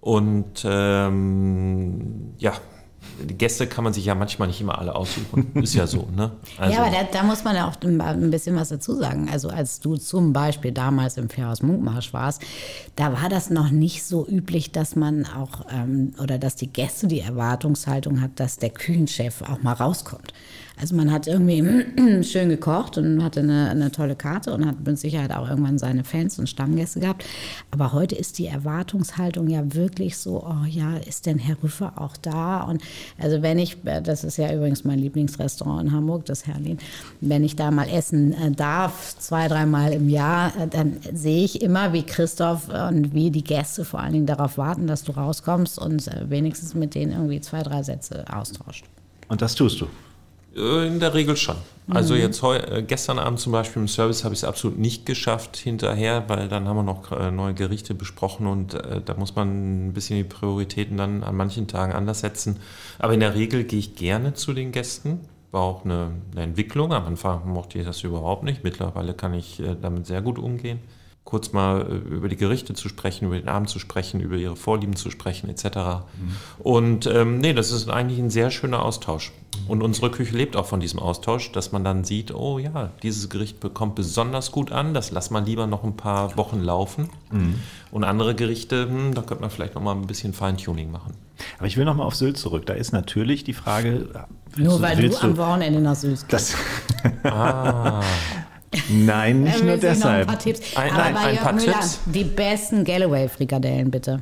Und 0.00 0.64
ähm, 0.64 2.34
ja, 2.38 2.52
die 3.22 3.36
Gäste 3.36 3.66
kann 3.66 3.84
man 3.84 3.92
sich 3.92 4.04
ja 4.04 4.14
manchmal 4.14 4.48
nicht 4.48 4.60
immer 4.60 4.78
alle 4.78 4.94
aussuchen. 4.94 5.50
Ist 5.54 5.74
ja 5.74 5.86
so, 5.86 6.08
ne? 6.14 6.32
Also 6.56 6.72
ja, 6.74 6.82
aber 6.82 6.90
da, 6.90 7.02
da, 7.04 7.22
muss 7.22 7.44
man 7.44 7.56
ja 7.56 7.68
auch 7.68 7.74
ein 7.82 8.30
bisschen 8.30 8.56
was 8.56 8.68
dazu 8.68 8.94
sagen. 8.94 9.28
Also 9.30 9.48
als 9.48 9.80
du 9.80 9.96
zum 9.96 10.32
Beispiel 10.32 10.72
damals 10.72 11.16
im 11.16 11.28
Fährhaus 11.28 11.62
Munkmarsch 11.62 12.12
warst, 12.12 12.42
da 12.96 13.12
war 13.12 13.28
das 13.28 13.50
noch 13.50 13.70
nicht 13.70 14.04
so 14.04 14.26
üblich, 14.26 14.72
dass 14.72 14.96
man 14.96 15.26
auch 15.26 15.66
ähm, 15.70 16.12
oder 16.22 16.38
dass 16.38 16.56
die 16.56 16.68
Gäste 16.68 17.06
die 17.06 17.20
Erwartungshaltung 17.20 18.20
hat, 18.20 18.32
dass 18.36 18.56
der 18.56 18.70
Küchenchef 18.70 19.42
auch 19.42 19.62
mal 19.62 19.72
rauskommt. 19.72 20.32
Also 20.80 20.94
man 20.94 21.10
hat 21.10 21.26
irgendwie 21.26 22.22
schön 22.22 22.48
gekocht 22.48 22.98
und 22.98 23.22
hatte 23.22 23.40
eine, 23.40 23.70
eine 23.70 23.90
tolle 23.90 24.16
Karte 24.16 24.52
und 24.54 24.66
hat 24.66 24.86
mit 24.86 24.98
Sicherheit 24.98 25.32
auch 25.32 25.48
irgendwann 25.48 25.78
seine 25.78 26.04
Fans 26.04 26.38
und 26.38 26.48
Stammgäste 26.48 27.00
gehabt. 27.00 27.24
Aber 27.70 27.92
heute 27.92 28.14
ist 28.14 28.38
die 28.38 28.46
Erwartungshaltung 28.46 29.48
ja 29.48 29.74
wirklich 29.74 30.16
so, 30.18 30.44
oh 30.44 30.64
ja, 30.66 30.96
ist 30.96 31.26
denn 31.26 31.38
Herr 31.38 31.56
Rüffer 31.62 31.94
auch 31.96 32.16
da? 32.16 32.62
Und 32.62 32.82
also 33.18 33.42
wenn 33.42 33.58
ich, 33.58 33.78
das 33.82 34.24
ist 34.24 34.36
ja 34.36 34.52
übrigens 34.52 34.84
mein 34.84 34.98
Lieblingsrestaurant 34.98 35.88
in 35.88 35.92
Hamburg, 35.92 36.24
das 36.26 36.46
Herlin, 36.46 36.78
wenn 37.20 37.44
ich 37.44 37.56
da 37.56 37.70
mal 37.70 37.88
essen 37.88 38.32
äh, 38.32 38.50
darf, 38.52 39.16
zwei, 39.18 39.48
dreimal 39.48 39.92
im 39.92 40.08
Jahr, 40.08 40.52
äh, 40.56 40.68
dann 40.68 40.96
sehe 41.12 41.44
ich 41.44 41.62
immer, 41.62 41.92
wie 41.92 42.04
Christoph 42.04 42.68
und 42.68 43.14
wie 43.14 43.30
die 43.30 43.44
Gäste 43.44 43.84
vor 43.84 44.00
allen 44.00 44.12
Dingen 44.12 44.26
darauf 44.26 44.58
warten, 44.58 44.86
dass 44.86 45.02
du 45.02 45.12
rauskommst 45.12 45.78
und 45.78 46.06
äh, 46.08 46.30
wenigstens 46.30 46.74
mit 46.74 46.94
denen 46.94 47.12
irgendwie 47.12 47.40
zwei, 47.40 47.62
drei 47.62 47.82
Sätze 47.82 48.24
austauscht. 48.32 48.84
Und 49.28 49.42
das 49.42 49.54
tust 49.54 49.80
du? 49.80 49.86
Äh, 50.58 50.86
In 50.86 51.00
der 51.00 51.14
Regel 51.14 51.36
schon. 51.36 51.56
Also 51.90 52.14
jetzt 52.14 52.42
heu, 52.42 52.56
äh, 52.56 52.82
gestern 52.82 53.18
Abend 53.18 53.40
zum 53.40 53.52
Beispiel 53.52 53.80
im 53.80 53.88
Service 53.88 54.22
habe 54.22 54.34
ich 54.34 54.40
es 54.40 54.44
absolut 54.44 54.78
nicht 54.78 55.06
geschafft 55.06 55.56
hinterher, 55.56 56.24
weil 56.28 56.48
dann 56.48 56.68
haben 56.68 56.76
wir 56.76 56.82
noch 56.82 57.12
äh, 57.12 57.30
neue 57.30 57.54
Gerichte 57.54 57.94
besprochen 57.94 58.46
und 58.46 58.74
äh, 58.74 59.00
da 59.02 59.14
muss 59.14 59.34
man 59.36 59.88
ein 59.88 59.92
bisschen 59.94 60.18
die 60.18 60.24
Prioritäten 60.24 60.98
dann 60.98 61.22
an 61.22 61.34
manchen 61.34 61.66
Tagen 61.66 61.94
anders 61.94 62.20
setzen. 62.20 62.58
Aber 62.98 63.14
in 63.14 63.20
der 63.20 63.34
Regel 63.34 63.64
gehe 63.64 63.78
ich 63.78 63.96
gerne 63.96 64.34
zu 64.34 64.52
den 64.52 64.70
Gästen. 64.70 65.20
War 65.50 65.62
auch 65.62 65.86
eine, 65.86 66.10
eine 66.32 66.42
Entwicklung. 66.42 66.92
Am 66.92 67.06
Anfang 67.06 67.50
mochte 67.50 67.78
ich 67.78 67.86
das 67.86 68.02
überhaupt 68.02 68.42
nicht. 68.42 68.64
Mittlerweile 68.64 69.14
kann 69.14 69.32
ich 69.32 69.58
äh, 69.60 69.74
damit 69.80 70.06
sehr 70.06 70.20
gut 70.20 70.38
umgehen. 70.38 70.80
Kurz 71.24 71.52
mal 71.54 71.80
äh, 71.90 72.14
über 72.14 72.28
die 72.28 72.36
Gerichte 72.36 72.74
zu 72.74 72.90
sprechen, 72.90 73.24
über 73.24 73.38
den 73.38 73.48
Abend 73.48 73.70
zu 73.70 73.78
sprechen, 73.78 74.20
über 74.20 74.36
ihre 74.36 74.56
Vorlieben 74.56 74.94
zu 74.94 75.10
sprechen, 75.10 75.48
etc. 75.48 76.04
Und 76.58 77.06
ähm, 77.06 77.38
nee, 77.38 77.54
das 77.54 77.70
ist 77.70 77.88
eigentlich 77.88 78.18
ein 78.18 78.28
sehr 78.28 78.50
schöner 78.50 78.84
Austausch. 78.84 79.32
Und 79.68 79.82
unsere 79.82 80.10
Küche 80.10 80.34
lebt 80.36 80.56
auch 80.56 80.66
von 80.66 80.80
diesem 80.80 80.98
Austausch, 80.98 81.52
dass 81.52 81.70
man 81.72 81.84
dann 81.84 82.02
sieht, 82.02 82.34
oh 82.34 82.58
ja, 82.58 82.90
dieses 83.02 83.28
Gericht 83.28 83.60
bekommt 83.60 83.94
besonders 83.94 84.50
gut 84.50 84.72
an, 84.72 84.94
das 84.94 85.10
lässt 85.10 85.30
man 85.30 85.44
lieber 85.44 85.66
noch 85.66 85.84
ein 85.84 85.96
paar 85.96 86.36
Wochen 86.36 86.60
laufen. 86.60 87.10
Und 87.90 88.04
andere 88.04 88.34
Gerichte, 88.34 88.88
hm, 88.88 89.14
da 89.14 89.22
könnte 89.22 89.42
man 89.42 89.50
vielleicht 89.50 89.74
noch 89.74 89.82
mal 89.82 89.94
ein 89.94 90.06
bisschen 90.06 90.32
Feintuning 90.32 90.90
machen. 90.90 91.12
Aber 91.58 91.66
ich 91.66 91.76
will 91.76 91.84
noch 91.84 91.94
mal 91.94 92.04
auf 92.04 92.14
Sylt 92.16 92.36
zurück. 92.38 92.66
Da 92.66 92.72
ist 92.74 92.92
natürlich 92.92 93.44
die 93.44 93.52
Frage. 93.52 94.08
Nur 94.56 94.80
weil 94.82 94.96
du 94.96 95.02
willst 95.02 95.22
am 95.22 95.36
Wochenende 95.36 95.80
nach 95.80 95.94
Süß 95.94 96.24
Das. 96.28 96.54
Nein, 98.90 99.42
nicht 99.44 99.58
nur 99.58 99.66
Noch 99.66 99.72
ein 99.74 99.80
deshalb. 99.80 100.26
paar 100.28 100.38
Tipps. 100.38 100.76
Ein- 100.76 100.92
Aber 100.92 101.02
ein- 101.04 101.14
bei 101.14 101.20
ein 101.20 101.34
Jörg 101.34 101.44
paar 101.44 101.52
Müller, 101.54 101.72
Tipps? 101.72 102.00
die 102.06 102.24
besten 102.24 102.84
Galloway-Frikadellen 102.84 103.90
bitte. 103.90 104.20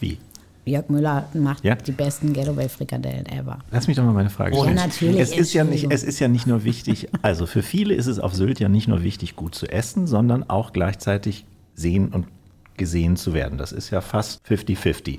Wie? 0.00 0.18
Jörg 0.64 0.88
Müller 0.88 1.28
macht 1.34 1.64
Ja? 1.64 1.74
die 1.74 1.92
besten 1.92 2.32
Galloway-Frikadellen 2.32 3.26
ever. 3.26 3.58
Lass 3.70 3.86
mich 3.86 3.96
doch 3.96 4.04
mal 4.04 4.12
meine 4.12 4.30
Frage 4.30 4.56
stellen. 4.56 4.74
natürlich, 4.74 5.18
Es 5.20 5.36
ist, 5.36 5.52
ja 5.52 5.64
nicht, 5.64 5.86
es 5.90 6.02
ist 6.02 6.18
ja 6.20 6.28
nicht 6.28 6.46
nur 6.46 6.64
wichtig, 6.64 7.08
also 7.22 7.46
für 7.46 7.62
viele 7.62 7.94
ist 7.94 8.06
es 8.06 8.18
auf 8.18 8.34
Sylt 8.34 8.60
ja 8.60 8.68
nicht 8.68 8.88
nur 8.88 9.02
wichtig, 9.02 9.36
gut 9.36 9.54
zu 9.54 9.66
essen, 9.66 10.06
sondern 10.06 10.48
auch 10.48 10.72
gleichzeitig 10.72 11.44
sehen 11.74 12.08
und 12.08 12.26
gesehen 12.76 13.16
zu 13.16 13.34
werden. 13.34 13.58
Das 13.58 13.72
ist 13.72 13.90
ja 13.90 14.00
fast 14.00 14.44
50-50. 14.48 15.18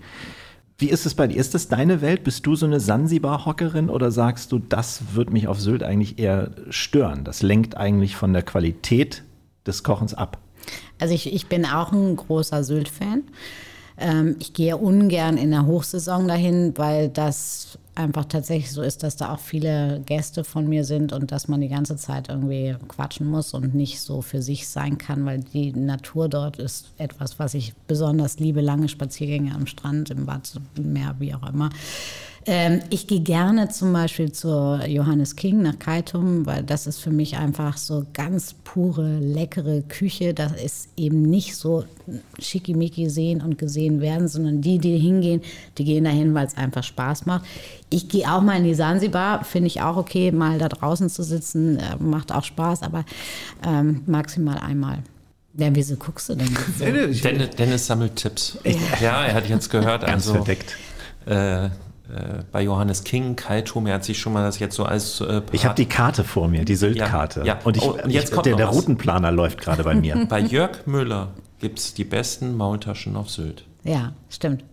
Wie 0.78 0.90
ist 0.90 1.06
es 1.06 1.14
bei 1.14 1.28
dir? 1.28 1.38
Ist 1.38 1.54
das 1.54 1.70
deine 1.70 2.02
Welt? 2.02 2.26
Bist 2.26 2.46
du 2.46 2.56
so 2.56 2.66
eine 2.66 2.82
Sansibar-Hockerin 2.82 3.90
oder 3.90 4.12
sagst 4.12 4.52
du, 4.52 4.60
das 4.60 5.14
wird 5.14 5.32
mich 5.32 5.48
auf 5.48 5.62
Sylt 5.62 5.84
eigentlich 5.84 6.20
eher 6.20 6.52
stören? 6.70 7.24
Das 7.24 7.42
lenkt 7.42 7.78
eigentlich 7.78 8.18
von 8.18 8.34
der 8.34 8.42
Qualität 8.42 9.24
des 9.66 9.84
Kochens 9.84 10.14
ab. 10.14 10.38
Also 11.00 11.14
ich, 11.14 11.34
ich 11.34 11.48
bin 11.48 11.66
auch 11.66 11.94
ein 11.94 12.16
großer 12.18 12.64
Sylt-Fan. 12.64 13.24
Ähm, 13.98 14.36
ich 14.40 14.54
gehe 14.54 14.78
ungern 14.78 15.38
in 15.38 15.52
der 15.52 15.66
Hochsaison 15.66 16.28
dahin, 16.28 16.74
weil 16.78 17.10
das 17.10 17.78
einfach 17.96 18.26
tatsächlich 18.26 18.72
so 18.72 18.82
ist, 18.82 19.04
dass 19.04 19.16
da 19.16 19.34
auch 19.34 19.40
viele 19.40 20.02
Gäste 20.06 20.44
von 20.44 20.68
mir 20.68 20.84
sind 20.84 21.14
und 21.14 21.32
dass 21.32 21.48
man 21.48 21.62
die 21.62 21.70
ganze 21.70 21.96
Zeit 21.96 22.28
irgendwie 22.28 22.76
quatschen 22.90 23.26
muss 23.28 23.54
und 23.54 23.74
nicht 23.74 24.02
so 24.02 24.22
für 24.22 24.42
sich 24.42 24.68
sein 24.68 24.98
kann, 24.98 25.26
weil 25.26 25.40
die 25.40 25.72
Natur 25.72 26.28
dort 26.28 26.58
ist 26.58 26.92
etwas, 26.98 27.40
was 27.40 27.54
ich 27.54 27.74
besonders 27.88 28.38
liebe. 28.40 28.62
Lange 28.62 28.90
Spaziergänge 28.90 29.56
am 29.56 29.66
Strand, 29.66 30.10
im 30.10 30.26
Bad, 30.26 30.60
im 30.76 30.94
Meer, 30.94 31.16
wie 31.20 31.34
auch 31.34 31.48
immer. 31.48 31.70
Ähm, 32.48 32.82
ich 32.92 33.08
gehe 33.08 33.22
gerne 33.22 33.70
zum 33.70 33.92
Beispiel 33.92 34.32
zur 34.32 34.86
Johannes 34.86 35.36
King 35.36 35.64
nach 35.64 35.80
Kaitum, 35.80 36.46
weil 36.46 36.62
das 36.62 36.86
ist 36.86 37.00
für 37.00 37.10
mich 37.10 37.38
einfach 37.38 37.78
so 37.78 38.06
ganz 38.14 38.54
pure, 38.54 39.18
leckere 39.18 39.82
Küche. 39.82 40.36
Das 40.36 40.52
ist 40.52 40.90
eben 40.96 41.24
nicht 41.24 41.56
so 41.56 41.86
schickimicki 42.38 43.10
sehen 43.10 43.42
und 43.42 43.58
gesehen 43.58 44.00
werden, 44.00 44.28
sondern 44.28 44.62
die, 44.62 44.78
die 44.78 44.98
hingehen, 45.00 45.42
die 45.80 45.86
gehen 45.86 46.04
dahin, 46.04 46.36
weil 46.36 46.46
es 46.46 46.56
einfach 46.56 46.84
Spaß 46.84 47.26
macht. 47.26 47.46
Ich 47.90 48.10
gehe 48.10 48.32
auch 48.32 48.42
mal 48.42 48.58
in 48.58 48.64
die 48.64 48.76
Sansibar, 48.76 49.44
finde 49.44 49.68
ich 49.68 49.82
auch 49.82 49.98
okay, 49.98 50.32
mal 50.32 50.60
da 50.60 50.70
draußen 50.70 51.10
zu 51.10 51.24
sitzen, 51.24 51.78
äh, 51.80 51.96
macht 52.00 52.32
auch 52.32 52.44
Spaß, 52.44 52.84
aber 52.84 53.06
ähm, 53.66 54.04
maximal 54.06 54.60
einmal. 54.60 55.00
Ja, 55.58 55.70
wieso 55.72 55.96
guckst 55.96 56.30
du 56.30 56.36
denn 56.36 56.50
so? 56.78 56.84
Dennis, 56.86 57.22
Dennis 57.58 57.88
sammelt 57.88 58.18
Tipps. 58.18 58.58
Ja, 59.02 59.26
er 59.26 59.34
hat 59.34 59.48
jetzt 59.48 59.70
gehört, 59.70 60.02
Ganz 60.02 60.28
also 60.28 60.34
verdeckt. 60.34 60.76
äh, 61.26 61.70
bei 62.52 62.62
Johannes 62.62 63.04
King, 63.04 63.36
Kaitum, 63.36 63.88
er 63.88 63.96
hat 63.96 64.04
sich 64.04 64.20
schon 64.20 64.34
mal 64.34 64.44
das 64.44 64.60
jetzt 64.60 64.76
so 64.76 64.86
als 64.86 65.22
äh, 65.22 65.42
Ich 65.52 65.66
habe 65.66 65.76
die 65.76 65.88
Karte 65.88 66.24
vor 66.24 66.48
mir, 66.48 66.66
die 66.66 66.76
Sylt-Karte. 66.76 67.42
Ja, 67.42 67.46
ja. 67.46 67.60
Und, 67.64 67.78
ich, 67.78 67.84
Oh, 67.84 67.98
und 68.02 68.10
jetzt 68.10 68.30
ich, 68.30 68.32
kommt 68.32 68.46
der, 68.46 68.54
noch 68.54 68.60
der. 68.60 68.68
Routenplaner 68.68 69.32
läuft 69.32 69.60
gerade 69.62 69.84
bei 69.84 69.96
mir. 69.96 70.26
Bei 70.30 70.40
Jörg 70.40 70.86
Müller 70.86 71.30
gibt 71.60 71.80
es 71.80 71.94
die 71.94 72.04
besten 72.04 72.56
Maultaschen 72.56 73.16
auf 73.16 73.30
Sylt. 73.30 73.66
Ja, 73.84 74.14
stimmt. 74.30 74.64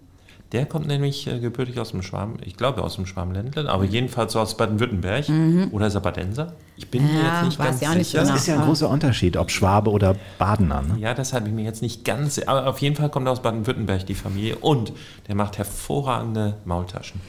Der 0.53 0.67
kommt 0.67 0.87
nämlich 0.87 1.27
äh, 1.27 1.39
gebürtig 1.39 1.79
aus 1.81 1.93
dem 1.93 2.03
Schwarm, 2.03 2.35
ich 2.45 2.57
glaube 2.59 2.83
aus 2.85 2.97
dem 2.97 3.07
Schwarmländle, 3.07 3.71
aber 3.71 3.85
jedenfalls 3.85 4.35
so 4.35 4.41
aus 4.41 4.57
Baden-Württemberg. 4.57 5.25
Oder 5.73 5.87
ist 5.87 5.95
er 5.95 6.03
Badenser? 6.03 6.53
Ich 6.77 6.89
bin 6.91 7.03
mir 7.05 7.09
Mhm. 7.13 7.17
Ja, 7.19 7.35
jetzt 7.37 7.45
nicht 7.45 7.59
weiß 7.59 7.81
ganz 7.81 7.91
auch 7.91 7.95
nicht 7.97 8.07
sicher. 8.09 8.21
genau. 8.23 8.33
Das 8.35 8.41
ist 8.43 8.47
ja 8.49 8.59
ein 8.61 8.65
großer 8.67 8.89
Unterschied, 8.91 9.37
ob 9.39 9.51
Schwabe 9.51 9.91
oder 9.91 10.15
Badener. 10.39 10.83
Ne? 10.83 10.97
Ja, 11.01 11.15
das 11.15 11.33
habe 11.33 11.49
ich 11.49 11.55
mir 11.55 11.65
jetzt 11.65 11.81
nicht 11.81 12.05
ganz. 12.05 12.39
Aber 12.39 12.67
auf 12.67 12.79
jeden 12.81 12.97
Fall 12.97 13.09
kommt 13.09 13.27
er 13.29 13.33
aus 13.33 13.41
Baden-Württemberg, 13.41 14.05
die 14.07 14.15
Familie. 14.15 14.57
Und 14.57 14.93
der 15.27 15.35
macht 15.37 15.57
hervorragende 15.59 16.57
Maultaschen. 16.67 17.21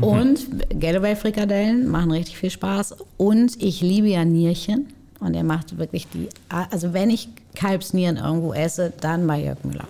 Und 0.00 0.40
Galloway-Frikadellen 0.80 1.88
machen 1.88 2.10
richtig 2.12 2.36
viel 2.38 2.50
Spaß. 2.50 2.96
Und 3.16 3.60
ich 3.62 3.80
liebe 3.80 4.08
ja 4.08 4.24
Nierchen. 4.24 4.88
Und 5.20 5.34
er 5.34 5.44
macht 5.44 5.78
wirklich 5.78 6.08
die, 6.08 6.28
also 6.48 6.92
wenn 6.92 7.10
ich 7.10 7.28
Kalbsnieren 7.54 8.16
irgendwo 8.16 8.52
esse, 8.54 8.92
dann 9.00 9.26
bei 9.26 9.40
Jörg 9.44 9.62
Müller. 9.62 9.86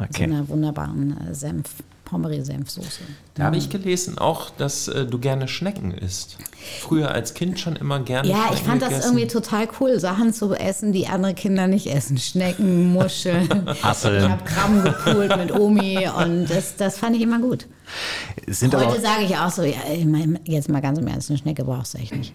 Mit 0.00 0.14
so 0.14 0.22
Okay. 0.22 0.24
einer 0.24 0.48
wunderbaren 0.48 1.16
äh, 1.30 1.34
Senf, 1.34 1.66
Pommery-Senfsoße. 2.14 3.00
Da 3.34 3.44
habe 3.44 3.56
ich 3.56 3.70
gelesen 3.70 4.18
auch, 4.18 4.50
dass 4.50 4.86
äh, 4.88 5.04
du 5.06 5.18
gerne 5.18 5.48
Schnecken 5.48 5.90
isst. 5.92 6.38
Früher 6.80 7.10
als 7.10 7.34
Kind 7.34 7.58
schon 7.58 7.74
immer 7.74 7.98
gerne 8.00 8.28
Ja, 8.28 8.36
Schnecken 8.46 8.54
ich 8.54 8.62
fand 8.62 8.82
das 8.82 8.88
gegessen. 8.90 9.08
irgendwie 9.08 9.26
total 9.26 9.68
cool, 9.80 9.98
Sachen 9.98 10.32
zu 10.32 10.54
essen, 10.54 10.92
die 10.92 11.08
andere 11.08 11.34
Kinder 11.34 11.66
nicht 11.66 11.88
essen. 11.88 12.16
Schnecken, 12.18 12.92
Muscheln. 12.92 13.48
Ich 13.74 13.82
Hasseln. 13.82 14.30
habe 14.30 14.44
Krabben 14.44 14.84
gepult 14.84 15.36
mit 15.36 15.52
Omi 15.52 16.08
und 16.08 16.46
das, 16.46 16.76
das 16.76 16.98
fand 16.98 17.16
ich 17.16 17.22
immer 17.22 17.40
gut. 17.40 17.66
Sind 18.46 18.74
Heute 18.74 19.00
sage 19.00 19.24
ich 19.24 19.36
auch 19.36 19.50
so, 19.50 19.62
ja, 19.62 19.74
ich 19.92 20.04
mein, 20.04 20.38
jetzt 20.44 20.68
mal 20.68 20.80
ganz 20.80 20.98
im 20.98 21.06
Ernst, 21.08 21.30
eine 21.30 21.38
Schnecke 21.38 21.64
brauchst 21.64 21.94
du 21.94 21.98
echt 21.98 22.14
nicht. 22.14 22.32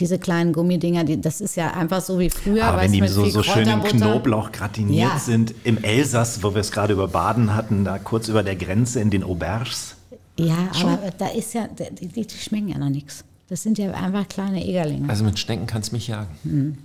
Diese 0.00 0.18
kleinen 0.18 0.52
Gummidinger, 0.54 1.04
die, 1.04 1.20
das 1.20 1.40
ist 1.42 1.56
ja 1.56 1.72
einfach 1.72 2.00
so 2.00 2.18
wie 2.18 2.30
früher. 2.30 2.64
aber 2.64 2.80
wenn 2.82 2.92
die 2.92 3.02
mit 3.02 3.10
so, 3.10 3.26
so 3.26 3.42
schön 3.42 3.68
in 3.68 3.80
Kräuterbutter. 3.80 3.96
Knoblauch 3.96 4.50
gratiniert 4.50 5.12
Ja. 5.12 5.18
sind, 5.18 5.54
im 5.64 5.76
Elsass, 5.84 6.42
wo 6.42 6.54
wir 6.54 6.62
es 6.62 6.72
gerade 6.72 6.94
über 6.94 7.06
Baden 7.06 7.54
hatten, 7.54 7.84
da 7.84 7.98
kurz 7.98 8.28
über 8.28 8.42
der 8.42 8.56
Grenze 8.56 9.00
in 9.00 9.10
den 9.10 9.22
Auberges. 9.22 9.96
Ja, 10.38 10.70
aber 10.82 11.10
da 11.18 11.28
ist 11.28 11.52
ja, 11.52 11.68
die, 11.68 12.08
die, 12.08 12.26
die 12.26 12.34
schmecken 12.38 12.68
ja 12.68 12.78
noch 12.78 12.88
nichts. 12.88 13.24
Das 13.48 13.62
sind 13.62 13.78
ja 13.78 13.92
einfach 13.92 14.26
kleine 14.28 14.64
Egerlinge. 14.64 15.08
Also 15.08 15.22
mit 15.24 15.38
Schnecken 15.38 15.66
kannst 15.66 15.90
du 15.90 15.96
mich 15.96 16.08
jagen. 16.08 16.78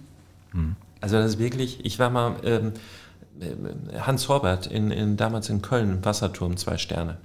Hm. 0.52 0.76
Also 1.00 1.18
das 1.18 1.32
ist 1.32 1.40
wirklich, 1.40 1.86
ich 1.86 2.00
war 2.00 2.10
mal 2.10 2.36
ähm, 2.44 2.74
äh, 3.40 4.00
Hans 4.00 4.28
Horbert 4.28 4.68
in, 4.68 4.92
in, 4.92 5.16
damals 5.16 5.50
in 5.50 5.62
Köln 5.62 5.92
im 5.92 6.06
Wasserturm, 6.06 6.58
zwei 6.58 6.78
Sterne. 6.78 7.18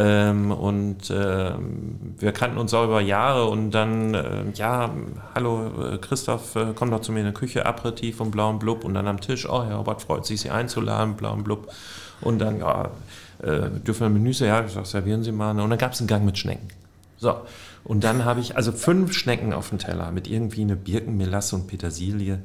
Ähm, 0.00 0.52
und 0.52 1.10
ähm, 1.10 2.14
wir 2.18 2.30
kannten 2.30 2.56
uns 2.58 2.72
auch 2.72 2.84
über 2.84 3.00
Jahre 3.00 3.46
und 3.46 3.72
dann, 3.72 4.14
äh, 4.14 4.44
ja, 4.54 4.90
hallo 5.34 5.94
äh, 5.94 5.98
Christoph, 5.98 6.54
äh, 6.54 6.66
komm 6.72 6.92
doch 6.92 7.00
zu 7.00 7.10
mir 7.10 7.20
in 7.20 7.26
die 7.26 7.32
Küche, 7.32 7.66
Aperitif 7.66 8.20
und 8.20 8.30
blau 8.30 8.50
und 8.50 8.60
blub 8.60 8.84
und 8.84 8.94
dann 8.94 9.08
am 9.08 9.20
Tisch, 9.20 9.48
oh 9.48 9.64
Herr 9.64 9.78
Horbert 9.78 10.00
freut 10.00 10.24
sich, 10.24 10.40
Sie 10.40 10.50
einzuladen, 10.50 11.16
blau 11.16 11.32
und 11.32 11.42
blub. 11.42 11.72
Und 12.20 12.38
dann, 12.38 12.60
ja, 12.60 12.90
äh, 13.42 13.70
dürfen 13.84 14.02
wir 14.02 14.08
Menüs, 14.10 14.38
ja, 14.38 14.64
ich 14.64 14.72
sag, 14.72 14.86
servieren 14.86 15.24
Sie 15.24 15.32
mal. 15.32 15.58
Und 15.58 15.68
dann 15.68 15.78
gab 15.78 15.92
es 15.92 15.98
einen 15.98 16.06
Gang 16.06 16.24
mit 16.24 16.38
Schnecken. 16.38 16.68
So, 17.18 17.34
und 17.88 18.04
dann 18.04 18.26
habe 18.26 18.40
ich 18.40 18.54
also 18.54 18.70
fünf 18.70 19.14
Schnecken 19.14 19.54
auf 19.54 19.70
dem 19.70 19.78
Teller 19.78 20.12
mit 20.12 20.28
irgendwie 20.28 20.60
eine 20.60 20.76
Birkenmelasse 20.76 21.56
und 21.56 21.68
Petersilie. 21.68 22.40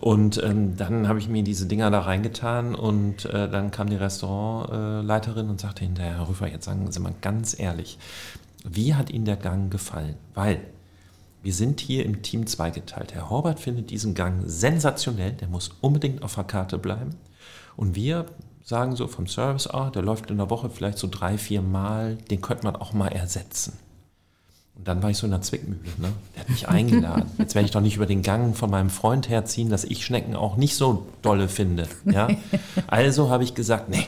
Und 0.00 0.42
ähm, 0.42 0.78
dann 0.78 1.06
habe 1.06 1.18
ich 1.18 1.28
mir 1.28 1.42
diese 1.42 1.66
Dinger 1.66 1.90
da 1.90 2.00
reingetan 2.00 2.74
und 2.74 3.26
äh, 3.26 3.50
dann 3.50 3.70
kam 3.70 3.90
die 3.90 3.96
Restaurantleiterin 3.96 5.50
und 5.50 5.60
sagte 5.60 5.84
hinterher, 5.84 6.16
Herr 6.16 6.28
Rüffer, 6.30 6.48
jetzt 6.48 6.64
sagen 6.64 6.90
Sie 6.90 6.98
mal 6.98 7.14
ganz 7.20 7.60
ehrlich, 7.60 7.98
wie 8.64 8.94
hat 8.94 9.10
Ihnen 9.10 9.26
der 9.26 9.36
Gang 9.36 9.70
gefallen? 9.70 10.16
Weil 10.34 10.62
wir 11.42 11.52
sind 11.52 11.80
hier 11.80 12.06
im 12.06 12.22
Team 12.22 12.46
zweigeteilt. 12.46 13.12
Herr 13.12 13.28
Horbert 13.28 13.60
findet 13.60 13.90
diesen 13.90 14.14
Gang 14.14 14.44
sensationell, 14.46 15.32
der 15.32 15.48
muss 15.48 15.72
unbedingt 15.82 16.22
auf 16.22 16.36
der 16.36 16.44
Karte 16.44 16.78
bleiben. 16.78 17.10
Und 17.76 17.96
wir 17.96 18.24
sagen 18.64 18.96
so 18.96 19.08
vom 19.08 19.26
Service, 19.26 19.66
ah, 19.66 19.90
der 19.90 20.00
läuft 20.00 20.30
in 20.30 20.38
der 20.38 20.48
Woche 20.48 20.70
vielleicht 20.70 20.96
so 20.96 21.06
drei, 21.06 21.36
vier 21.36 21.60
Mal, 21.60 22.16
den 22.30 22.40
könnte 22.40 22.64
man 22.64 22.76
auch 22.76 22.94
mal 22.94 23.08
ersetzen. 23.08 23.78
Und 24.76 24.86
dann 24.86 25.02
war 25.02 25.10
ich 25.10 25.16
so 25.16 25.26
in 25.26 25.32
der 25.32 25.40
Zwickmühle. 25.42 25.80
Ne? 25.98 26.12
Der 26.34 26.42
hat 26.42 26.48
mich 26.50 26.68
eingeladen. 26.68 27.30
Jetzt 27.38 27.54
werde 27.54 27.66
ich 27.66 27.72
doch 27.72 27.80
nicht 27.80 27.96
über 27.96 28.06
den 28.06 28.22
Gang 28.22 28.56
von 28.56 28.70
meinem 28.70 28.90
Freund 28.90 29.28
herziehen, 29.28 29.70
dass 29.70 29.84
ich 29.84 30.04
Schnecken 30.04 30.36
auch 30.36 30.56
nicht 30.56 30.76
so 30.76 31.06
dolle 31.22 31.48
finde. 31.48 31.88
Ja? 32.04 32.28
Also 32.86 33.30
habe 33.30 33.42
ich 33.44 33.54
gesagt, 33.54 33.88
nee, 33.88 34.06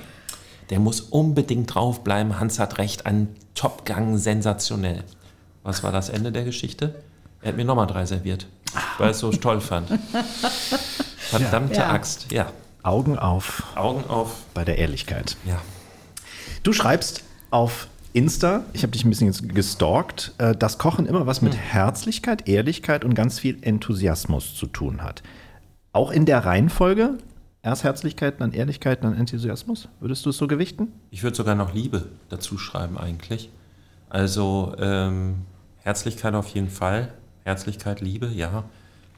der 0.71 0.79
muss 0.79 1.01
unbedingt 1.01 1.75
draufbleiben. 1.75 2.39
Hans 2.39 2.59
hat 2.59 2.79
recht, 2.79 3.07
ein 3.07 3.29
Topgang, 3.55 4.19
sensationell. 4.19 5.05
Was 5.63 5.83
war 5.83 5.91
das 5.93 6.11
Ende 6.11 6.33
der 6.33 6.45
Geschichte? 6.45 6.95
Er 7.41 7.49
hat 7.49 7.57
mir 7.57 7.65
nochmal 7.65 7.87
drei 7.87 8.05
serviert, 8.05 8.47
weil 8.99 9.09
er 9.09 9.11
es 9.13 9.19
so 9.21 9.31
toll 9.31 9.61
fand. 9.61 9.89
Verdammte 11.19 11.77
Ja. 11.77 11.91
Axt, 11.91 12.31
ja. 12.33 12.53
Augen 12.83 13.19
auf 13.19 13.63
Augen 13.75 14.05
auf, 14.09 14.37
bei 14.55 14.65
der 14.65 14.79
Ehrlichkeit. 14.79 15.37
ja. 15.45 15.61
Du 16.63 16.73
schreibst 16.73 17.23
auf 17.51 17.87
Insta, 18.13 18.65
ich 18.73 18.83
habe 18.83 18.93
dich 18.93 19.05
ein 19.05 19.11
bisschen 19.11 19.27
jetzt 19.27 19.55
gestalkt, 19.55 20.33
äh, 20.39 20.55
dass 20.55 20.79
Kochen 20.79 21.07
immer 21.07 21.27
was 21.27 21.43
mit 21.43 21.57
Herzlichkeit, 21.57 22.49
Ehrlichkeit 22.49 23.05
und 23.05 23.15
ganz 23.15 23.39
viel 23.39 23.59
Enthusiasmus 23.61 24.55
zu 24.55 24.67
tun 24.67 25.03
hat. 25.03 25.23
Auch 25.93 26.11
in 26.11 26.27
der 26.27 26.45
Reihenfolge? 26.45 27.19
Erst 27.63 27.85
Herzlichkeit, 27.85 28.41
dann 28.41 28.53
Ehrlichkeit, 28.53 29.05
dann 29.05 29.15
Enthusiasmus? 29.15 29.89
Würdest 30.01 30.25
du 30.25 30.31
es 30.31 30.37
so 30.37 30.47
gewichten? 30.47 30.93
Ich 31.11 31.23
würde 31.23 31.37
sogar 31.37 31.55
noch 31.55 31.75
Liebe 31.75 32.07
dazu 32.29 32.57
schreiben 32.57 32.97
eigentlich. 32.97 33.51
Also 34.09 34.75
ähm, 34.79 35.43
Herzlichkeit 35.79 36.35
auf 36.35 36.49
jeden 36.49 36.71
Fall. 36.71 37.13
Herzlichkeit, 37.45 38.01
Liebe, 38.01 38.29
ja. 38.29 38.65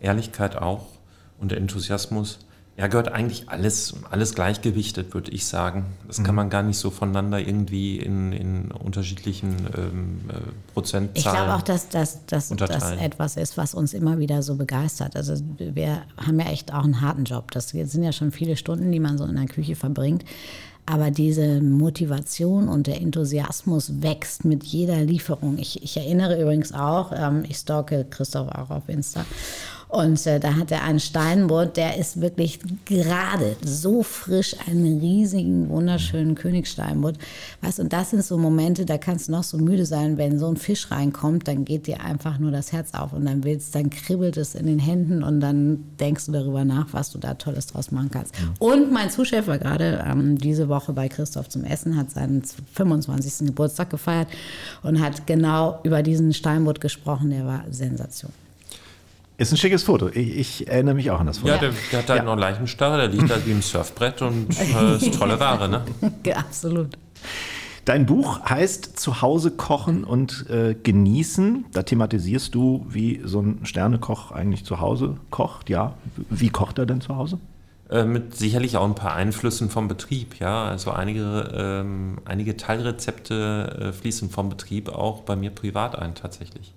Ehrlichkeit 0.01 0.57
auch. 0.57 0.87
Und 1.39 1.53
Enthusiasmus. 1.53 2.39
Ja, 2.81 2.87
gehört 2.87 3.12
eigentlich 3.12 3.51
alles, 3.51 3.93
alles 4.11 4.35
gleichgewichtet, 4.35 5.12
würde 5.12 5.31
ich 5.33 5.45
sagen. 5.45 5.85
Das 6.07 6.24
kann 6.24 6.35
man 6.35 6.49
gar 6.49 6.62
nicht 6.62 6.78
so 6.78 6.89
voneinander 6.89 7.39
irgendwie 7.39 7.99
in, 7.99 8.33
in 8.33 8.70
unterschiedlichen 8.70 9.55
ähm, 9.76 10.20
äh, 10.31 10.72
Prozentzahlen. 10.72 11.11
Ich 11.14 11.24
glaube 11.24 11.55
auch, 11.55 11.61
dass 11.61 11.91
dass, 11.91 12.24
dass 12.24 12.49
das 12.49 12.51
unterteilen. 12.51 12.99
etwas 12.99 13.37
ist, 13.37 13.59
was 13.59 13.74
uns 13.74 13.93
immer 13.93 14.18
wieder 14.18 14.43
so 14.43 14.55
begeistert. 14.55 15.14
Also 15.14 15.35
wir 15.59 16.05
haben 16.16 16.41
ja 16.41 16.47
echt 16.47 16.72
auch 16.72 16.85
einen 16.85 17.03
harten 17.03 17.24
Job. 17.24 17.51
Das 17.51 17.68
sind 17.68 18.03
ja 18.03 18.12
schon 18.12 18.31
viele 18.31 18.57
Stunden, 18.57 18.91
die 18.91 19.01
man 19.01 19.18
so 19.18 19.26
in 19.26 19.37
der 19.37 19.45
Küche 19.45 19.76
verbringt. 19.76 20.24
Aber 20.87 21.11
diese 21.11 21.61
Motivation 21.61 22.66
und 22.66 22.87
der 22.87 23.03
Enthusiasmus 23.03 24.01
wächst 24.01 24.47
mit 24.47 24.64
jeder 24.64 25.03
Lieferung. 25.03 25.59
Ich, 25.59 25.83
ich 25.83 25.99
erinnere 25.99 26.41
übrigens 26.41 26.72
auch, 26.72 27.12
ähm, 27.14 27.45
ich 27.47 27.59
stalke 27.59 28.07
Christoph 28.09 28.49
auch 28.49 28.70
auf 28.70 28.89
Insta. 28.89 29.26
Und 29.91 30.24
äh, 30.26 30.38
da 30.38 30.55
hat 30.55 30.70
er 30.70 30.84
einen 30.84 31.01
Steinbutt, 31.01 31.76
der 31.76 31.97
ist 31.97 32.20
wirklich 32.20 32.61
gerade 32.84 33.57
so 33.64 34.05
frisch, 34.05 34.55
einen 34.68 35.01
riesigen, 35.01 35.68
wunderschönen 35.68 36.36
Königssteinbutt. 36.36 37.16
Weißt, 37.61 37.80
und 37.80 37.93
das 37.93 38.11
sind 38.11 38.24
so 38.24 38.38
Momente, 38.38 38.86
da 38.86 38.99
kannst 38.99 39.26
du 39.26 39.32
noch 39.32 39.43
so 39.43 39.59
müde 39.59 39.84
sein, 39.84 40.16
wenn 40.16 40.38
so 40.38 40.47
ein 40.47 40.57
Fisch 40.57 40.93
reinkommt, 40.93 41.49
dann 41.49 41.64
geht 41.64 41.88
dir 41.88 42.03
einfach 42.03 42.38
nur 42.38 42.53
das 42.53 42.70
Herz 42.70 42.95
auf 42.95 43.12
und 43.12 43.24
dann 43.24 43.43
willst, 43.43 43.74
dann 43.74 43.91
kribbelt 43.91 44.36
es 44.36 44.55
in 44.55 44.66
den 44.66 44.78
Händen 44.78 45.24
und 45.24 45.41
dann 45.41 45.84
denkst 45.99 46.26
du 46.26 46.32
darüber 46.32 46.64
nach, 46.64 46.93
was 46.93 47.11
du 47.11 47.18
da 47.18 47.34
Tolles 47.34 47.66
draus 47.66 47.91
machen 47.91 48.12
kannst. 48.12 48.32
Und 48.61 48.93
mein 48.93 49.11
Zuschef 49.11 49.49
war 49.49 49.59
gerade 49.59 50.05
ähm, 50.07 50.38
diese 50.38 50.68
Woche 50.68 50.93
bei 50.93 51.09
Christoph 51.09 51.49
zum 51.49 51.64
Essen, 51.64 51.97
hat 51.97 52.12
seinen 52.12 52.45
25. 52.45 53.49
Geburtstag 53.49 53.91
gefeiert 53.91 54.28
und 54.84 55.01
hat 55.01 55.26
genau 55.26 55.80
über 55.82 56.05
diesen 56.05 56.32
Steinbutt 56.32 56.80
gesprochen, 56.80 57.30
der 57.30 57.45
war 57.45 57.64
Sensation. 57.70 58.30
Ist 59.41 59.53
ein 59.53 59.57
schickes 59.57 59.84
Foto. 59.84 60.09
Ich, 60.09 60.36
ich 60.36 60.68
erinnere 60.68 60.95
mich 60.95 61.11
auch 61.11 61.18
an 61.18 61.26
das 61.26 61.38
Foto. 61.38 61.55
ja, 61.55 61.59
der, 61.59 61.70
der 61.91 61.99
hat 62.01 62.11
halt 62.11 62.24
noch 62.26 62.36
Leichenstarre, 62.36 62.99
der 62.99 63.09
liegt 63.09 63.30
da 63.30 63.36
wie 63.47 63.53
im 63.53 63.62
Surfbrett 63.62 64.20
und 64.20 64.51
äh, 64.61 64.97
ist 64.97 65.18
tolle 65.18 65.41
Ware, 65.41 65.66
ne? 65.66 65.82
Ja, 66.26 66.36
absolut. 66.36 66.91
Dein 67.86 68.05
Buch 68.05 68.41
heißt 68.45 69.01
Zuhause 69.01 69.53
kochen 69.53 70.05
und 70.05 70.45
äh, 70.51 70.74
genießen. 70.74 71.64
Da 71.72 71.84
thematisierst 71.84 72.55
du, 72.55 72.84
wie 72.86 73.22
so 73.24 73.41
ein 73.41 73.61
Sternekoch 73.64 74.30
eigentlich 74.30 74.66
zu 74.66 74.78
Hause 74.78 75.16
kocht. 75.30 75.70
Ja, 75.70 75.95
wie 76.28 76.51
kocht 76.51 76.78
er 76.78 76.84
denn 76.84 77.01
zu 77.01 77.16
Hause? 77.16 77.38
Äh, 77.88 78.05
mit 78.05 78.36
sicherlich 78.36 78.76
auch 78.76 78.84
ein 78.84 78.95
paar 78.95 79.14
Einflüssen 79.14 79.70
vom 79.70 79.88
Betrieb, 79.88 80.38
ja. 80.38 80.66
Also 80.66 80.91
einige, 80.91 81.51
ähm, 81.55 82.18
einige 82.26 82.59
Teilrezepte 82.59 83.88
äh, 83.88 83.93
fließen 83.95 84.28
vom 84.28 84.51
Betrieb 84.51 84.91
auch 84.91 85.22
bei 85.22 85.34
mir 85.34 85.49
privat 85.49 85.99
ein 85.99 86.14
tatsächlich. 86.14 86.74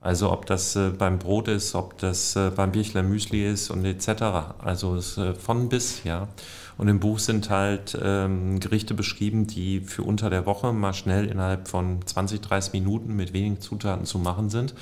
Also 0.00 0.30
ob 0.30 0.46
das 0.46 0.76
äh, 0.76 0.90
beim 0.90 1.18
Brot 1.18 1.48
ist, 1.48 1.74
ob 1.74 1.98
das 1.98 2.36
äh, 2.36 2.50
beim 2.54 2.70
Birchler 2.70 3.02
Müsli 3.02 3.50
ist 3.50 3.70
und 3.70 3.84
etc. 3.84 4.22
Also 4.58 4.94
es, 4.94 5.18
äh, 5.18 5.34
von 5.34 5.68
bis, 5.68 6.04
ja. 6.04 6.28
Und 6.76 6.86
im 6.86 7.00
Buch 7.00 7.18
sind 7.18 7.50
halt 7.50 7.98
ähm, 8.00 8.60
Gerichte 8.60 8.94
beschrieben, 8.94 9.48
die 9.48 9.80
für 9.80 10.04
unter 10.04 10.30
der 10.30 10.46
Woche 10.46 10.72
mal 10.72 10.94
schnell 10.94 11.26
innerhalb 11.26 11.66
von 11.66 12.06
20, 12.06 12.40
30 12.40 12.72
Minuten 12.72 13.16
mit 13.16 13.32
wenigen 13.32 13.60
Zutaten 13.60 14.04
zu 14.04 14.18
machen 14.20 14.48
sind. 14.48 14.74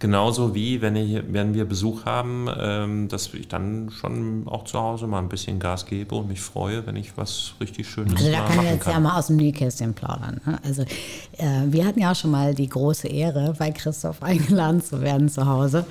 Genauso 0.00 0.54
wie, 0.54 0.80
wenn, 0.80 0.96
ich, 0.96 1.22
wenn 1.30 1.52
wir 1.52 1.66
Besuch 1.66 2.06
haben, 2.06 2.48
ähm, 2.58 3.08
dass 3.08 3.34
ich 3.34 3.48
dann 3.48 3.90
schon 3.90 4.48
auch 4.48 4.64
zu 4.64 4.80
Hause 4.80 5.06
mal 5.06 5.18
ein 5.18 5.28
bisschen 5.28 5.58
Gas 5.58 5.84
gebe 5.84 6.14
und 6.14 6.26
mich 6.28 6.40
freue, 6.40 6.86
wenn 6.86 6.96
ich 6.96 7.18
was 7.18 7.52
richtig 7.60 7.86
Schönes 7.86 8.16
Also 8.16 8.32
da 8.32 8.40
kann 8.46 8.64
ich 8.64 8.70
jetzt 8.70 8.86
ja 8.86 8.92
kann. 8.94 9.02
mal 9.02 9.18
aus 9.18 9.26
dem 9.26 9.36
Nähkästchen 9.36 9.92
plaudern. 9.92 10.40
ne? 10.46 10.58
Also 10.64 10.82
äh, 10.82 11.66
wir 11.66 11.84
hatten 11.84 12.00
ja 12.00 12.12
auch 12.12 12.16
schon 12.16 12.30
mal 12.30 12.54
die 12.54 12.68
große 12.68 13.08
Ehre, 13.08 13.54
bei 13.58 13.72
Christoph 13.72 14.22
eingeladen 14.22 14.82
zu 14.82 15.02
werden 15.02 15.28
zu 15.28 15.44
Hause. 15.44 15.84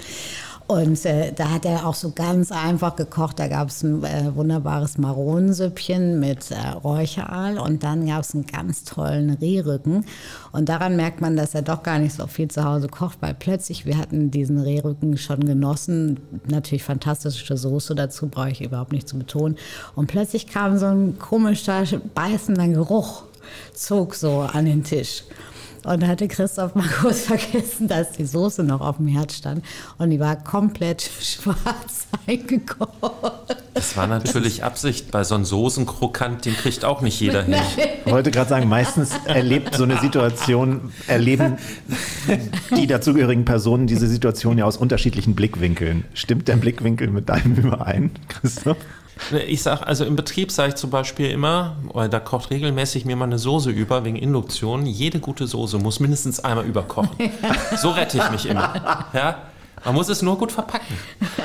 Und 0.69 1.03
äh, 1.03 1.33
da 1.33 1.49
hat 1.49 1.65
er 1.65 1.87
auch 1.87 1.95
so 1.95 2.11
ganz 2.11 2.51
einfach 2.51 2.95
gekocht. 2.95 3.39
Da 3.39 3.47
gab 3.47 3.69
es 3.69 3.81
ein 3.81 4.03
äh, 4.03 4.35
wunderbares 4.35 4.99
Maronensüppchen 4.99 6.19
mit 6.19 6.51
äh, 6.51 6.77
Räucheraal 6.83 7.57
und 7.57 7.83
dann 7.83 8.05
gab 8.05 8.21
es 8.21 8.35
einen 8.35 8.45
ganz 8.45 8.83
tollen 8.83 9.31
Rehrücken. 9.31 10.05
Und 10.51 10.69
daran 10.69 10.95
merkt 10.95 11.21
man, 11.21 11.35
dass 11.35 11.55
er 11.55 11.63
doch 11.63 11.81
gar 11.81 11.97
nicht 11.97 12.13
so 12.13 12.27
viel 12.27 12.49
zu 12.49 12.63
Hause 12.65 12.87
kocht, 12.87 13.17
weil 13.19 13.33
plötzlich, 13.33 13.87
wir 13.87 13.97
hatten 13.97 14.29
diesen 14.29 14.59
Rehrücken 14.59 15.17
schon 15.17 15.43
genossen. 15.43 16.19
Natürlich 16.47 16.83
fantastische 16.83 17.57
Soße 17.57 17.95
dazu, 17.95 18.27
brauche 18.27 18.51
ich 18.51 18.61
überhaupt 18.61 18.91
nicht 18.91 19.09
zu 19.09 19.17
betonen. 19.17 19.57
Und 19.95 20.05
plötzlich 20.05 20.45
kam 20.45 20.77
so 20.77 20.85
ein 20.85 21.17
komischer, 21.17 21.83
beißender 22.13 22.67
Geruch, 22.67 23.23
zog 23.73 24.13
so 24.13 24.41
an 24.41 24.65
den 24.65 24.83
Tisch. 24.83 25.23
Und 25.85 26.01
da 26.03 26.07
hatte 26.07 26.27
Christoph 26.27 26.75
mal 26.75 26.87
kurz 27.01 27.21
vergessen, 27.21 27.87
dass 27.87 28.11
die 28.11 28.25
Soße 28.25 28.63
noch 28.63 28.81
auf 28.81 28.97
dem 28.97 29.07
Herd 29.07 29.31
stand. 29.31 29.63
Und 29.97 30.09
die 30.09 30.19
war 30.19 30.35
komplett 30.35 31.01
schwarz 31.21 32.07
eingekocht. 32.27 33.57
Das 33.73 33.95
war 33.95 34.07
natürlich 34.07 34.63
Absicht. 34.63 35.11
Bei 35.11 35.23
so 35.23 35.35
einem 35.35 35.45
Soßenkrokant, 35.45 36.45
den 36.45 36.55
kriegt 36.55 36.83
auch 36.83 37.01
nicht 37.01 37.19
jeder 37.19 37.43
hin. 37.43 37.55
Ich 38.05 38.13
wollte 38.13 38.31
gerade 38.31 38.49
sagen, 38.49 38.67
meistens 38.67 39.11
erlebt 39.25 39.75
so 39.75 39.83
eine 39.83 39.99
Situation, 39.99 40.91
erleben 41.05 41.59
die 42.75 42.87
dazugehörigen 42.87 43.45
Personen 43.45 43.85
diese 43.85 44.07
Situation 44.07 44.57
ja 44.57 44.65
aus 44.65 44.77
unterschiedlichen 44.77 45.35
Blickwinkeln. 45.35 46.05
Stimmt 46.15 46.47
der 46.47 46.55
Blickwinkel 46.55 47.09
mit 47.09 47.29
deinem 47.29 47.55
überein, 47.55 48.09
Christoph? 48.27 48.77
Ich 49.47 49.63
sag, 49.63 49.81
also 49.85 50.05
im 50.05 50.15
Betrieb 50.15 50.51
sage 50.51 50.69
ich 50.69 50.75
zum 50.75 50.89
Beispiel 50.89 51.29
immer, 51.29 51.75
oder 51.89 52.07
da 52.09 52.19
kocht 52.19 52.49
regelmäßig 52.51 53.05
mir 53.05 53.15
mal 53.15 53.25
eine 53.25 53.37
Soße 53.39 53.69
über 53.69 54.05
wegen 54.05 54.15
Induktion. 54.15 54.85
Jede 54.85 55.19
gute 55.19 55.45
Soße 55.45 55.77
muss 55.77 55.99
mindestens 55.99 56.39
einmal 56.43 56.65
überkochen. 56.65 57.09
So 57.77 57.89
rette 57.91 58.17
ich 58.17 58.31
mich 58.31 58.45
immer. 58.47 59.05
Ja? 59.13 59.37
Man 59.85 59.95
muss 59.95 60.09
es 60.09 60.21
nur 60.21 60.37
gut 60.37 60.51
verpacken. 60.51 60.95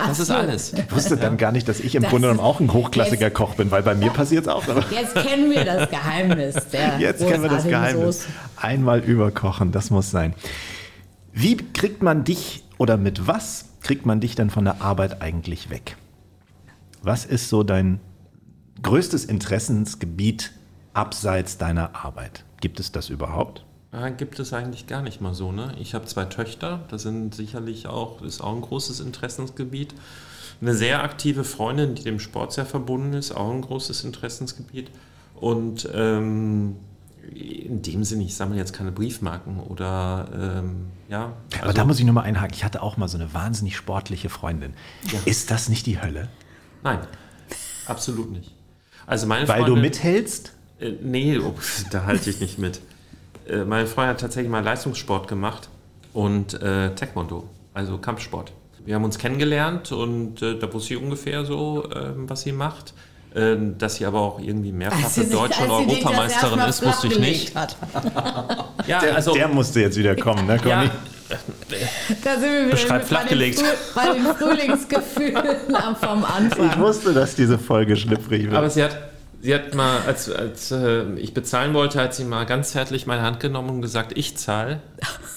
Das 0.06 0.18
ist 0.18 0.30
alles. 0.30 0.72
Ich 0.72 0.90
wusste 0.92 1.16
dann 1.16 1.36
gar 1.36 1.52
nicht, 1.52 1.68
dass 1.68 1.78
ich 1.80 1.94
im 1.94 2.02
Das 2.02 2.10
Grunde 2.10 2.28
genommen 2.28 2.44
auch 2.44 2.58
ein 2.60 2.72
hochklassiger 2.72 3.26
Jetzt- 3.26 3.34
Koch 3.36 3.54
bin, 3.54 3.70
weil 3.70 3.82
bei 3.82 3.94
mir 3.94 4.10
passiert 4.10 4.42
es 4.46 4.48
auch. 4.48 4.66
Aber 4.68 4.84
Jetzt 4.90 5.14
kennen 5.14 5.50
wir 5.50 5.64
das 5.64 5.88
Geheimnis 5.90 6.54
der 6.72 6.98
jetzt 6.98 7.26
kennen 7.26 7.42
wir 7.42 7.50
das 7.50 7.64
Geheimnis. 7.64 8.22
Soße. 8.22 8.28
Einmal 8.56 9.00
überkochen, 9.00 9.70
das 9.72 9.90
muss 9.90 10.10
sein. 10.10 10.34
Wie 11.32 11.56
kriegt 11.56 12.02
man 12.02 12.24
dich 12.24 12.64
oder 12.78 12.96
mit 12.96 13.26
was 13.26 13.66
kriegt 13.82 14.06
man 14.06 14.20
dich 14.20 14.34
denn 14.34 14.50
von 14.50 14.64
der 14.64 14.80
Arbeit 14.80 15.22
eigentlich 15.22 15.70
weg? 15.70 15.96
Was 17.04 17.26
ist 17.26 17.50
so 17.50 17.62
dein 17.62 18.00
größtes 18.82 19.26
Interessensgebiet 19.26 20.52
abseits 20.94 21.58
deiner 21.58 21.94
Arbeit? 21.94 22.46
Gibt 22.62 22.80
es 22.80 22.92
das 22.92 23.10
überhaupt? 23.10 23.62
Ja, 23.92 24.08
gibt 24.08 24.38
es 24.38 24.54
eigentlich 24.54 24.86
gar 24.86 25.02
nicht 25.02 25.20
mal 25.20 25.34
so. 25.34 25.52
Ne? 25.52 25.74
Ich 25.78 25.92
habe 25.94 26.06
zwei 26.06 26.24
Töchter, 26.24 26.80
das 26.88 27.02
sind 27.02 27.34
sicherlich 27.34 27.88
auch, 27.88 28.22
ist 28.22 28.40
auch 28.40 28.54
ein 28.54 28.62
großes 28.62 29.00
Interessensgebiet. 29.00 29.94
Eine 30.62 30.74
sehr 30.74 31.02
aktive 31.04 31.44
Freundin, 31.44 31.94
die 31.94 32.04
dem 32.04 32.18
Sport 32.18 32.54
sehr 32.54 32.64
verbunden 32.64 33.12
ist, 33.12 33.32
auch 33.32 33.50
ein 33.50 33.60
großes 33.60 34.02
Interessensgebiet. 34.04 34.90
Und 35.34 35.86
ähm, 35.92 36.76
in 37.34 37.82
dem 37.82 38.04
Sinne, 38.04 38.24
ich 38.24 38.34
sammle 38.34 38.56
jetzt 38.56 38.72
keine 38.72 38.92
Briefmarken 38.92 39.60
oder 39.60 40.62
ähm, 40.64 40.86
ja. 41.10 41.34
Aber 41.60 41.74
da 41.74 41.84
muss 41.84 41.98
ich 41.98 42.06
nur 42.06 42.14
mal 42.14 42.22
einhaken. 42.22 42.54
Ich 42.54 42.64
hatte 42.64 42.82
auch 42.82 42.96
mal 42.96 43.08
so 43.08 43.18
eine 43.18 43.34
wahnsinnig 43.34 43.76
sportliche 43.76 44.30
Freundin. 44.30 44.72
Ist 45.26 45.50
das 45.50 45.68
nicht 45.68 45.84
die 45.84 46.00
Hölle? 46.00 46.30
Nein, 46.84 46.98
absolut 47.86 48.30
nicht. 48.30 48.52
Also 49.06 49.26
meine 49.26 49.48
Weil 49.48 49.60
du 49.64 49.72
Freundin- 49.72 49.80
mithältst? 49.82 50.52
Äh, 50.80 50.92
nee, 51.02 51.38
oh, 51.38 51.54
da 51.90 52.04
halte 52.04 52.30
ich 52.30 52.40
nicht 52.40 52.58
mit. 52.58 52.80
Äh, 53.48 53.64
meine 53.64 53.86
Freundin 53.86 54.10
hat 54.10 54.20
tatsächlich 54.20 54.50
mal 54.50 54.62
Leistungssport 54.62 55.26
gemacht 55.28 55.68
und 56.12 56.54
äh, 56.54 56.94
Taekwondo, 56.94 57.48
also 57.74 57.98
Kampfsport. 57.98 58.52
Wir 58.84 58.94
haben 58.96 59.04
uns 59.04 59.18
kennengelernt 59.18 59.92
und 59.92 60.42
äh, 60.42 60.58
da 60.58 60.70
wusste 60.72 60.94
ich 60.94 61.00
ungefähr 61.02 61.44
so, 61.46 61.88
ähm, 61.94 62.28
was 62.28 62.42
sie 62.42 62.52
macht. 62.52 62.92
Ähm, 63.36 63.76
dass 63.78 63.96
sie 63.96 64.06
aber 64.06 64.20
auch 64.20 64.38
irgendwie 64.38 64.70
mehrfache 64.70 65.08
sich- 65.22 65.28
Deutsche 65.32 65.64
und 65.64 65.70
Europameisterin 65.72 66.60
ist, 66.68 66.84
wusste 66.86 67.08
ich 67.08 67.18
nicht. 67.18 67.52
Ja, 68.86 69.00
Der, 69.00 69.16
also, 69.16 69.34
der 69.34 69.48
musste 69.48 69.80
jetzt 69.80 69.96
wieder 69.98 70.14
kommen, 70.14 70.46
ne, 70.46 70.56
ja, 70.64 70.76
Conny? 70.82 70.90
Da 72.22 72.38
sind 72.38 72.52
wir 72.52 72.66
wieder 72.66 73.00
flachgelegt. 73.00 73.62
Bei 73.94 74.12
den 74.12 74.24
Frühlingsgefühlen 74.24 75.74
am- 75.74 75.96
vom 75.96 76.24
Anfang. 76.24 76.70
Ich 76.70 76.78
wusste, 76.78 77.12
dass 77.12 77.34
diese 77.34 77.58
Folge 77.58 77.96
schlüpfrig 77.96 78.44
wird. 78.44 78.54
Aber 78.54 78.70
sie 78.70 78.84
hat, 78.84 78.96
sie 79.40 79.54
hat 79.54 79.74
mal, 79.74 80.00
als, 80.06 80.30
als 80.30 80.70
äh, 80.70 81.04
ich 81.16 81.34
bezahlen 81.34 81.74
wollte, 81.74 82.00
hat 82.00 82.14
sie 82.14 82.24
mal 82.24 82.44
ganz 82.46 82.72
zärtlich 82.72 83.06
meine 83.06 83.22
Hand 83.22 83.40
genommen 83.40 83.70
und 83.70 83.82
gesagt, 83.82 84.12
ich 84.16 84.36
zahle. 84.36 84.80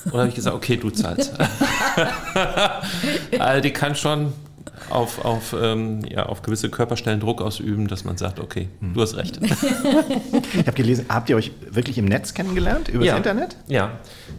Und 0.06 0.14
dann 0.14 0.20
habe 0.22 0.30
ich 0.30 0.36
gesagt, 0.36 0.56
okay, 0.56 0.78
du 0.78 0.90
zahlst. 0.90 1.34
also 3.40 3.62
die 3.62 3.74
kann 3.74 3.96
schon 3.96 4.34
auf, 4.90 5.24
auf, 5.26 5.56
ähm, 5.60 6.04
ja, 6.10 6.26
auf 6.26 6.42
gewisse 6.42 6.70
Körperstellen 6.70 7.20
Druck 7.20 7.42
ausüben, 7.42 7.88
dass 7.88 8.04
man 8.04 8.18
sagt, 8.18 8.40
okay, 8.40 8.70
du 8.82 9.02
hast 9.02 9.16
recht. 9.18 9.40
ich 10.54 10.60
habe 10.60 10.72
gelesen, 10.74 11.06
habt 11.10 11.30
ihr 11.30 11.36
euch 11.36 11.52
wirklich 11.70 11.98
im 11.98 12.06
Netz 12.06 12.34
kennengelernt? 12.34 12.90
Über 12.90 13.06
das 13.06 13.18
Internet? 13.18 13.56
Ja. 13.68 13.92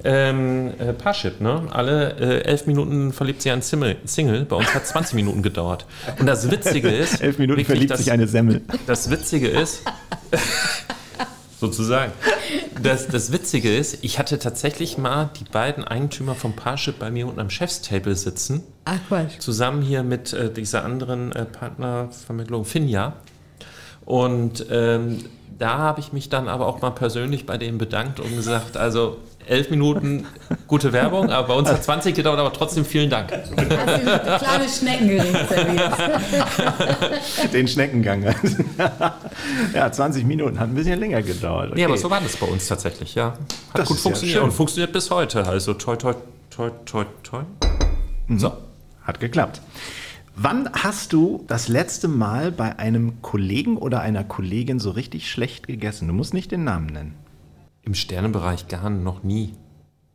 Ähm, 0.04 0.72
äh, 0.78 0.92
Parship, 0.92 1.40
ne? 1.40 1.62
Alle 1.70 2.16
äh, 2.18 2.42
elf 2.44 2.66
Minuten 2.66 3.12
verliebt 3.12 3.42
sich 3.42 3.52
ein 3.52 3.62
Single. 3.62 3.96
Single. 4.04 4.44
Bei 4.44 4.56
uns 4.56 4.74
hat 4.74 4.86
20 4.86 5.14
Minuten 5.14 5.42
gedauert. 5.42 5.86
Und 6.18 6.26
das 6.26 6.50
Witzige 6.50 6.88
ist. 6.88 7.20
Elf 7.22 7.38
Minuten 7.38 7.58
wirklich, 7.58 7.66
verliebt 7.66 7.90
dass- 7.92 7.98
sich 8.00 8.12
eine 8.12 8.26
Semmel. 8.26 8.62
Das 8.86 9.10
Witzige 9.10 9.48
ist, 9.48 9.82
sozusagen, 11.60 12.12
das, 12.82 13.08
das 13.08 13.32
Witzige 13.32 13.76
ist, 13.76 14.04
ich 14.04 14.18
hatte 14.18 14.38
tatsächlich 14.38 14.98
mal 14.98 15.30
die 15.38 15.44
beiden 15.44 15.84
Eigentümer 15.84 16.34
vom 16.34 16.54
Parship 16.54 16.98
bei 16.98 17.10
mir 17.10 17.26
unten 17.26 17.40
am 17.40 17.50
Chefstable 17.50 18.14
sitzen, 18.14 18.62
Ach 18.84 18.98
Quatsch. 19.08 19.38
zusammen 19.40 19.82
hier 19.82 20.02
mit 20.02 20.32
äh, 20.32 20.52
dieser 20.52 20.84
anderen 20.84 21.32
äh, 21.32 21.44
Partnervermittlung 21.44 22.64
Finja. 22.64 23.14
Und 24.04 24.64
ähm, 24.70 25.24
da 25.58 25.78
habe 25.78 26.00
ich 26.00 26.12
mich 26.12 26.28
dann 26.28 26.48
aber 26.48 26.66
auch 26.66 26.80
mal 26.80 26.90
persönlich 26.90 27.44
bei 27.44 27.58
denen 27.58 27.78
bedankt 27.78 28.20
und 28.20 28.34
gesagt, 28.34 28.76
also 28.76 29.18
elf 29.48 29.70
Minuten 29.70 30.26
gute 30.66 30.92
Werbung, 30.92 31.30
aber 31.30 31.48
bei 31.48 31.54
uns 31.54 31.68
hat 31.68 31.82
20 31.82 32.14
gedauert, 32.14 32.38
aber 32.38 32.52
trotzdem 32.52 32.84
vielen 32.84 33.10
Dank. 33.10 33.32
Ein 33.32 33.68
kleines 33.68 34.78
Schneckengericht 34.78 35.48
serviert. 35.48 35.92
Den 37.52 37.68
Schneckengang. 37.68 38.24
ja, 39.74 39.90
20 39.92 40.24
Minuten, 40.24 40.58
hat 40.58 40.68
ein 40.68 40.74
bisschen 40.74 40.98
länger 41.00 41.22
gedauert. 41.22 41.72
Okay. 41.72 41.80
Ja, 41.80 41.86
aber 41.86 41.96
so 41.96 42.10
war 42.10 42.20
das 42.20 42.36
bei 42.36 42.46
uns 42.46 42.66
tatsächlich, 42.66 43.14
ja. 43.14 43.28
Hat 43.28 43.38
Das 43.74 43.88
gut 43.88 43.96
ja 43.96 44.02
funktioniert 44.02 44.36
schön. 44.38 44.44
und 44.44 44.52
funktioniert 44.52 44.92
bis 44.92 45.10
heute. 45.10 45.46
Also 45.46 45.74
toi, 45.74 45.96
toi, 45.96 46.14
toi, 46.50 46.70
toi, 46.84 47.04
toi. 47.22 47.42
Mhm. 48.26 48.38
So. 48.38 48.52
Hat 49.02 49.20
geklappt. 49.20 49.62
Wann 50.36 50.70
hast 50.72 51.12
du 51.12 51.44
das 51.48 51.66
letzte 51.66 52.06
Mal 52.06 52.52
bei 52.52 52.78
einem 52.78 53.22
Kollegen 53.22 53.76
oder 53.76 54.02
einer 54.02 54.22
Kollegin 54.22 54.78
so 54.78 54.90
richtig 54.90 55.30
schlecht 55.30 55.66
gegessen? 55.66 56.06
Du 56.06 56.14
musst 56.14 56.32
nicht 56.34 56.52
den 56.52 56.62
Namen 56.62 56.86
nennen. 56.86 57.14
Im 57.88 57.94
Sternenbereich 57.94 58.68
gar 58.68 58.90
noch 58.90 59.22
nie. 59.22 59.54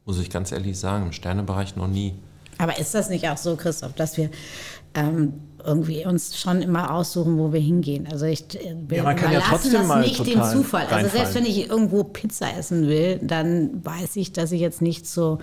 Muss 0.05 0.19
ich 0.19 0.29
ganz 0.29 0.51
ehrlich 0.51 0.77
sagen, 0.77 1.07
im 1.07 1.11
Sternenbereich 1.11 1.75
noch 1.75 1.87
nie. 1.87 2.13
Aber 2.59 2.77
ist 2.77 2.93
das 2.93 3.09
nicht 3.09 3.27
auch 3.27 3.37
so, 3.37 3.55
Christoph, 3.55 3.93
dass 3.93 4.15
wir 4.15 4.29
ähm, 4.93 5.33
irgendwie 5.65 6.05
uns 6.05 6.39
schon 6.39 6.61
immer 6.61 6.93
aussuchen, 6.93 7.39
wo 7.39 7.51
wir 7.51 7.59
hingehen? 7.59 8.07
Also 8.11 8.27
ich 8.27 8.43
äh, 8.63 8.75
wir 8.87 8.97
Ja, 8.97 9.03
man 9.03 9.15
kann 9.15 9.31
ja 9.31 9.39
trotzdem 9.39 9.73
das 9.73 9.87
mal 9.87 10.01
nicht 10.01 10.23
dem 10.23 10.43
Zufall. 10.43 10.85
Also 10.85 11.09
selbst 11.09 11.33
wenn 11.33 11.47
ich 11.47 11.67
irgendwo 11.67 12.03
Pizza 12.03 12.55
essen 12.55 12.87
will, 12.87 13.19
dann 13.23 13.83
weiß 13.83 14.17
ich, 14.17 14.33
dass 14.33 14.51
ich 14.51 14.61
jetzt 14.61 14.83
nicht 14.83 15.07
zu 15.07 15.39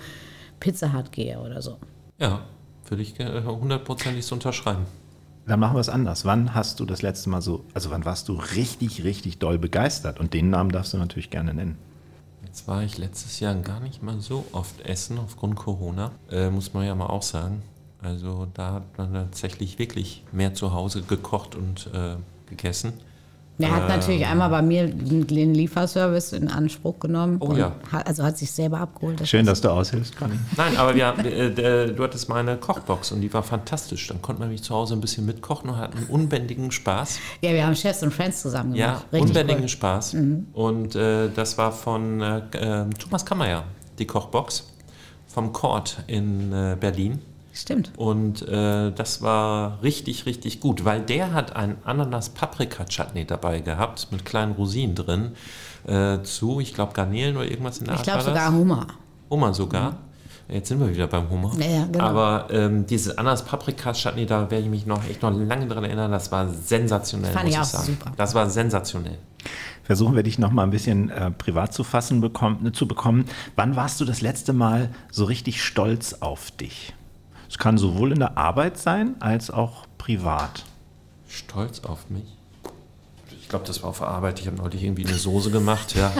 Pizza 0.61 0.93
Hut 0.93 1.11
gehe 1.11 1.37
oder 1.37 1.61
so. 1.61 1.79
Ja, 2.17 2.45
würde 2.87 3.03
ich 3.03 3.13
hundertprozentig 3.19 4.25
so 4.25 4.35
unterschreiben. 4.35 4.85
Dann 5.47 5.59
machen 5.59 5.75
wir 5.75 5.81
es 5.81 5.89
anders. 5.89 6.23
Wann 6.23 6.55
hast 6.55 6.79
du 6.79 6.85
das 6.85 7.01
letzte 7.01 7.29
Mal 7.29 7.41
so, 7.41 7.65
also 7.73 7.89
wann 7.89 8.05
warst 8.05 8.29
du 8.29 8.35
richtig, 8.55 9.03
richtig 9.03 9.39
doll 9.39 9.59
begeistert? 9.59 10.17
Und 10.17 10.33
den 10.33 10.49
Namen 10.49 10.71
darfst 10.71 10.93
du 10.93 10.97
natürlich 10.97 11.29
gerne 11.29 11.53
nennen. 11.53 11.77
Jetzt 12.51 12.67
war 12.67 12.83
ich 12.83 12.97
letztes 12.97 13.39
Jahr 13.39 13.55
gar 13.55 13.79
nicht 13.79 14.03
mal 14.03 14.19
so 14.19 14.43
oft 14.51 14.81
essen 14.81 15.17
aufgrund 15.19 15.55
Corona, 15.55 16.11
äh, 16.29 16.49
muss 16.49 16.73
man 16.73 16.85
ja 16.85 16.93
mal 16.93 17.05
auch 17.05 17.21
sagen. 17.21 17.61
Also 18.01 18.45
da 18.53 18.73
hat 18.73 18.97
man 18.97 19.13
tatsächlich 19.13 19.79
wirklich 19.79 20.25
mehr 20.33 20.53
zu 20.53 20.73
Hause 20.73 21.01
gekocht 21.01 21.55
und 21.55 21.89
äh, 21.93 22.17
gegessen. 22.49 22.91
Er 23.63 23.71
hat 23.71 23.83
Ähm. 23.83 23.87
natürlich 23.89 24.25
einmal 24.25 24.49
bei 24.49 24.61
mir 24.61 24.87
den 24.87 25.53
Lieferservice 25.53 26.33
in 26.33 26.47
Anspruch 26.49 26.99
genommen. 26.99 27.37
Oh 27.39 27.47
und 27.47 27.57
ja. 27.57 27.73
Hat, 27.91 28.07
also 28.07 28.23
hat 28.23 28.37
sich 28.37 28.51
selber 28.51 28.79
abgeholt. 28.79 29.19
Das 29.19 29.29
Schön, 29.29 29.45
dass 29.45 29.61
du 29.61 29.69
aushilfst, 29.69 30.15
Conny. 30.17 30.35
Nein, 30.57 30.77
aber 30.77 30.95
wir, 30.95 31.13
äh, 31.23 31.47
äh, 31.47 31.93
du 31.93 32.03
hattest 32.03 32.29
meine 32.29 32.57
Kochbox 32.57 33.11
und 33.11 33.21
die 33.21 33.33
war 33.33 33.43
fantastisch. 33.43 34.07
Dann 34.07 34.21
konnte 34.21 34.41
man 34.41 34.49
mich 34.49 34.63
zu 34.63 34.73
Hause 34.73 34.93
ein 34.95 35.01
bisschen 35.01 35.25
mitkochen 35.25 35.69
und 35.69 35.77
hatten 35.77 36.05
unbändigen 36.09 36.71
Spaß. 36.71 37.19
Ja, 37.41 37.51
wir 37.51 37.65
haben 37.65 37.75
Chefs 37.75 38.03
und 38.03 38.13
Friends 38.13 38.41
zusammen 38.41 38.75
Ja, 38.75 38.87
gemacht. 38.87 39.05
Richtig 39.13 39.27
unbändigen 39.29 39.61
cool. 39.63 39.69
Spaß. 39.69 40.15
Und 40.53 40.95
äh, 40.95 41.29
das 41.35 41.57
war 41.57 41.71
von 41.71 42.21
äh, 42.21 42.37
äh, 42.53 42.85
Thomas 42.99 43.25
Kammerer, 43.25 43.63
die 43.99 44.05
Kochbox 44.05 44.67
vom 45.27 45.53
Court 45.53 46.03
in 46.07 46.51
äh, 46.51 46.75
Berlin. 46.79 47.19
Stimmt. 47.53 47.91
Und 47.97 48.47
äh, 48.47 48.91
das 48.91 49.21
war 49.21 49.81
richtig, 49.83 50.25
richtig 50.25 50.59
gut, 50.61 50.85
weil 50.85 51.01
der 51.01 51.33
hat 51.33 51.55
ein 51.55 51.77
Ananas-Paprika-Chutney 51.83 53.25
dabei 53.25 53.59
gehabt 53.59 54.07
mit 54.11 54.23
kleinen 54.25 54.53
Rosinen 54.53 54.95
drin 54.95 55.31
äh, 55.85 56.21
zu, 56.23 56.59
ich 56.59 56.73
glaube, 56.73 56.93
Garnelen 56.93 57.35
oder 57.37 57.49
irgendwas 57.49 57.79
in 57.79 57.85
der 57.85 57.95
Ich 57.95 57.99
Art. 57.99 58.05
glaube 58.05 58.25
war 58.25 58.33
das. 58.33 58.43
sogar 58.45 58.57
Hummer. 58.59 58.87
Hummer 59.29 59.53
sogar. 59.53 59.97
Jetzt 60.47 60.67
sind 60.69 60.79
wir 60.81 60.89
wieder 60.93 61.07
beim 61.07 61.29
Hummer. 61.29 61.51
Ja, 61.59 61.65
ja, 61.65 61.85
genau. 61.85 62.03
Aber 62.03 62.47
ähm, 62.51 62.85
dieses 62.85 63.17
Ananas-Paprika-Chutney, 63.17 64.25
da 64.25 64.51
werde 64.51 64.63
ich 64.65 64.69
mich 64.69 64.85
noch 64.85 65.03
echt 65.09 65.21
noch 65.21 65.31
lange 65.31 65.67
dran 65.67 65.83
erinnern, 65.85 66.11
das 66.11 66.31
war 66.31 66.49
sensationell, 66.49 67.31
Fand 67.31 67.45
muss 67.45 67.53
ich 67.53 67.57
ich 67.57 67.61
auch 67.61 67.65
sagen. 67.65 67.85
super. 67.85 68.11
Das 68.17 68.35
war 68.35 68.49
sensationell. 68.49 69.17
Versuchen 69.83 70.15
wir 70.15 70.23
dich 70.23 70.39
noch 70.39 70.51
mal 70.51 70.63
ein 70.63 70.69
bisschen 70.69 71.09
äh, 71.09 71.31
privat 71.31 71.73
zu 71.73 71.83
fassen 71.83 72.21
bekommen, 72.21 72.73
zu 72.73 72.87
bekommen. 72.87 73.25
Wann 73.55 73.75
warst 73.75 73.99
du 74.01 74.05
das 74.05 74.21
letzte 74.21 74.53
Mal 74.53 74.89
so 75.09 75.25
richtig 75.25 75.63
stolz 75.63 76.13
auf 76.19 76.51
dich? 76.51 76.93
Es 77.51 77.57
kann 77.57 77.77
sowohl 77.77 78.13
in 78.13 78.19
der 78.19 78.37
Arbeit 78.37 78.77
sein 78.77 79.17
als 79.19 79.51
auch 79.51 79.85
privat. 79.97 80.63
Stolz 81.27 81.81
auf 81.81 82.09
mich. 82.09 82.23
Ich 83.41 83.49
glaube, 83.49 83.65
das 83.67 83.83
war 83.83 83.89
auf 83.89 83.97
der 83.97 84.07
Arbeit. 84.07 84.39
Ich 84.39 84.47
habe 84.47 84.55
neulich 84.55 84.81
irgendwie 84.81 85.05
eine 85.05 85.17
Soße 85.17 85.51
gemacht, 85.51 85.93
ja. 85.93 86.13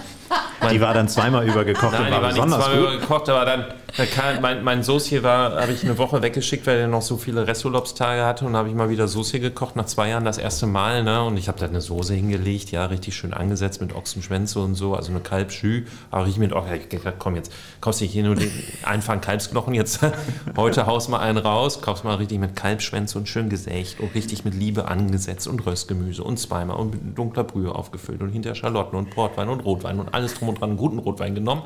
Die 0.69 0.79
war 0.79 0.93
dann 0.93 1.07
zweimal 1.07 1.47
übergekocht 1.47 1.93
Nein, 1.93 2.01
und 2.01 2.07
die 2.07 2.11
war 2.13 2.21
war 2.21 2.27
nicht 2.27 2.35
besonders 2.35 2.65
zweimal 2.65 2.91
gut. 2.91 3.01
gekocht, 3.01 3.29
aber 3.29 3.45
dann, 3.45 3.65
da 3.97 4.05
kam, 4.05 4.41
mein, 4.41 4.63
mein 4.63 4.83
Soße 4.83 5.23
war, 5.23 5.59
habe 5.59 5.71
ich 5.71 5.83
eine 5.83 5.97
Woche 5.97 6.21
weggeschickt, 6.21 6.67
weil 6.67 6.77
er 6.77 6.87
noch 6.87 7.01
so 7.01 7.17
viele 7.17 7.47
Resturlaubstage 7.47 8.23
hatte 8.23 8.45
und 8.45 8.55
habe 8.55 8.69
ich 8.69 8.75
mal 8.75 8.89
wieder 8.89 9.07
Soße 9.07 9.39
gekocht, 9.39 9.75
nach 9.75 9.85
zwei 9.85 10.09
Jahren 10.09 10.23
das 10.23 10.37
erste 10.37 10.67
Mal, 10.67 11.03
ne, 11.03 11.23
und 11.23 11.37
ich 11.37 11.47
habe 11.47 11.59
da 11.59 11.65
eine 11.65 11.81
Soße 11.81 12.13
hingelegt, 12.13 12.71
ja, 12.71 12.85
richtig 12.85 13.15
schön 13.15 13.33
angesetzt 13.33 13.81
mit 13.81 13.95
Ochsenschwänze 13.95 14.59
und 14.59 14.75
so, 14.75 14.93
also 14.93 15.11
eine 15.11 15.21
Kalbschü, 15.21 15.85
aber 16.11 16.27
ich 16.27 16.39
hab 16.39 16.89
gedacht, 16.89 17.15
komm 17.17 17.35
jetzt, 17.35 17.51
kaufst 17.81 18.01
nicht 18.01 18.11
hier 18.11 18.23
nur 18.23 18.35
den 18.35 18.51
einfachen 18.83 19.19
Kalbsknochen, 19.19 19.73
jetzt 19.73 19.99
heute 20.55 20.85
haust 20.85 21.09
mal 21.09 21.19
einen 21.19 21.39
raus, 21.39 21.81
kaufst 21.81 22.03
mal 22.03 22.15
richtig 22.15 22.39
mit 22.39 22.55
Kalbschwänze 22.55 23.17
und 23.17 23.27
schön 23.27 23.49
gesägt 23.49 23.99
und 23.99 24.13
richtig 24.13 24.45
mit 24.45 24.53
Liebe 24.53 24.87
angesetzt 24.87 25.47
und 25.47 25.65
Röstgemüse 25.65 26.23
und 26.23 26.37
zweimal 26.37 26.77
und 26.77 26.91
mit 26.91 27.17
dunkler 27.17 27.43
Brühe 27.43 27.73
aufgefüllt 27.73 28.21
und 28.21 28.29
hinter 28.29 28.53
Schalotten 28.53 28.97
und 28.97 29.09
Portwein 29.09 29.49
und 29.49 29.61
Rotwein 29.61 29.99
und 29.99 30.13
alles 30.13 30.35
drum 30.35 30.50
und 30.51 30.61
dran, 30.61 30.69
einen 30.71 30.77
guten 30.77 30.99
Rotwein 30.99 31.35
genommen 31.35 31.63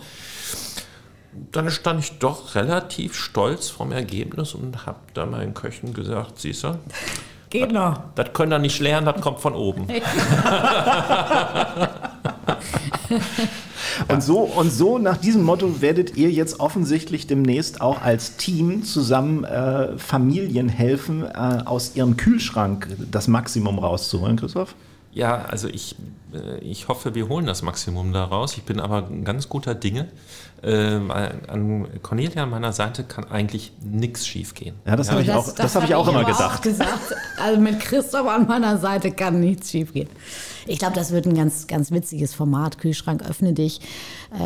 dann 1.52 1.70
stand 1.70 2.00
ich 2.00 2.18
doch 2.20 2.56
relativ 2.56 3.16
stolz 3.16 3.70
vom 3.70 3.92
Ergebnis 3.92 4.54
und 4.54 4.86
habe 4.86 5.00
da 5.14 5.26
meinen 5.26 5.54
Köchen 5.54 5.94
gesagt, 5.94 6.40
siehst 6.40 6.64
du, 6.64 6.80
Geht 7.50 7.72
noch. 7.72 8.00
das 8.16 8.34
könnt 8.34 8.54
ihr 8.54 8.60
nicht 8.60 8.80
lernen, 8.80 9.06
das 9.06 9.22
kommt 9.22 9.40
von 9.40 9.54
oben. 9.54 9.88
Und 14.10 14.22
so, 14.22 14.40
und 14.40 14.72
so 14.72 14.98
nach 14.98 15.16
diesem 15.18 15.44
Motto 15.44 15.82
werdet 15.82 16.18
ihr 16.18 16.30
jetzt 16.30 16.60
offensichtlich 16.60 17.28
demnächst 17.28 17.80
auch 17.80 18.02
als 18.02 18.36
Team 18.36 18.84
zusammen 18.84 19.46
äh, 19.46 19.98
Familien 19.98 20.68
helfen, 20.68 21.24
äh, 21.24 21.62
aus 21.64 21.96
ihrem 21.96 22.18
Kühlschrank 22.18 22.90
das 23.10 23.30
Maximum 23.30 23.80
rauszuholen, 23.80 24.36
Christoph? 24.36 24.76
Ja, 25.16 25.45
also 25.45 25.70
ich, 25.70 25.95
äh, 26.34 26.59
ich 26.59 26.89
hoffe, 26.89 27.16
wir 27.16 27.30
holen 27.30 27.45
das 27.45 27.61
Maximum 27.61 28.11
daraus. 28.11 28.57
Ich 28.57 28.63
bin 28.63 28.82
aber 28.82 29.07
ein 29.07 29.24
ganz 29.24 29.47
guter 29.47 29.74
Dinge. 29.74 30.09
Äh, 30.61 30.99
weil 31.07 31.41
an 31.47 31.88
Cornelia 32.01 32.43
an 32.43 32.49
meiner 32.49 32.74
Seite 32.74 33.03
kann 33.03 33.26
eigentlich 33.30 33.72
nichts 33.82 34.26
schief 34.26 34.53
gehen. 34.53 34.76
Ja, 34.86 34.95
das 34.95 35.11
habe 35.11 35.22
ich 35.22 35.32
auch, 35.32 35.53
das 35.53 35.76
hab 35.76 35.84
ich 35.84 35.95
auch 35.95 36.07
immer 36.07 36.26
gedacht. 36.26 36.63
gesagt. 36.63 37.16
Also 37.38 37.61
mit 37.61 37.80
Christoph 37.80 38.28
an 38.28 38.47
meiner 38.47 38.78
Seite 38.78 39.11
kann 39.11 39.39
nichts 39.39 39.72
schiefgehen. 39.72 40.09
Ich 40.66 40.80
glaube, 40.80 40.95
das 40.95 41.11
wird 41.11 41.28
ein 41.28 41.36
ganz, 41.36 41.68
ganz 41.68 41.91
witziges 41.91 42.34
Format. 42.34 42.80
Kühlschrank 42.80 43.24
öffne 43.30 43.53
dich, 43.53 43.82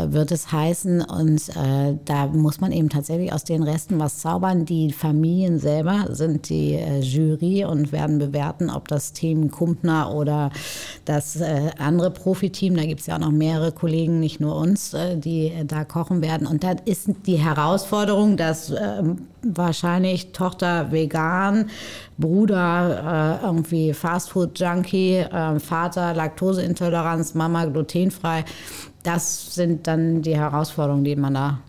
wird 0.09 0.31
es 0.31 0.51
heißen. 0.51 1.01
Und 1.01 1.49
äh, 1.49 1.97
da 2.05 2.27
muss 2.27 2.61
man 2.61 2.71
eben 2.71 2.89
tatsächlich 2.89 3.33
aus 3.33 3.43
den 3.43 3.63
Resten 3.63 3.99
was 3.99 4.19
zaubern. 4.19 4.65
Die 4.65 4.91
Familien 4.91 5.59
selber 5.59 6.07
sind 6.09 6.49
die 6.49 6.73
äh, 6.73 6.99
Jury 6.99 7.65
und 7.65 7.91
werden 7.91 8.19
bewerten, 8.19 8.69
ob 8.69 8.87
das 8.87 9.13
Team 9.13 9.51
Kumpner 9.51 10.13
oder 10.13 10.51
das 11.05 11.35
äh, 11.37 11.71
andere 11.77 12.11
Profiteam, 12.11 12.75
da 12.75 12.85
gibt 12.85 13.01
es 13.01 13.07
ja 13.07 13.15
auch 13.15 13.19
noch 13.19 13.31
mehrere 13.31 13.71
Kollegen, 13.71 14.19
nicht 14.19 14.39
nur 14.39 14.55
uns, 14.55 14.93
äh, 14.93 15.17
die 15.17 15.47
äh, 15.47 15.65
da 15.65 15.83
kochen 15.83 16.21
werden. 16.21 16.47
Und 16.47 16.63
da 16.63 16.73
ist 16.85 17.09
die 17.25 17.37
Herausforderung, 17.37 18.37
dass 18.37 18.69
ähm, 18.69 19.27
wahrscheinlich 19.41 20.31
Tochter 20.31 20.91
vegan, 20.91 21.69
Bruder 22.17 23.39
äh, 23.41 23.45
irgendwie 23.45 23.93
Fastfood-Junkie, 23.93 25.17
äh, 25.17 25.59
Vater 25.59 26.13
Laktoseintoleranz, 26.13 27.33
Mama 27.33 27.65
glutenfrei. 27.65 28.43
Das 29.03 29.55
sind 29.55 29.87
dann 29.87 30.21
die 30.21 30.35
Herausforderungen, 30.37 31.03
die 31.03 31.15
man 31.15 31.33
da 31.33 31.59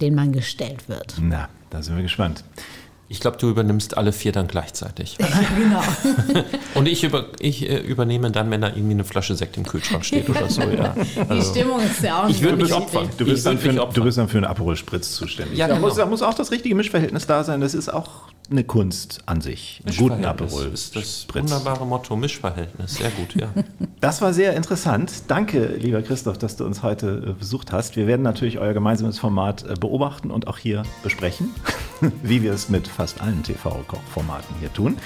den 0.00 0.14
man 0.14 0.32
gestellt 0.32 0.88
wird. 0.88 1.14
Na, 1.20 1.48
da 1.70 1.82
sind 1.82 1.96
wir 1.96 2.02
gespannt. 2.02 2.44
Ich 3.06 3.20
glaube, 3.20 3.36
du 3.36 3.48
übernimmst 3.50 3.96
alle 3.96 4.12
vier 4.12 4.32
dann 4.32 4.48
gleichzeitig. 4.48 5.18
genau. 5.58 5.82
Und 6.74 6.86
ich, 6.88 7.04
über, 7.04 7.26
ich 7.38 7.68
äh, 7.68 7.78
übernehme 7.78 8.30
dann, 8.30 8.50
wenn 8.50 8.62
da 8.62 8.68
irgendwie 8.68 8.92
eine 8.92 9.04
Flasche 9.04 9.36
Sekt 9.36 9.56
im 9.56 9.64
Kühlschrank 9.64 10.04
steht 10.04 10.28
oder 10.28 10.48
so. 10.48 10.62
Ja. 10.62 10.94
Die 11.30 11.42
Stimmung 11.42 11.80
ist 11.80 12.02
ja 12.02 12.24
auch 12.24 12.28
ich 12.28 12.40
würde 12.40 12.56
nicht 12.56 12.62
mich 12.64 12.70
so 12.72 12.78
opfern. 12.78 13.08
Du 13.16 13.24
bist, 13.24 13.38
Ich 13.38 13.44
dann 13.44 13.58
für, 13.58 13.68
mich 13.68 13.76
ein- 13.76 13.80
opfern. 13.80 13.94
du 13.94 14.04
bist 14.04 14.18
dann 14.18 14.28
für 14.28 14.38
einen 14.38 14.46
Aperol 14.46 14.76
Spritz 14.76 15.14
zuständig. 15.14 15.56
Ja, 15.58 15.68
da, 15.68 15.74
genau. 15.74 15.86
muss, 15.86 15.96
da 15.96 16.06
muss 16.06 16.22
auch 16.22 16.34
das 16.34 16.50
richtige 16.50 16.74
Mischverhältnis 16.74 17.26
da 17.26 17.44
sein. 17.44 17.60
Das 17.60 17.74
ist 17.74 17.92
auch 17.92 18.08
eine 18.50 18.64
Kunst 18.64 19.22
an 19.26 19.40
sich. 19.40 19.82
Einen 19.86 19.96
guten 19.96 20.24
Aperol 20.24 20.66
ist 20.66 20.94
das 20.94 21.22
Spritz. 21.22 21.50
wunderbare 21.50 21.86
Motto, 21.86 22.14
Mischverhältnis. 22.16 22.96
Sehr 22.96 23.10
gut, 23.10 23.34
ja. 23.34 23.48
Das 24.00 24.20
war 24.20 24.34
sehr 24.34 24.54
interessant. 24.54 25.22
Danke, 25.28 25.76
lieber 25.78 26.02
Christoph, 26.02 26.36
dass 26.36 26.56
du 26.56 26.66
uns 26.66 26.82
heute 26.82 27.24
äh, 27.26 27.32
besucht 27.32 27.72
hast. 27.72 27.96
Wir 27.96 28.06
werden 28.06 28.20
natürlich 28.20 28.58
euer 28.58 28.74
gemeinsames 28.74 29.18
Format 29.18 29.64
äh, 29.64 29.74
beobachten 29.80 30.30
und 30.30 30.46
auch 30.46 30.58
hier 30.58 30.82
besprechen, 31.02 31.54
wie 32.22 32.42
wir 32.42 32.52
es 32.52 32.68
mit 32.68 32.86
fast 32.86 33.22
allen 33.22 33.42
TV-Kochformaten 33.42 34.56
hier 34.60 34.70
tun. 34.72 34.98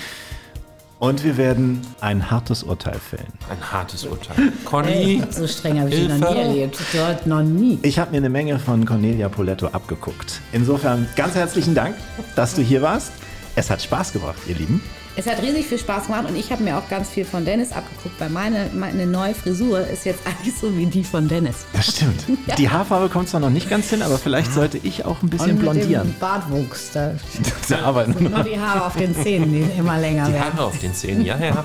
Und 0.98 1.22
wir 1.22 1.36
werden 1.36 1.80
ein 2.00 2.28
hartes 2.28 2.64
Urteil 2.64 2.98
fällen. 2.98 3.32
Ein 3.48 3.72
hartes 3.72 4.04
Urteil. 4.04 4.52
Conny, 4.64 5.22
so 5.30 5.46
streng 5.46 5.78
habe 5.78 5.90
ich 5.90 6.00
ihn 6.00 6.18
noch 6.18 6.34
nie 6.34 6.40
erlebt. 6.40 6.76
Dort 6.92 7.24
noch 7.24 7.42
nie. 7.42 7.78
Ich 7.82 8.00
habe 8.00 8.10
mir 8.10 8.16
eine 8.16 8.30
Menge 8.30 8.58
von 8.58 8.84
Cornelia 8.84 9.28
Poletto 9.28 9.68
abgeguckt. 9.68 10.40
Insofern 10.52 11.08
ganz 11.14 11.36
herzlichen 11.36 11.76
Dank, 11.76 11.94
dass 12.34 12.54
du 12.54 12.62
hier 12.62 12.82
warst. 12.82 13.12
Es 13.58 13.70
hat 13.70 13.82
Spaß 13.82 14.12
gebracht, 14.12 14.38
ihr 14.46 14.54
Lieben. 14.54 14.80
Es 15.16 15.26
hat 15.26 15.42
riesig 15.42 15.66
viel 15.66 15.80
Spaß 15.80 16.06
gemacht 16.06 16.26
und 16.28 16.36
ich 16.36 16.52
habe 16.52 16.62
mir 16.62 16.78
auch 16.78 16.88
ganz 16.88 17.08
viel 17.08 17.24
von 17.24 17.44
Dennis 17.44 17.72
abgeguckt, 17.72 18.20
weil 18.20 18.30
meine, 18.30 18.70
meine 18.72 19.04
neue 19.04 19.34
Frisur 19.34 19.80
ist 19.80 20.04
jetzt 20.06 20.20
eigentlich 20.24 20.54
so 20.54 20.76
wie 20.76 20.86
die 20.86 21.02
von 21.02 21.26
Dennis. 21.26 21.66
Das 21.72 21.88
stimmt. 21.88 22.22
Die 22.56 22.70
Haarfarbe 22.70 23.08
kommt 23.08 23.28
zwar 23.28 23.40
noch 23.40 23.50
nicht 23.50 23.68
ganz 23.68 23.90
hin, 23.90 24.02
aber 24.02 24.16
vielleicht 24.16 24.54
sollte 24.54 24.78
ich 24.84 25.04
auch 25.04 25.20
ein 25.22 25.28
bisschen 25.28 25.50
und 25.50 25.56
mit 25.56 25.62
blondieren. 25.62 26.14
dem 26.14 26.18
Bartwuchs, 26.20 26.92
da 26.92 27.14
Wir 27.66 27.82
arbeiten 27.84 28.30
nur 28.30 28.44
die 28.44 28.60
Haare 28.60 28.86
auf 28.86 28.96
den 28.96 29.12
Zähnen, 29.20 29.52
die 29.52 29.62
immer 29.76 29.98
länger 29.98 30.26
die 30.26 30.34
werden. 30.34 30.52
Haare 30.54 30.64
auf 30.66 30.78
den 30.78 30.94
Zähnen, 30.94 31.24
ja, 31.24 31.36
ja. 31.36 31.64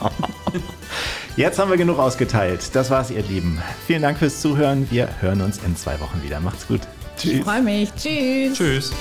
Jetzt 1.38 1.60
haben 1.60 1.70
wir 1.70 1.78
genug 1.78 2.00
ausgeteilt. 2.00 2.72
Das 2.74 2.90
war's, 2.90 3.12
ihr 3.12 3.22
Lieben. 3.22 3.62
Vielen 3.86 4.02
Dank 4.02 4.18
fürs 4.18 4.42
Zuhören. 4.42 4.88
Wir 4.90 5.10
hören 5.22 5.42
uns 5.42 5.60
in 5.64 5.76
zwei 5.76 6.00
Wochen 6.00 6.24
wieder. 6.24 6.40
Macht's 6.40 6.68
gut. 6.68 6.82
Ich 7.22 7.42
freue 7.42 7.62
mich. 7.62 7.92
Tschüss. 7.96 8.58
Tschüss. 8.58 8.92